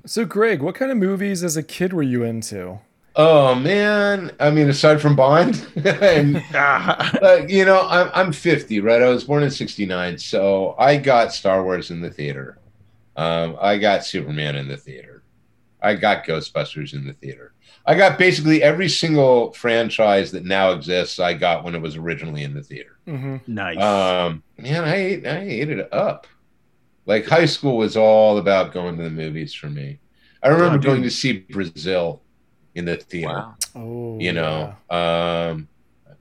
so, 0.06 0.26
Greg, 0.26 0.62
what 0.62 0.76
kind 0.76 0.92
of 0.92 0.98
movies 0.98 1.44
as 1.44 1.58
a 1.58 1.64
kid 1.64 1.92
were 1.92 2.04
you 2.04 2.24
into? 2.24 2.80
Oh 3.18 3.56
man, 3.56 4.32
I 4.42 4.52
mean, 4.52 4.68
aside 4.70 5.02
from 5.02 5.16
Bond, 5.16 5.66
and 5.86 6.44
uh, 6.54 7.46
you 7.48 7.64
know, 7.64 7.88
I'm 7.88 8.10
I'm 8.14 8.32
50, 8.34 8.82
right? 8.82 9.02
I 9.02 9.08
was 9.08 9.24
born 9.24 9.44
in 9.44 9.52
'69, 9.52 10.18
so 10.18 10.76
I 10.78 10.98
got 10.98 11.34
Star 11.34 11.64
Wars 11.64 11.92
in 11.92 12.02
the 12.02 12.12
theater. 12.12 12.58
Um, 13.16 13.58
I 13.62 13.78
got 13.78 14.06
Superman 14.06 14.58
in 14.58 14.68
the 14.68 14.76
theater. 14.76 15.15
I 15.86 15.96
got 15.96 16.26
Ghostbusters 16.26 16.94
in 16.94 17.06
the 17.06 17.14
theater. 17.14 17.54
I 17.86 17.96
got 17.96 18.18
basically 18.18 18.64
every 18.64 18.90
single 18.90 19.54
franchise 19.54 20.32
that 20.32 20.44
now 20.44 20.72
exists. 20.72 21.20
I 21.20 21.34
got 21.36 21.64
when 21.64 21.76
it 21.76 21.82
was 21.82 21.96
originally 21.96 22.44
in 22.44 22.54
the 22.54 22.64
theater. 22.64 22.98
Mm-hmm. 23.08 23.54
Nice. 23.54 23.78
Um, 23.78 24.44
man, 24.58 24.84
I 24.84 24.96
ate, 24.96 25.28
I 25.28 25.40
ate 25.40 25.70
it 25.70 25.94
up. 25.94 26.26
Like 27.06 27.28
high 27.28 27.46
school 27.46 27.78
was 27.78 27.96
all 27.96 28.40
about 28.40 28.74
going 28.74 28.98
to 28.98 29.04
the 29.04 29.12
movies 29.12 29.54
for 29.54 29.70
me. 29.70 30.00
I 30.42 30.48
remember 30.48 30.80
going 30.80 31.04
to 31.04 31.12
see 31.12 31.40
Brazil 31.40 32.22
in 32.74 32.86
the 32.86 32.98
theater. 32.98 33.28
Wow. 33.28 33.56
Oh, 33.76 34.20
you 34.20 34.34
know, 34.34 34.76
yeah. 34.92 35.50
um, 35.52 35.68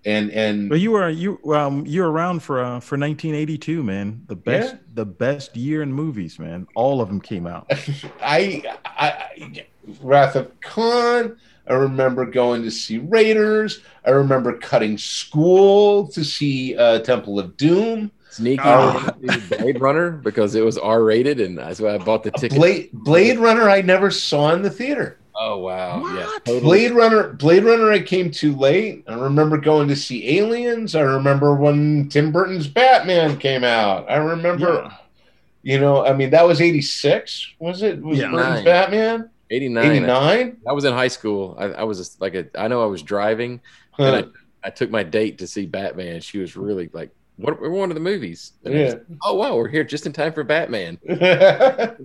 and 0.05 0.31
and 0.31 0.69
but 0.69 0.81
you 0.81 0.93
were 0.93 1.09
you 1.09 1.39
um 1.53 1.85
you're 1.87 2.11
around 2.11 2.43
for 2.43 2.63
uh, 2.63 2.81
for 2.81 2.99
1982, 2.99 3.83
man. 3.83 4.23
The 4.27 4.37
best 4.37 4.75
yeah. 4.75 4.81
the 4.95 5.07
best 5.07 5.57
year 5.57 5.83
in 5.83 5.93
movies, 5.93 6.39
man. 6.39 6.67
All 6.75 7.01
of 7.01 7.09
them 7.09 7.21
came 7.21 7.47
out. 7.47 7.67
I, 8.23 8.63
I 8.85 9.65
Wrath 10.01 10.37
of 10.37 10.61
Khan. 10.61 11.37
I 11.67 11.73
remember 11.73 12.27
going 12.27 12.63
to 12.63 12.71
see 12.71 12.99
Raiders. 12.99 13.81
I 14.05 14.11
remember 14.11 14.53
cutting 14.59 14.99
school 14.99 16.09
to 16.09 16.23
see 16.23 16.77
uh, 16.77 16.99
Temple 17.01 17.39
of 17.39 17.57
Doom. 17.57 18.11
Sneaky 18.29 18.63
uh, 18.65 19.13
Blade 19.49 19.81
Runner 19.81 20.11
because 20.11 20.57
it 20.57 20.65
was 20.65 20.77
R 20.77 21.05
rated, 21.05 21.41
and 21.41 21.57
that's 21.57 21.81
why 21.81 21.95
I 21.95 21.99
bought 21.99 22.25
the 22.25 22.31
ticket. 22.39 22.59
Blade, 22.59 22.91
Blade 22.93 23.39
Runner, 23.39 23.71
I 23.71 23.81
never 23.81 24.11
saw 24.11 24.53
in 24.53 24.63
the 24.63 24.71
theater. 24.71 25.19
Oh 25.47 25.59
wow! 25.59 26.01
What? 26.01 26.15
Yeah, 26.15 26.31
totally. 26.47 26.61
Blade 26.61 26.93
Runner. 26.93 27.35
Blade 27.35 27.65
Runner. 27.65 27.93
I 27.93 28.01
came 28.01 28.31
too 28.31 28.57
late. 28.57 29.05
I 29.07 29.13
remember 29.15 29.59
going 29.59 29.89
to 29.89 29.97
see 29.97 30.39
Aliens. 30.39 30.95
I 30.95 31.03
remember 31.03 31.55
when 31.55 32.09
Tim 32.09 32.33
Burton's 32.33 32.67
Batman 32.67 33.37
came 33.37 33.63
out. 33.63 34.11
I 34.11 34.17
remember. 34.17 34.85
Yeah. 34.85 34.97
You 35.63 35.81
know, 35.81 36.05
I 36.05 36.15
mean, 36.15 36.31
that 36.31 36.47
was 36.47 36.63
'86. 36.63 37.55
Was 37.59 37.83
it? 37.83 38.01
Was 38.01 38.19
yeah, 38.19 38.31
Burton's 38.31 38.55
nine. 38.57 38.65
Batman? 38.65 39.31
89. 39.51 39.85
89? 39.85 40.57
I 40.67 40.73
was 40.73 40.87
in 40.87 40.95
high 40.95 41.09
school. 41.09 41.55
I, 41.59 41.65
I 41.65 41.83
was 41.85 42.19
like 42.21 42.35
a. 42.35 42.47
I 42.59 42.69
know 42.69 42.83
I 42.83 42.87
was 42.87 43.03
driving, 43.03 43.61
huh. 43.91 44.05
and 44.05 44.17
I, 44.65 44.69
I 44.69 44.71
took 44.71 44.91
my 44.91 45.03
date 45.03 45.39
to 45.39 45.47
see 45.47 45.67
Batman. 45.67 46.23
She 46.23 46.39
was 46.39 46.57
really 46.57 46.89
like 46.95 47.11
what, 47.37 47.61
we're 47.61 47.71
one 47.71 47.91
of 47.91 47.95
the 47.95 48.01
movies. 48.01 48.53
And 48.65 48.75
yeah. 48.75 48.95
oh 49.25 49.35
wow, 49.35 49.57
we're 49.57 49.69
here 49.69 49.85
just 49.85 50.07
in 50.07 50.13
time 50.13 50.33
for 50.33 50.45
Batman. 50.45 50.99
I, 51.11 51.97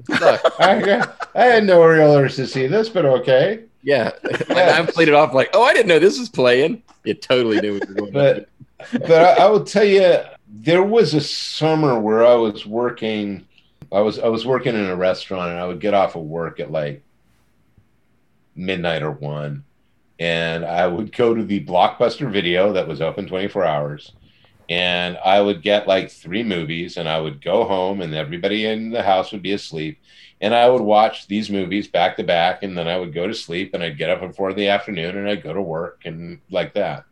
I, 1.35 1.43
had 1.43 1.65
no 1.65 1.83
real 1.83 2.13
urge 2.13 2.35
to 2.35 2.47
see 2.47 2.67
this, 2.67 2.89
but 2.89 3.05
okay. 3.05 3.63
Yeah, 3.83 4.11
like, 4.23 4.51
I 4.51 4.85
played 4.85 5.07
it 5.07 5.13
off 5.13 5.33
like, 5.33 5.49
oh, 5.53 5.63
I 5.63 5.73
didn't 5.73 5.87
know 5.87 5.99
this 5.99 6.19
was 6.19 6.29
playing. 6.29 6.83
You 7.03 7.13
totally 7.13 7.61
knew 7.61 7.79
what 7.79 7.87
you 7.87 7.95
were 7.95 8.01
going. 8.01 8.11
but 8.11 8.49
but 8.91 9.11
I, 9.11 9.45
I 9.45 9.49
will 9.49 9.63
tell 9.63 9.83
you, 9.83 10.17
there 10.47 10.83
was 10.83 11.13
a 11.13 11.21
summer 11.21 11.99
where 11.99 12.25
I 12.25 12.35
was 12.35 12.65
working. 12.65 13.45
I 13.91 14.01
was 14.01 14.19
I 14.19 14.27
was 14.27 14.45
working 14.45 14.75
in 14.75 14.85
a 14.85 14.95
restaurant, 14.95 15.51
and 15.51 15.59
I 15.59 15.67
would 15.67 15.79
get 15.79 15.93
off 15.93 16.15
of 16.15 16.23
work 16.23 16.59
at 16.59 16.71
like 16.71 17.03
midnight 18.55 19.03
or 19.03 19.11
one, 19.11 19.63
and 20.19 20.65
I 20.65 20.87
would 20.87 21.15
go 21.15 21.35
to 21.35 21.43
the 21.43 21.63
Blockbuster 21.63 22.31
Video 22.31 22.73
that 22.73 22.87
was 22.87 22.99
open 22.99 23.27
twenty 23.27 23.47
four 23.47 23.63
hours 23.63 24.11
and 24.69 25.17
I 25.25 25.41
would 25.41 25.63
get 25.63 25.87
like 25.87 26.11
three 26.11 26.43
movies, 26.43 26.97
and 26.97 27.09
I 27.09 27.19
would 27.19 27.43
go 27.43 27.65
home, 27.65 28.01
and 28.01 28.13
everybody 28.13 28.65
in 28.65 28.91
the 28.91 29.01
house 29.01 29.31
would 29.31 29.41
be 29.41 29.53
asleep, 29.53 29.99
and 30.39 30.53
I 30.53 30.69
would 30.69 30.81
watch 30.81 31.27
these 31.27 31.49
movies 31.49 31.87
back 31.87 32.15
to 32.17 32.23
back, 32.23 32.61
and 32.61 32.77
then 32.77 32.87
I 32.87 32.97
would 32.97 33.13
go 33.13 33.27
to 33.27 33.33
sleep, 33.33 33.73
and 33.73 33.83
I'd 33.83 33.97
get 33.97 34.11
up 34.11 34.21
at 34.21 34.35
four 34.35 34.51
in 34.51 34.55
the 34.55 34.67
afternoon, 34.67 35.17
and 35.17 35.27
I'd 35.27 35.43
go 35.43 35.53
to 35.53 35.61
work, 35.61 36.03
and 36.05 36.39
like 36.51 36.75
that. 36.75 37.05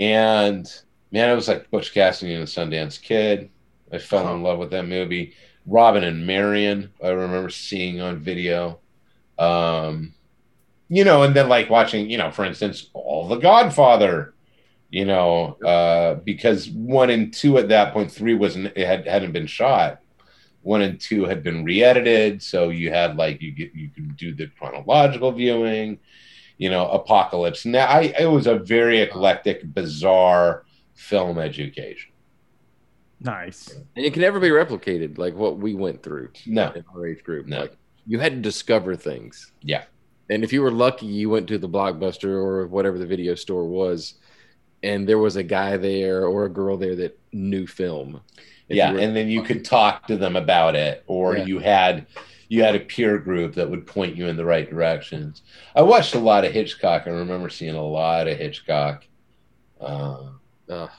And 0.00 0.70
man, 1.12 1.30
it 1.30 1.34
was 1.36 1.46
like 1.46 1.70
Butch 1.70 1.94
Cassidy 1.94 2.34
and 2.34 2.42
the 2.42 2.50
Sundance 2.50 3.00
Kid. 3.00 3.50
I 3.92 3.98
fell 3.98 4.34
in 4.34 4.42
love 4.42 4.58
with 4.58 4.72
that 4.72 4.86
movie. 4.86 5.34
Robin 5.66 6.02
and 6.02 6.26
Marion, 6.26 6.90
I 7.02 7.10
remember 7.10 7.50
seeing 7.50 8.00
on 8.00 8.18
video. 8.18 8.80
Um, 9.38 10.14
you 10.88 11.04
know, 11.04 11.22
and 11.22 11.34
then 11.34 11.48
like 11.48 11.70
watching, 11.70 12.10
you 12.10 12.18
know, 12.18 12.30
for 12.30 12.44
instance, 12.44 12.90
all 12.92 13.28
the 13.28 13.36
Godfather 13.36 14.33
you 14.94 15.04
know, 15.04 15.56
uh, 15.66 16.14
because 16.22 16.70
one 16.70 17.10
and 17.10 17.34
two 17.34 17.58
at 17.58 17.68
that 17.70 17.92
point, 17.92 18.12
three 18.12 18.34
wasn't 18.34 18.66
it 18.76 18.86
had 18.86 19.08
hadn't 19.08 19.32
been 19.32 19.48
shot. 19.48 19.98
One 20.62 20.82
and 20.82 21.00
two 21.00 21.24
had 21.24 21.42
been 21.42 21.64
re-edited, 21.64 22.40
so 22.40 22.68
you 22.68 22.90
had 22.90 23.16
like 23.16 23.42
you 23.42 23.50
get 23.50 23.74
you 23.74 23.90
could 23.90 24.16
do 24.16 24.32
the 24.32 24.46
chronological 24.56 25.32
viewing, 25.32 25.98
you 26.58 26.70
know, 26.70 26.88
Apocalypse. 26.90 27.66
Now, 27.66 27.86
I 27.86 28.14
it 28.20 28.30
was 28.30 28.46
a 28.46 28.54
very 28.54 29.00
eclectic, 29.00 29.74
bizarre 29.74 30.64
film 30.94 31.40
education. 31.40 32.12
Nice. 33.18 33.74
And 33.96 34.04
it 34.04 34.12
can 34.12 34.22
never 34.22 34.38
be 34.38 34.50
replicated 34.50 35.18
like 35.18 35.34
what 35.34 35.58
we 35.58 35.74
went 35.74 36.04
through 36.04 36.30
No, 36.46 36.70
in 36.70 36.84
our 36.94 37.04
age 37.04 37.24
group. 37.24 37.48
No. 37.48 37.62
Like 37.62 37.76
you 38.06 38.20
had 38.20 38.34
to 38.34 38.40
discover 38.40 38.94
things. 38.94 39.50
Yeah. 39.60 39.86
And 40.30 40.44
if 40.44 40.52
you 40.52 40.62
were 40.62 40.70
lucky, 40.70 41.06
you 41.06 41.30
went 41.30 41.48
to 41.48 41.58
the 41.58 41.68
blockbuster 41.68 42.28
or 42.28 42.68
whatever 42.68 42.96
the 42.96 43.06
video 43.06 43.34
store 43.34 43.64
was, 43.64 44.14
and 44.84 45.08
there 45.08 45.18
was 45.18 45.36
a 45.36 45.42
guy 45.42 45.76
there 45.76 46.26
or 46.26 46.44
a 46.44 46.48
girl 46.50 46.76
there 46.76 46.94
that 46.96 47.18
knew 47.32 47.66
film. 47.66 48.20
Yeah, 48.68 48.92
were- 48.92 48.98
and 48.98 49.16
then 49.16 49.28
you 49.28 49.42
could 49.42 49.64
talk 49.64 50.06
to 50.06 50.16
them 50.16 50.36
about 50.36 50.74
it, 50.76 51.02
or 51.06 51.36
Yeah. 51.36 51.44
you 51.46 51.58
had 51.58 52.06
you 52.48 52.62
had 52.62 52.74
a 52.76 52.80
peer 52.80 53.18
group 53.18 53.54
that 53.54 53.68
would 53.68 53.86
point 53.86 54.14
you 54.16 54.26
in 54.28 54.36
the 54.36 54.44
right 54.44 54.68
directions. 54.68 55.42
I 55.74 55.82
watched 55.82 56.14
a 56.14 56.18
lot 56.20 56.44
of 56.44 56.52
Hitchcock. 56.52 57.02
I 57.06 57.10
remember 57.10 57.48
seeing 57.48 57.74
a 57.74 57.82
lot 57.84 58.28
of 58.28 58.36
Hitchcock. 58.38 59.04
Uh, 59.80 60.28
Ugh, 60.68 60.90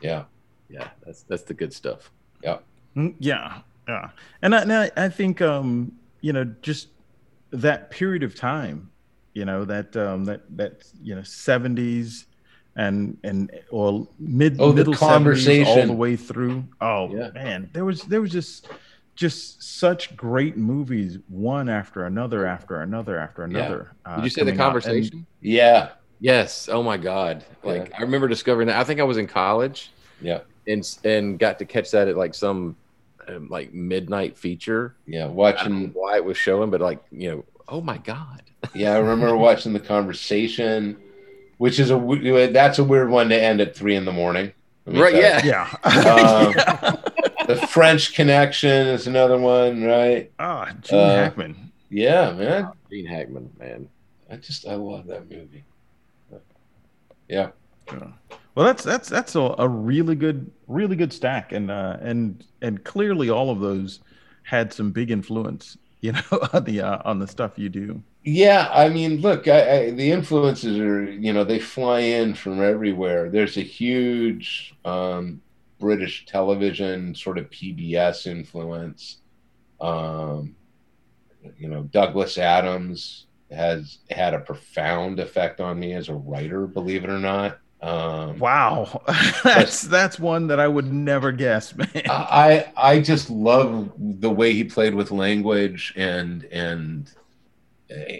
yeah, 0.00 0.24
yeah, 0.68 0.88
that's 1.04 1.22
that's 1.24 1.42
the 1.42 1.54
good 1.54 1.72
stuff. 1.72 2.10
Mm, 2.96 3.14
Yeah, 3.18 3.62
yeah, 3.88 4.10
and 4.40 4.54
I, 4.54 4.62
and 4.62 4.72
I, 4.72 4.90
I 4.96 5.08
think 5.08 5.42
um, 5.42 5.92
you 6.20 6.32
know 6.32 6.44
just 6.62 6.88
that 7.50 7.90
period 7.90 8.22
of 8.22 8.34
time, 8.36 8.88
you 9.34 9.44
know 9.44 9.64
that 9.64 9.96
um, 9.96 10.24
that 10.26 10.42
that 10.56 10.84
you 11.02 11.14
know 11.16 11.22
seventies 11.24 12.26
and 12.76 13.16
and 13.24 13.50
or 13.70 14.06
mid 14.18 14.60
Oh, 14.60 14.70
the 14.72 14.76
middle 14.76 14.94
70s 14.94 15.66
all 15.66 15.86
the 15.86 15.92
way 15.92 16.16
through. 16.16 16.64
Oh 16.80 17.14
Yeah. 17.14 17.30
man, 17.34 17.70
there 17.72 17.84
was 17.84 18.02
there 18.02 18.20
was 18.20 18.30
just 18.32 18.68
just 19.14 19.62
such 19.78 20.16
great 20.16 20.56
movies, 20.56 21.18
one 21.28 21.68
after 21.68 22.04
another, 22.06 22.46
after 22.46 22.80
another, 22.80 23.16
after 23.16 23.42
Yeah. 23.42 23.58
another. 23.58 23.92
uh, 24.04 24.16
Did 24.16 24.24
you 24.24 24.30
say 24.30 24.42
the 24.42 24.50
coming 24.50 24.60
out. 24.60 24.64
And- 24.74 24.82
conversation? 24.82 25.26
yeah, 25.40 25.90
Yes. 26.20 26.68
Oh 26.72 26.82
my 26.82 26.96
God. 26.96 27.44
Like 27.62 27.90
Yeah. 27.90 27.98
I 27.98 28.02
remember 28.02 28.26
discovering 28.28 28.66
that. 28.68 28.78
I 28.80 28.84
think 28.84 28.98
I 28.98 29.04
was 29.04 29.18
in 29.18 29.26
college 29.26 29.90
yeah, 30.20 30.40
and 30.66 30.82
and 31.04 31.38
got 31.38 31.58
to 31.60 31.64
catch 31.64 31.90
that 31.92 32.08
at 32.08 32.16
like 32.16 32.34
some 32.34 32.76
um, 33.28 33.48
like 33.48 33.72
midnight 33.72 34.36
feature. 34.36 34.96
yeah. 35.06 35.18
I 35.18 35.20
don't 35.26 35.30
know 35.30 35.34
Watching, 35.36 35.90
why 35.94 36.16
it 36.16 36.24
was 36.24 36.36
showing, 36.36 36.70
but 36.70 36.80
like 36.80 37.02
you 37.12 37.30
know, 37.30 37.44
oh 37.68 37.80
my 37.80 37.98
God. 37.98 38.42
yeah. 38.74 38.94
I 38.94 38.98
remember 38.98 39.36
watching 39.48 39.72
the 39.72 39.80
conversation, 39.80 40.96
which 41.64 41.80
is 41.80 41.88
a 41.90 41.94
w- 41.94 42.52
that's 42.52 42.78
a 42.78 42.84
weird 42.84 43.08
one 43.08 43.30
to 43.30 43.34
end 43.42 43.58
at 43.58 43.74
three 43.74 43.96
in 43.96 44.04
the 44.04 44.12
morning. 44.12 44.52
Right? 44.84 45.14
Yeah. 45.14 45.40
yeah. 45.42 45.66
Um, 46.94 46.98
The 47.46 47.56
French 47.68 48.12
Connection 48.14 48.86
is 48.88 49.06
another 49.06 49.38
one, 49.38 49.82
right? 49.82 50.30
Ah, 50.38 50.72
Gene 50.82 50.98
Uh, 50.98 51.14
Hackman. 51.16 51.72
Yeah, 51.88 52.32
man. 52.32 52.68
Gene 52.90 53.06
Hackman, 53.06 53.50
man. 53.58 53.88
I 54.30 54.36
just 54.36 54.66
I 54.66 54.74
love 54.74 55.06
that 55.06 55.30
movie. 55.30 55.64
Yeah. 57.28 57.48
Well, 58.54 58.66
that's 58.66 58.84
that's 58.84 59.08
that's 59.08 59.34
a, 59.34 59.54
a 59.58 59.66
really 59.68 60.14
good, 60.16 60.50
really 60.68 60.96
good 60.96 61.12
stack, 61.14 61.52
and 61.52 61.70
uh, 61.70 61.96
and 62.02 62.44
and 62.60 62.84
clearly 62.84 63.30
all 63.30 63.48
of 63.50 63.60
those 63.60 64.00
had 64.42 64.70
some 64.72 64.90
big 64.90 65.10
influence, 65.10 65.76
you 66.04 66.12
know, 66.12 66.20
on 66.52 66.64
the 66.64 66.82
uh, 66.82 66.98
on 67.06 67.18
the 67.18 67.26
stuff 67.26 67.52
you 67.58 67.70
do. 67.70 68.02
Yeah, 68.24 68.68
I 68.70 68.90
mean, 68.90 69.22
look, 69.22 69.48
I, 69.48 69.86
I, 69.86 69.90
the 69.92 70.10
influences 70.10 70.78
are, 70.78 71.10
you 71.10 71.32
know, 71.32 71.44
they 71.44 71.58
fly 71.58 72.00
in 72.00 72.34
from 72.34 72.62
everywhere. 72.62 73.30
There's 73.30 73.56
a 73.56 73.62
huge 73.62 74.74
um, 74.84 75.40
British 75.80 76.26
television 76.26 77.14
sort 77.14 77.38
of 77.38 77.48
PBS 77.48 78.26
influence. 78.26 79.18
Um, 79.80 80.54
you 81.58 81.68
know, 81.68 81.84
Douglas 81.84 82.36
Adams 82.36 83.26
has 83.50 83.98
had 84.10 84.34
a 84.34 84.40
profound 84.40 85.20
effect 85.20 85.58
on 85.58 85.78
me 85.78 85.94
as 85.94 86.10
a 86.10 86.14
writer, 86.14 86.66
believe 86.66 87.04
it 87.04 87.10
or 87.10 87.18
not. 87.18 87.60
Um, 87.84 88.38
Wow, 88.38 89.02
that's 89.44 89.82
that's 89.82 90.18
one 90.18 90.46
that 90.46 90.58
I 90.58 90.66
would 90.66 90.90
never 90.90 91.32
guess, 91.32 91.74
man. 91.74 91.88
I 92.08 92.72
I 92.76 93.00
just 93.00 93.28
love 93.28 93.92
the 93.98 94.30
way 94.30 94.54
he 94.54 94.64
played 94.64 94.94
with 94.94 95.10
language 95.10 95.92
and 95.96 96.44
and 96.44 97.10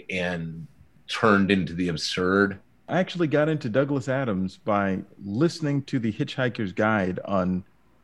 and 0.09 0.67
turned 1.07 1.49
into 1.49 1.73
the 1.73 1.87
absurd. 1.87 2.59
I 2.87 2.99
actually 2.99 3.27
got 3.27 3.49
into 3.49 3.67
Douglas 3.67 4.07
Adams 4.07 4.57
by 4.57 4.99
listening 5.23 5.81
to 5.83 5.97
the 5.97 6.11
Hitchhiker's 6.13 6.71
Guide 6.71 7.19
on 7.25 7.63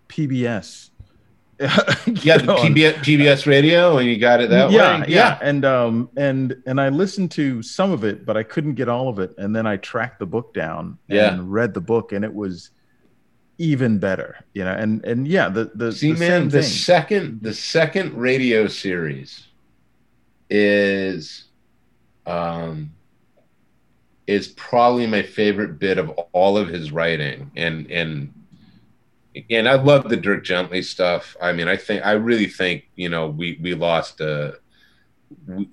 PBS. 0.09 0.89
Yeah, 1.61 1.67
the 2.37 2.55
PBS, 2.59 2.93
PBS 2.95 3.45
radio, 3.45 3.97
and 3.97 4.07
you 4.09 4.17
got 4.17 4.41
it 4.41 4.49
that 4.49 4.71
yeah, 4.71 5.01
way. 5.01 5.05
yeah, 5.07 5.37
yeah. 5.39 5.39
and 5.41 5.63
um, 5.63 6.09
and 6.17 6.61
and 6.65 6.81
I 6.81 6.89
listened 6.89 7.31
to 7.31 7.61
some 7.61 7.91
of 7.91 8.03
it, 8.03 8.25
but 8.25 8.35
I 8.35 8.43
couldn't 8.43 8.73
get 8.75 8.89
all 8.89 9.09
of 9.09 9.19
it. 9.19 9.33
And 9.37 9.55
then 9.55 9.67
I 9.67 9.77
tracked 9.77 10.19
the 10.19 10.25
book 10.25 10.53
down 10.53 10.97
and 11.09 11.51
read 11.51 11.73
the 11.73 11.81
book, 11.81 12.13
and 12.13 12.25
it 12.25 12.33
was 12.33 12.71
even 13.57 13.99
better, 13.99 14.43
you 14.53 14.63
know. 14.63 14.71
And 14.71 15.05
and 15.05 15.27
yeah, 15.27 15.49
the 15.49 15.71
the, 15.75 15.91
See, 15.91 16.13
the 16.13 16.19
man, 16.19 16.49
the 16.49 16.61
thing. 16.61 16.69
second 16.69 17.43
the 17.43 17.53
second 17.53 18.17
radio 18.17 18.67
series 18.67 19.45
is 20.49 21.45
um 22.25 22.91
is 24.25 24.47
probably 24.49 25.05
my 25.07 25.21
favorite 25.21 25.77
bit 25.77 25.97
of 25.97 26.09
all 26.31 26.57
of 26.57 26.69
his 26.69 26.91
writing, 26.91 27.51
and 27.55 27.89
and 27.91 28.33
and 29.49 29.67
I 29.67 29.75
love 29.75 30.09
the 30.09 30.17
Dirk 30.17 30.43
Gently 30.43 30.81
stuff. 30.81 31.35
I 31.41 31.53
mean, 31.53 31.67
I 31.67 31.77
think 31.77 32.05
I 32.05 32.13
really 32.13 32.47
think 32.47 32.85
you 32.95 33.09
know 33.09 33.27
we 33.27 33.59
we 33.61 33.73
lost 33.73 34.21
a 34.21 34.55
we, 35.47 35.69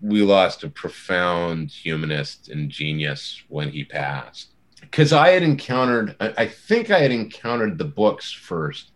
we 0.00 0.22
lost 0.22 0.64
a 0.64 0.70
profound 0.70 1.70
humanist 1.70 2.48
and 2.48 2.70
genius 2.70 3.42
when 3.48 3.70
he 3.70 3.84
passed 3.84 4.50
because 4.80 5.12
I 5.12 5.30
had 5.30 5.42
encountered 5.42 6.16
I, 6.20 6.34
I 6.38 6.46
think 6.46 6.90
I 6.90 7.00
had 7.00 7.10
encountered 7.10 7.78
the 7.78 7.84
books 7.84 8.32
first 8.32 8.92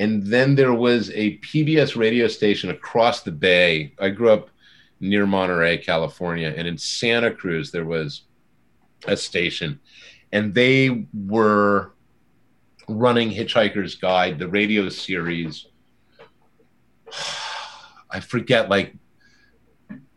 and 0.00 0.26
then 0.26 0.54
there 0.54 0.72
was 0.72 1.10
a 1.10 1.36
PBS 1.38 1.94
radio 1.94 2.26
station 2.26 2.70
across 2.70 3.22
the 3.22 3.32
bay. 3.32 3.92
I 3.98 4.08
grew 4.08 4.30
up 4.30 4.48
near 4.98 5.26
Monterey, 5.26 5.76
California, 5.76 6.54
and 6.56 6.66
in 6.66 6.78
Santa 6.78 7.30
Cruz 7.30 7.70
there 7.70 7.84
was 7.84 8.22
a 9.06 9.14
station, 9.16 9.78
and 10.32 10.54
they 10.54 11.06
were 11.12 11.92
running 12.90 13.30
Hitchhiker's 13.30 13.94
Guide, 13.94 14.38
the 14.38 14.48
radio 14.48 14.88
series. 14.88 15.66
I 18.10 18.20
forget, 18.20 18.68
like, 18.68 18.94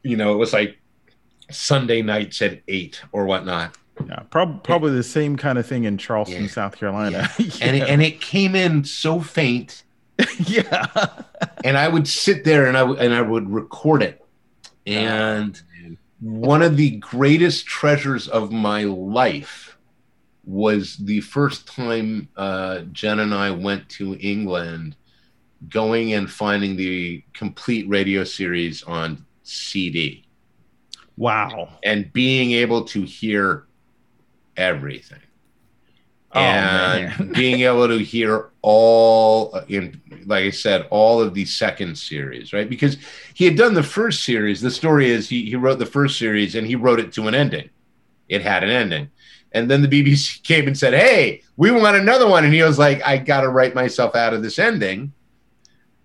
you 0.03 0.17
know, 0.17 0.33
it 0.33 0.37
was 0.37 0.53
like 0.53 0.79
Sunday 1.51 2.01
nights 2.01 2.41
at 2.41 2.61
eight 2.67 3.01
or 3.11 3.25
whatnot. 3.25 3.75
yeah, 4.07 4.19
prob- 4.29 4.63
probably 4.63 4.91
the 4.91 5.03
same 5.03 5.37
kind 5.37 5.57
of 5.57 5.65
thing 5.65 5.83
in 5.83 5.97
Charleston, 5.97 6.43
Yeah. 6.43 6.49
South 6.49 6.75
Carolina. 6.77 7.29
Yeah. 7.37 7.45
And, 7.61 7.75
it, 7.77 7.89
and 7.89 8.01
it 8.01 8.21
came 8.21 8.55
in 8.55 8.83
so 8.83 9.19
faint 9.21 9.83
yeah, 10.45 10.85
and 11.63 11.75
I 11.75 11.87
would 11.87 12.07
sit 12.07 12.43
there 12.43 12.67
and 12.67 12.77
I 12.77 12.83
and 12.87 13.15
I 13.15 13.21
would 13.21 13.49
record 13.49 14.03
it. 14.03 14.23
And 14.85 15.59
one 16.19 16.61
of 16.61 16.77
the 16.77 16.91
greatest 16.97 17.65
treasures 17.65 18.27
of 18.27 18.51
my 18.51 18.83
life 18.83 19.72
was 20.43 20.97
the 20.97 21.21
first 21.21 21.67
time 21.67 22.27
uh, 22.35 22.81
Jen 22.91 23.19
and 23.19 23.33
I 23.33 23.51
went 23.51 23.87
to 23.89 24.15
England, 24.15 24.95
going 25.69 26.13
and 26.13 26.29
finding 26.29 26.75
the 26.75 27.23
complete 27.33 27.87
radio 27.87 28.23
series 28.23 28.83
on 28.83 29.25
CD 29.43 30.25
wow. 31.17 31.69
and 31.83 32.11
being 32.13 32.51
able 32.51 32.83
to 32.85 33.03
hear 33.03 33.67
everything. 34.57 35.19
Oh, 36.35 36.39
and 36.39 37.33
being 37.33 37.61
able 37.61 37.87
to 37.87 37.99
hear 37.99 38.49
all 38.63 39.53
in 39.67 40.01
like 40.25 40.45
i 40.45 40.49
said 40.49 40.87
all 40.89 41.21
of 41.21 41.33
the 41.33 41.45
second 41.45 41.95
series 41.95 42.53
right? 42.53 42.67
Because 42.67 42.97
he 43.35 43.45
had 43.45 43.55
done 43.55 43.75
the 43.75 43.83
first 43.83 44.23
series. 44.23 44.59
The 44.59 44.71
story 44.71 45.11
is 45.11 45.29
he, 45.29 45.45
he 45.45 45.55
wrote 45.55 45.79
the 45.79 45.85
first 45.85 46.17
series 46.17 46.55
and 46.55 46.65
he 46.65 46.75
wrote 46.75 46.99
it 46.99 47.13
to 47.13 47.27
an 47.27 47.35
ending. 47.35 47.69
It 48.29 48.41
had 48.41 48.63
an 48.63 48.71
ending 48.71 49.11
and 49.53 49.69
then 49.69 49.81
the 49.81 49.87
bbc 49.87 50.41
came 50.43 50.67
and 50.67 50.77
said 50.77 50.93
hey 50.93 51.41
we 51.55 51.69
want 51.71 51.95
another 51.95 52.27
one. 52.27 52.43
And 52.45 52.53
he 52.53 52.63
was 52.63 52.79
like 52.79 53.01
i 53.05 53.17
gotta 53.17 53.47
write 53.49 53.75
myself 53.75 54.15
out 54.15 54.33
of 54.33 54.41
this 54.41 54.57
ending. 54.59 55.13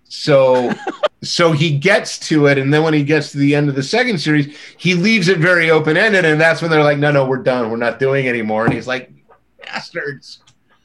So 0.03 0.73
so 1.23 1.51
he 1.51 1.77
gets 1.77 2.17
to 2.29 2.47
it. 2.47 2.57
And 2.57 2.73
then 2.73 2.83
when 2.83 2.93
he 2.93 3.03
gets 3.03 3.31
to 3.31 3.37
the 3.37 3.55
end 3.55 3.69
of 3.69 3.75
the 3.75 3.83
second 3.83 4.19
series 4.19 4.55
he 4.77 4.93
leaves 4.93 5.27
it 5.27 5.39
very 5.39 5.69
open-ended. 5.71 6.25
And 6.25 6.39
that's 6.39 6.61
when 6.61 6.69
they're 6.71 6.83
like 6.83 6.97
no 6.99 7.11
no 7.11 7.25
we're 7.25 7.43
done. 7.43 7.69
We're 7.69 7.77
not 7.77 7.99
doing 7.99 8.27
anymore. 8.27 8.65
And 8.65 8.73
he's 8.73 8.87
like 8.87 9.11
bastards. 9.63 10.39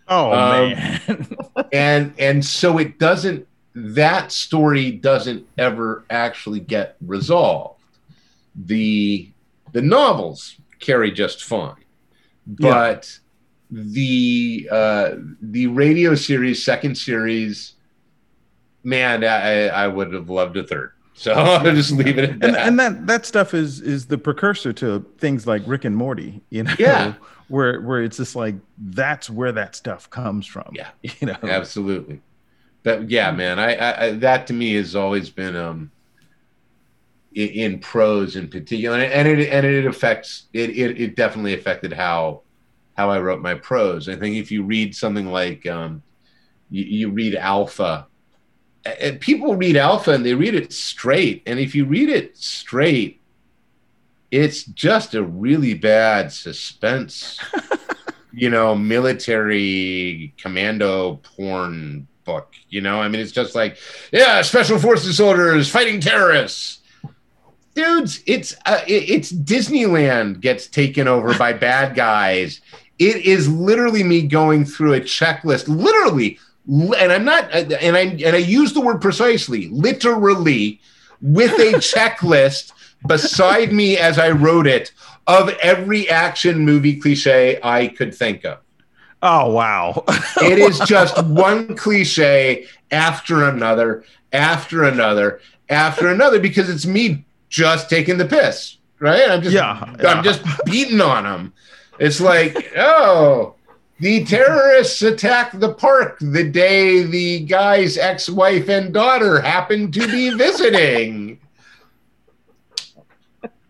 Oh 0.08 0.32
Um, 0.32 0.70
man. 0.70 1.36
and 1.72 2.14
and 2.18 2.44
so 2.44 2.78
it 2.78 2.98
doesn't 2.98 3.46
that 3.76 4.30
story 4.32 4.92
doesn't 4.92 5.46
ever 5.58 6.04
actually 6.08 6.60
get 6.60 6.96
resolved. 7.00 7.82
The 8.54 9.28
the 9.72 9.82
novels 9.82 10.56
carry 10.78 11.10
just 11.10 11.42
fine 11.44 11.83
Yeah. 12.46 12.70
but 12.70 13.18
the 13.70 14.68
uh, 14.70 15.10
the 15.40 15.66
radio 15.68 16.14
series 16.14 16.64
second 16.64 16.96
series, 16.96 17.74
man, 18.82 19.24
I, 19.24 19.68
I 19.68 19.88
would 19.88 20.12
have 20.12 20.28
loved 20.30 20.56
a 20.56 20.64
third. 20.64 20.90
So 21.16 21.32
I'll 21.32 21.62
just 21.72 21.92
leave 21.92 22.18
it 22.18 22.28
at 22.28 22.40
that. 22.40 22.48
and, 22.48 22.56
and 22.56 22.80
that 22.80 23.06
that 23.06 23.24
stuff 23.24 23.54
is 23.54 23.80
is 23.80 24.06
the 24.06 24.18
precursor 24.18 24.72
to 24.72 25.06
things 25.18 25.46
like 25.46 25.62
Rick 25.64 25.84
and 25.84 25.96
Morty, 25.96 26.42
you 26.50 26.64
know, 26.64 26.74
Yeah. 26.76 27.14
where 27.48 27.80
where 27.82 28.02
it's 28.02 28.16
just 28.16 28.34
like 28.34 28.56
that's 28.78 29.30
where 29.30 29.52
that 29.52 29.76
stuff 29.76 30.10
comes 30.10 30.44
from. 30.44 30.72
Yeah. 30.72 30.88
you 31.02 31.28
know, 31.28 31.36
Absolutely. 31.44 32.20
But 32.82 33.10
yeah, 33.10 33.30
man, 33.30 33.60
I, 33.60 33.76
I, 33.76 34.04
I 34.06 34.10
that 34.14 34.48
to 34.48 34.54
me 34.54 34.74
has 34.74 34.96
always 34.96 35.30
been 35.30 35.54
um 35.54 35.92
in, 37.34 37.48
in 37.48 37.78
prose 37.78 38.36
in 38.36 38.48
particular, 38.48 38.98
and 38.98 39.28
it 39.28 39.48
and 39.48 39.66
it 39.66 39.86
affects 39.86 40.46
it, 40.52 40.70
it 40.70 41.00
it 41.00 41.16
definitely 41.16 41.54
affected 41.54 41.92
how 41.92 42.42
how 42.96 43.10
I 43.10 43.20
wrote 43.20 43.42
my 43.42 43.54
prose. 43.54 44.08
I 44.08 44.16
think 44.16 44.36
if 44.36 44.50
you 44.50 44.62
read 44.62 44.94
something 44.94 45.26
like 45.26 45.66
um 45.66 46.02
you, 46.70 46.84
you 46.84 47.10
read 47.10 47.34
Alpha, 47.34 48.06
and 48.84 49.20
people 49.20 49.56
read 49.56 49.76
Alpha 49.76 50.12
and 50.12 50.24
they 50.24 50.34
read 50.34 50.54
it 50.54 50.72
straight, 50.72 51.42
and 51.46 51.58
if 51.58 51.74
you 51.74 51.84
read 51.84 52.08
it 52.08 52.36
straight, 52.36 53.20
it's 54.30 54.64
just 54.64 55.14
a 55.14 55.22
really 55.22 55.74
bad 55.74 56.32
suspense 56.32 57.38
you 58.36 58.50
know, 58.50 58.74
military 58.74 60.34
commando 60.36 61.16
porn 61.22 62.06
book. 62.24 62.52
You 62.68 62.80
know, 62.80 63.00
I 63.00 63.08
mean, 63.08 63.20
it's 63.20 63.32
just 63.32 63.54
like, 63.54 63.78
yeah, 64.12 64.42
special 64.42 64.78
forces 64.78 65.16
soldiers 65.16 65.70
fighting 65.70 66.00
terrorists. 66.00 66.80
Dudes, 67.74 68.22
it's 68.26 68.54
uh, 68.66 68.80
it's 68.86 69.32
Disneyland 69.32 70.40
gets 70.40 70.66
taken 70.66 71.08
over 71.08 71.36
by 71.36 71.52
bad 71.68 71.94
guys. 71.94 72.60
It 72.98 73.16
is 73.26 73.48
literally 73.48 74.04
me 74.04 74.22
going 74.22 74.64
through 74.64 74.94
a 74.94 75.00
checklist, 75.00 75.66
literally, 75.66 76.38
and 76.68 77.12
I'm 77.12 77.24
not, 77.24 77.50
and 77.52 77.96
I 77.96 78.00
and 78.00 78.36
I 78.36 78.38
use 78.38 78.72
the 78.72 78.80
word 78.80 79.00
precisely, 79.00 79.68
literally, 79.68 80.80
with 81.20 81.52
a 81.52 81.72
checklist 81.78 82.72
beside 83.06 83.72
me 83.72 83.98
as 83.98 84.18
I 84.18 84.30
wrote 84.30 84.66
it 84.66 84.92
of 85.26 85.48
every 85.62 86.08
action 86.08 86.60
movie 86.60 86.98
cliche 87.00 87.58
I 87.62 87.88
could 87.88 88.14
think 88.14 88.44
of. 88.44 88.58
Oh 89.22 89.50
wow. 89.52 90.04
It 90.42 90.58
is 90.58 90.78
just 90.80 91.22
one 91.24 91.76
cliche 91.76 92.66
after 92.90 93.48
another, 93.48 94.04
after 94.32 94.84
another, 94.84 95.40
after 95.68 96.08
another, 96.08 96.38
because 96.38 96.68
it's 96.68 96.84
me 96.84 97.24
just 97.54 97.88
taking 97.88 98.18
the 98.18 98.24
piss, 98.24 98.78
right? 98.98 99.30
I'm 99.30 99.40
just, 99.40 99.54
Yeah, 99.54 99.94
yeah. 100.00 100.08
I'm 100.08 100.24
just 100.24 100.42
beating 100.66 101.00
on 101.00 101.22
them. 101.22 101.52
It's 102.00 102.20
like, 102.20 102.72
oh, 102.76 103.54
the 104.00 104.24
terrorists 104.24 105.00
attacked 105.02 105.60
the 105.60 105.72
park 105.72 106.18
the 106.20 106.42
day 106.42 107.04
the 107.04 107.40
guy's 107.44 107.96
ex-wife 107.96 108.68
and 108.68 108.92
daughter 108.92 109.40
happened 109.40 109.94
to 109.94 110.06
be 110.08 110.30
visiting. 110.36 111.38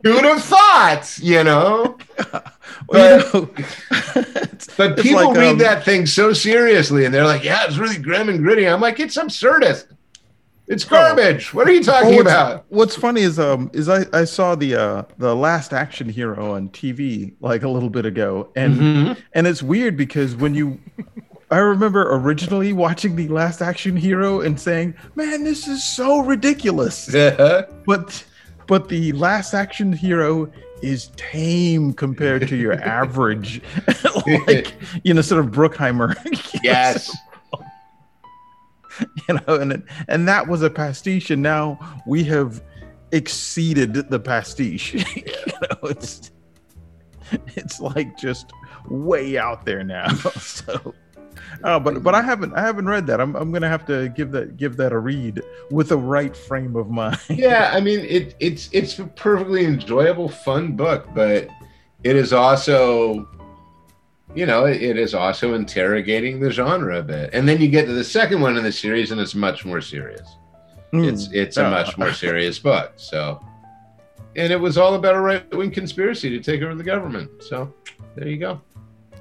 Who'd 0.03 0.25
have 0.25 0.43
thought, 0.43 1.19
you 1.21 1.45
know? 1.45 1.99
Well, 2.89 3.19
you 3.19 3.41
know, 3.41 3.51
it's- 3.57 4.69
But 4.77 4.93
it's 4.93 5.03
people 5.03 5.25
like, 5.29 5.37
read 5.39 5.53
um, 5.53 5.59
that 5.59 5.85
thing 5.85 6.05
so 6.07 6.33
seriously, 6.35 7.05
and 7.07 7.15
they're 7.15 7.25
like, 7.25 7.43
"Yeah, 7.45 7.65
it's 7.67 7.79
really 7.79 7.97
grim 7.97 8.29
and 8.29 8.41
gritty." 8.41 8.69
I'm 8.69 8.81
like, 8.81 9.01
"It's 9.01 9.17
absurdist. 9.17 9.87
It's 10.67 10.85
garbage. 10.85 11.53
What 11.53 11.69
are 11.69 11.73
you 11.73 11.83
talking 11.83 12.09
Well, 12.11 12.19
what's, 12.19 12.31
about?" 12.31 12.65
what's 12.71 12.97
funny 12.97 13.21
is 13.23 13.39
um 13.39 13.71
is 13.75 13.89
I, 13.89 14.07
I 14.13 14.25
saw 14.25 14.55
the 14.55 14.75
uh 14.77 15.03
the 15.19 15.35
last 15.37 15.73
action 15.73 16.09
hero 16.09 16.55
on 16.55 16.71
TV 16.71 17.35
like 17.41 17.63
a 17.65 17.69
little 17.69 17.91
bit 17.91 18.07
ago 18.07 18.49
and 18.57 18.77
Mhm. 18.77 19.17
and 19.35 19.47
it's 19.47 19.63
weird 19.63 19.97
because 19.97 20.35
when 20.37 20.55
you 20.55 20.79
I 21.51 21.59
remember 21.59 22.09
originally 22.17 22.73
watching 22.73 23.15
the 23.15 23.29
last 23.29 23.61
action 23.61 23.95
hero 23.97 24.41
and 24.41 24.59
saying, 24.59 24.95
"Man, 25.15 25.45
this 25.45 25.69
is 25.69 25.85
so 25.85 26.21
ridiculous." 26.21 27.13
Yeah. 27.13 27.63
But 27.87 28.25
but 28.67 28.89
the 28.89 29.13
last 29.13 29.53
action 29.53 29.93
hero 29.93 30.51
is 30.83 31.11
tame 31.17 31.93
compared 31.93 32.49
to 32.49 32.57
your 32.57 32.73
average 32.83 33.61
like 34.49 34.73
you 35.05 35.13
know 35.13 35.21
sort 35.21 35.45
of 35.45 35.51
Bruckheimer. 35.53 36.15
yes. 36.63 37.15
you 39.29 39.35
know, 39.35 39.55
and 39.57 39.85
and 40.09 40.29
that 40.29 40.47
was 40.47 40.63
a 40.63 40.71
pastiche, 40.71 41.31
and 41.31 41.43
now 41.43 41.79
we 42.07 42.25
have 42.25 42.63
exceeded 43.13 43.95
the 44.11 44.21
pastiche. 44.21 44.95
you 45.17 45.23
know, 45.63 45.89
it's 45.89 46.31
it's 47.57 47.81
like 47.81 48.17
just 48.17 48.53
way 48.89 49.39
out 49.39 49.65
there 49.65 49.83
now. 49.83 50.09
so, 50.39 50.95
oh, 51.65 51.81
but 51.81 52.03
but 52.03 52.15
I 52.15 52.23
haven't 52.23 52.55
I 52.55 52.61
haven't 52.61 52.87
read 52.87 53.07
that. 53.07 53.21
I'm 53.21 53.35
I'm 53.37 53.53
gonna 53.53 53.69
have 53.69 53.87
to 53.87 54.09
give 54.11 54.31
that 54.33 54.57
give 54.57 54.77
that 54.77 54.93
a 54.93 54.99
read 54.99 55.43
with 55.71 55.89
the 55.89 55.99
right 55.99 56.37
frame 56.37 56.77
of 56.77 56.91
mind. 56.91 57.19
Yeah, 57.29 57.71
I 57.73 57.81
mean, 57.81 58.01
it, 58.01 58.37
it's 58.41 58.69
it's 58.73 58.99
a 58.99 59.07
perfectly 59.07 59.65
enjoyable, 59.65 60.29
fun 60.29 60.73
book, 60.77 61.09
but 61.15 61.49
it 62.05 62.17
is 62.17 62.35
also, 62.35 63.27
you 64.35 64.47
know, 64.47 64.67
it, 64.67 64.83
it 64.83 64.99
is 64.99 65.15
also 65.15 65.55
interrogating 65.55 66.41
the 66.41 66.51
genre 66.51 66.99
a 66.99 67.03
bit. 67.03 67.31
And 67.33 67.49
then 67.49 67.61
you 67.61 67.69
get 67.69 67.87
to 67.87 67.93
the 67.93 68.05
second 68.05 68.41
one 68.41 68.57
in 68.57 68.65
the 68.65 68.73
series, 68.73 69.11
and 69.11 69.21
it's 69.21 69.35
much 69.35 69.65
more 69.65 69.81
serious. 69.81 70.37
Hmm. 70.91 71.05
It's 71.05 71.29
it's 71.33 71.57
a 71.57 71.67
uh. 71.67 71.71
much 71.71 71.97
more 71.97 72.13
serious 72.13 72.59
book. 72.59 72.93
So, 72.97 73.41
and 74.37 74.53
it 74.53 74.61
was 74.61 74.79
all 74.79 74.95
about 74.95 75.15
a 75.15 75.21
right 75.21 75.55
wing 75.55 75.71
conspiracy 75.71 76.31
to 76.31 76.41
take 76.41 76.63
over 76.63 76.75
the 76.75 76.85
government. 76.85 77.31
So, 77.43 77.73
there 78.17 78.29
you 78.29 78.39
go. 78.39 78.61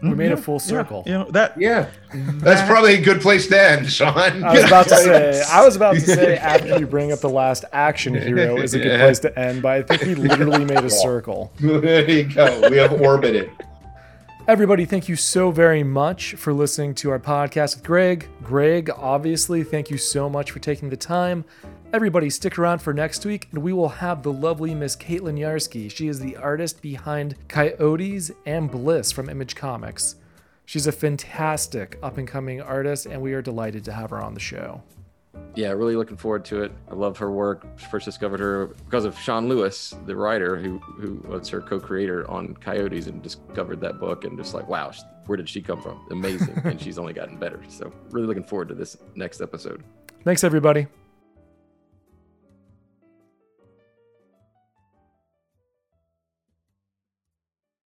We 0.01 0.15
made 0.15 0.27
a 0.27 0.29
Yeah, 0.31 0.35
full 0.35 0.55
yeah, 0.55 0.59
circle. 0.59 1.03
You 1.05 1.13
know 1.13 1.31
that 1.31 1.57
Yeah, 1.57 1.89
that's 2.13 2.67
probably 2.67 2.95
a 2.95 3.01
good 3.01 3.21
place 3.21 3.47
to 3.47 3.61
end, 3.61 3.89
Shawn. 3.89 4.43
I 4.43 4.53
was 4.53 4.65
about 4.65 4.87
to 4.89 4.97
say. 4.97 5.43
I 5.49 5.63
was 5.63 5.75
about 5.77 5.93
to 5.93 6.01
say 6.01 6.37
after 6.37 6.77
you 6.77 6.85
bring 6.85 7.13
up 7.13 7.19
the 7.19 7.29
last 7.29 7.63
action 7.71 8.13
hero 8.13 8.57
is 8.57 8.73
a 8.73 8.79
good 8.79 8.99
place 8.99 9.19
to 9.19 9.39
end, 9.39 9.61
but 9.61 9.71
I 9.71 9.81
think 9.83 10.01
we 10.01 10.15
literally 10.15 10.65
made 10.65 10.83
a 10.83 10.89
circle. 10.89 11.53
there 11.59 12.09
you 12.09 12.23
go. 12.25 12.69
We 12.69 12.77
have 12.77 12.99
orbited. 12.99 13.49
Everybody, 14.45 14.83
thank 14.83 15.07
you 15.07 15.15
so 15.15 15.51
very 15.51 15.83
much 15.83 16.33
for 16.33 16.51
listening 16.51 16.95
to 16.95 17.09
our 17.11 17.19
podcast 17.19 17.75
with 17.75 17.85
Greg. 17.85 18.27
Greg, 18.43 18.89
obviously, 18.89 19.63
thank 19.63 19.89
you 19.89 19.97
so 19.97 20.29
much 20.29 20.51
for 20.51 20.59
taking 20.59 20.89
the 20.89 20.97
time. 20.97 21.45
Everybody, 21.93 22.29
stick 22.29 22.59
around 22.59 22.79
for 22.79 22.93
next 22.93 23.25
week, 23.25 23.47
and 23.51 23.63
we 23.63 23.71
will 23.71 23.87
have 23.87 24.21
the 24.21 24.33
lovely 24.33 24.75
Miss 24.75 24.97
Caitlin 24.97 25.39
Yarsky. 25.39 25.89
She 25.89 26.09
is 26.09 26.19
the 26.19 26.35
artist 26.35 26.81
behind 26.81 27.37
Coyotes 27.47 28.31
and 28.45 28.69
Bliss 28.69 29.13
from 29.13 29.29
Image 29.29 29.55
Comics. 29.55 30.17
She's 30.65 30.87
a 30.87 30.91
fantastic 30.91 31.97
up 32.03 32.17
and 32.17 32.27
coming 32.27 32.61
artist, 32.61 33.05
and 33.05 33.21
we 33.21 33.31
are 33.31 33.41
delighted 33.41 33.85
to 33.85 33.93
have 33.93 34.09
her 34.09 34.21
on 34.21 34.33
the 34.33 34.41
show. 34.41 34.83
Yeah, 35.55 35.69
really 35.69 35.95
looking 35.95 36.17
forward 36.17 36.45
to 36.45 36.63
it. 36.63 36.71
I 36.89 36.95
love 36.95 37.17
her 37.17 37.31
work. 37.31 37.79
First 37.79 38.05
discovered 38.05 38.39
her 38.39 38.67
because 38.85 39.05
of 39.05 39.17
Sean 39.19 39.47
Lewis, 39.47 39.95
the 40.05 40.15
writer 40.15 40.55
who 40.55 40.79
who 40.79 41.15
was 41.27 41.49
her 41.49 41.61
co-creator 41.61 42.29
on 42.29 42.55
Coyotes, 42.55 43.07
and 43.07 43.21
discovered 43.21 43.81
that 43.81 43.99
book 43.99 44.25
and 44.25 44.37
just 44.37 44.53
like, 44.53 44.67
wow, 44.67 44.91
where 45.25 45.37
did 45.37 45.49
she 45.49 45.61
come 45.61 45.81
from? 45.81 46.05
Amazing, 46.11 46.59
and 46.63 46.79
she's 46.79 46.97
only 46.97 47.13
gotten 47.13 47.37
better. 47.37 47.61
So 47.67 47.91
really 48.11 48.27
looking 48.27 48.43
forward 48.43 48.69
to 48.69 48.75
this 48.75 48.97
next 49.15 49.41
episode. 49.41 49.83
Thanks, 50.23 50.43
everybody. 50.43 50.87